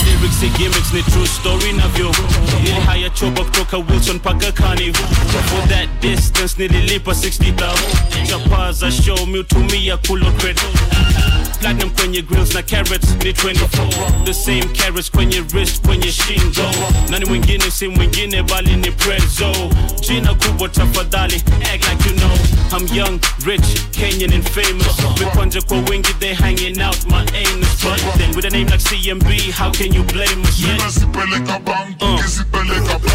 lyrics 0.05 0.41
ni 0.41 0.49
gimmicks 0.57 0.93
ni 0.93 1.01
true 1.03 1.27
story 1.27 1.73
navyo 1.73 2.11
ilihaya 2.59 3.09
choba 3.09 3.43
kutoka 3.43 3.77
wilson 3.77 4.15
mpaka 4.15 4.51
carnival 4.51 5.01
for 5.49 5.67
that 5.69 5.89
distance 6.01 6.55
nililipa 6.57 7.11
60000 7.11 8.27
chapaza 8.29 8.91
show 8.91 9.25
miutumia 9.25 9.97
kulo 9.97 10.31
credit 10.31 10.63
platinum 11.59 11.89
kwenye 11.89 12.21
grills 12.21 12.53
na 12.53 12.61
carrots 12.61 13.09
ni 13.23 13.31
24 13.31 14.25
the 14.25 14.33
same 14.33 14.63
carrots 14.65 15.11
kwenye 15.11 15.39
wrist 15.53 15.81
kwenye 15.85 16.11
shingo 16.11 16.71
nani 17.09 17.25
mwingine 17.25 17.71
si 17.71 17.87
mwingine 17.87 18.43
bali 18.43 18.75
ni 18.75 18.91
prezo. 18.91 19.51
Jina 20.07 20.33
kubwa 20.33 20.69
tafadhali 20.69 21.35
act 21.73 21.89
like 21.89 22.09
you 22.09 22.15
know. 22.15 22.37
I'm 22.71 22.87
young 22.97 23.19
rich 23.45 23.65
kenyan 23.91 24.33
and 24.33 24.49
famous. 24.49 24.95
Vikwanja 25.19 25.61
kwa 25.61 25.77
wingi 25.77 26.13
they 26.19 26.33
hanging 26.33 26.81
out 26.81 27.05
my 27.09 27.21
anus. 27.33 27.81
But 27.83 28.01
then 28.17 28.35
with 28.35 28.45
a 28.45 28.49
name 28.49 28.67
like 28.67 28.79
cmb 28.81 29.51
how 29.51 29.71
can 29.71 29.93
you 29.93 30.03
blame 30.03 30.41
us 30.43 30.59
yet 30.59 30.77
Mina 30.77 30.91
sipeleka 30.91 31.59
bangu 31.59 32.05
uh. 32.15 32.21
kisipeleka 32.23 32.99
ba 32.99 33.09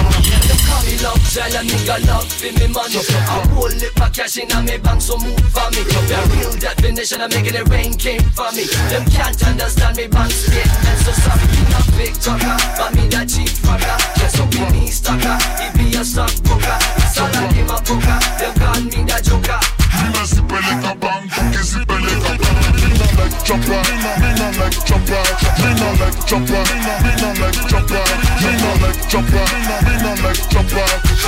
Call 0.71 0.85
me 0.87 0.97
love, 1.03 1.21
child, 1.35 1.55
a 1.55 1.63
nigga 1.65 2.07
love 2.07 2.29
for 2.33 2.53
me 2.53 2.67
money. 2.69 2.97
I 2.97 3.47
pull 3.55 3.67
it 3.83 3.95
back 3.97 4.13
cash 4.15 4.37
in 4.39 4.49
my 4.49 4.77
bank, 4.79 5.01
so 5.03 5.17
move 5.19 5.35
for 5.51 5.69
me. 5.71 5.83
The 5.83 6.37
real 6.37 6.53
definition 6.59 7.21
of 7.21 7.31
making 7.35 7.55
it 7.55 7.69
rain 7.69 7.95
came 7.95 8.23
for 8.35 8.51
me. 8.53 8.65
Them 8.91 9.05
can't 9.11 9.41
understand 9.47 9.97
me 9.97 10.07
bank 10.07 10.33
statement, 10.33 10.99
so 11.05 11.13
sorry. 11.13 11.47
You 11.55 11.65
not 11.71 11.87
big 11.97 12.15
talker, 12.19 12.57
but 12.79 12.91
me 12.95 13.09
that 13.13 13.29
cheap 13.29 13.51
fucker. 13.63 13.97
Guess 14.19 14.39
what 14.39 14.51
we 14.55 14.65
need 14.75 14.93
stocker? 14.93 15.37
He 15.61 15.67
be 15.77 15.97
a 15.97 16.05
stockbroker. 16.05 16.79
It's 17.03 17.19
all 17.19 17.31
I 17.31 17.47
give 17.53 17.71
a 17.71 17.79
poker. 17.83 18.19
Them 18.39 18.53
call 18.59 18.81
me 18.81 19.01
the 19.05 19.19
joker. 19.23 19.61
Mina 20.01 20.23
sipeleka 20.27 20.95
bangu 21.01 21.43
kisipeleka 21.53 22.33
ba 22.41 22.51
Mina 22.81 23.07
like 23.19 23.37
chopper, 23.45 23.83
mina 24.23 24.49
like 24.59 24.79
chopper 24.87 25.23
Mina 25.61 25.89
like 26.01 26.21
chopper, 26.27 26.63
mina 27.03 27.31
like 27.43 27.61
chopper 27.69 28.05
Mina 28.41 28.71
like 28.81 29.01
chopper, 29.11 29.45
mina 29.85 30.13
like 30.23 30.43
chopper 30.49 31.21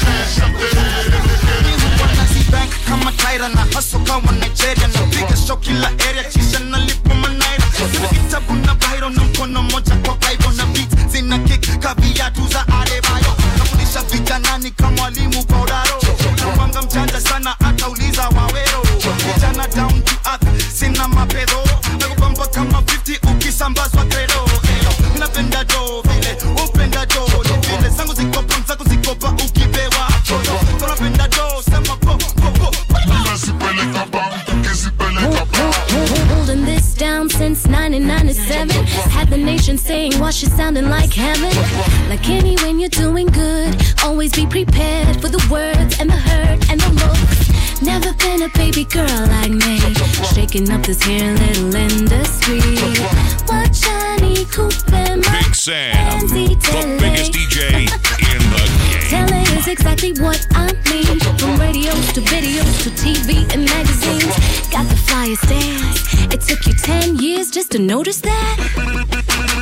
bank 0.00 1.29
kama 2.90 3.12
Tyra 3.12 3.48
na 3.48 3.62
hustle 3.74 4.00
kama 4.04 4.32
Nigeria 4.32 4.88
napiga 4.88 5.36
show 5.46 5.56
kila 5.56 5.88
area 6.08 6.24
kisha 6.24 6.58
nalipa 6.58 7.14
manaira 7.14 7.64
Sina 7.92 8.08
kitabu 8.08 8.54
na 8.54 8.74
bairo 8.74 9.10
na 9.10 9.22
mkono 9.24 9.62
moja 9.62 9.96
kwa 9.96 10.14
Bible 10.16 10.52
na 10.56 10.66
beat 10.66 11.08
zina 11.10 11.38
kick 11.38 11.78
ka 11.80 11.94
viatu 11.94 12.46
za 12.48 12.60
Adebayo. 12.68 13.36
Nafundisha 13.58 14.02
vijana 14.02 14.58
ni 14.58 14.70
kama 14.70 14.90
mwalimu 14.96 15.44
kwa 15.46 15.60
udaro. 15.62 16.00
Napanga 16.46 16.82
mjanja 16.82 17.20
sana 17.20 17.60
atauliza 17.60 18.28
wawero. 18.28 18.82
Vijana 19.34 19.68
down 19.68 19.99
the 39.30 39.38
nation 39.38 39.78
saying, 39.78 40.18
Wash 40.18 40.42
you 40.42 40.48
sounding 40.48 40.88
like 40.88 41.12
heaven. 41.12 41.54
Like 42.08 42.28
any 42.28 42.56
when 42.56 42.80
you're 42.80 42.88
doing 42.88 43.26
good, 43.26 43.76
always 44.02 44.32
be 44.32 44.44
prepared 44.44 45.20
for 45.20 45.28
the 45.28 45.42
words 45.48 46.00
and 46.00 46.10
the 46.10 46.16
hurt 46.16 46.68
and 46.68 46.80
the 46.80 46.90
looks. 47.00 47.80
Never 47.80 48.12
been 48.14 48.42
a 48.42 48.48
baby 48.50 48.84
girl 48.84 49.26
like 49.38 49.52
me, 49.52 49.78
shaking 50.34 50.68
up 50.70 50.82
this 50.82 51.02
here 51.02 51.32
little 51.32 51.74
industry. 51.74 52.60
What 53.46 53.74
shiny 53.74 54.44
coupe 54.46 54.92
and 54.92 55.24
my 55.24 55.42
Big 55.44 55.54
Sam, 55.54 56.26
the 56.26 56.98
biggest 57.00 57.32
DJ 57.32 57.86
in 58.34 58.42
the 58.50 58.66
game. 58.90 59.08
Telling 59.08 59.58
is 59.58 59.68
exactly 59.68 60.12
what 60.20 60.44
I 60.52 60.72
mean. 60.90 61.20
From 61.38 61.58
radios 61.58 62.12
to 62.14 62.20
videos 62.20 62.82
to 62.82 62.90
TV 62.90 63.46
and 63.54 63.64
magazines. 63.64 64.34
Got 64.70 64.88
the 64.88 64.98
flyest 65.06 65.48
dance. 65.48 66.10
It 66.34 66.40
took 66.40 66.66
you 66.66 66.74
10 66.74 67.16
years 67.16 67.50
just 67.50 67.70
to 67.72 67.78
notice 67.78 68.20
that. 68.20 69.19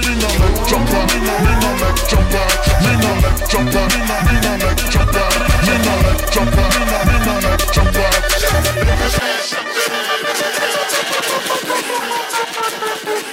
Me 0.08 0.14
no 0.14 0.28
make 0.40 0.64
jumper, 0.66 1.04
me 1.04 1.20
no 1.20 1.70
make 1.76 2.00
jumper, 2.08 2.48
me 2.80 2.92
no 2.96 3.10
make 3.20 3.44
jumper, 3.50 3.84
me 3.84 4.00
no 4.08 4.56
make 4.56 4.88
jumper, 4.88 5.28
me 5.36 5.74
no 5.76 5.84
make 5.84 6.24
jumper, 6.32 8.08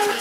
me 0.03 0.14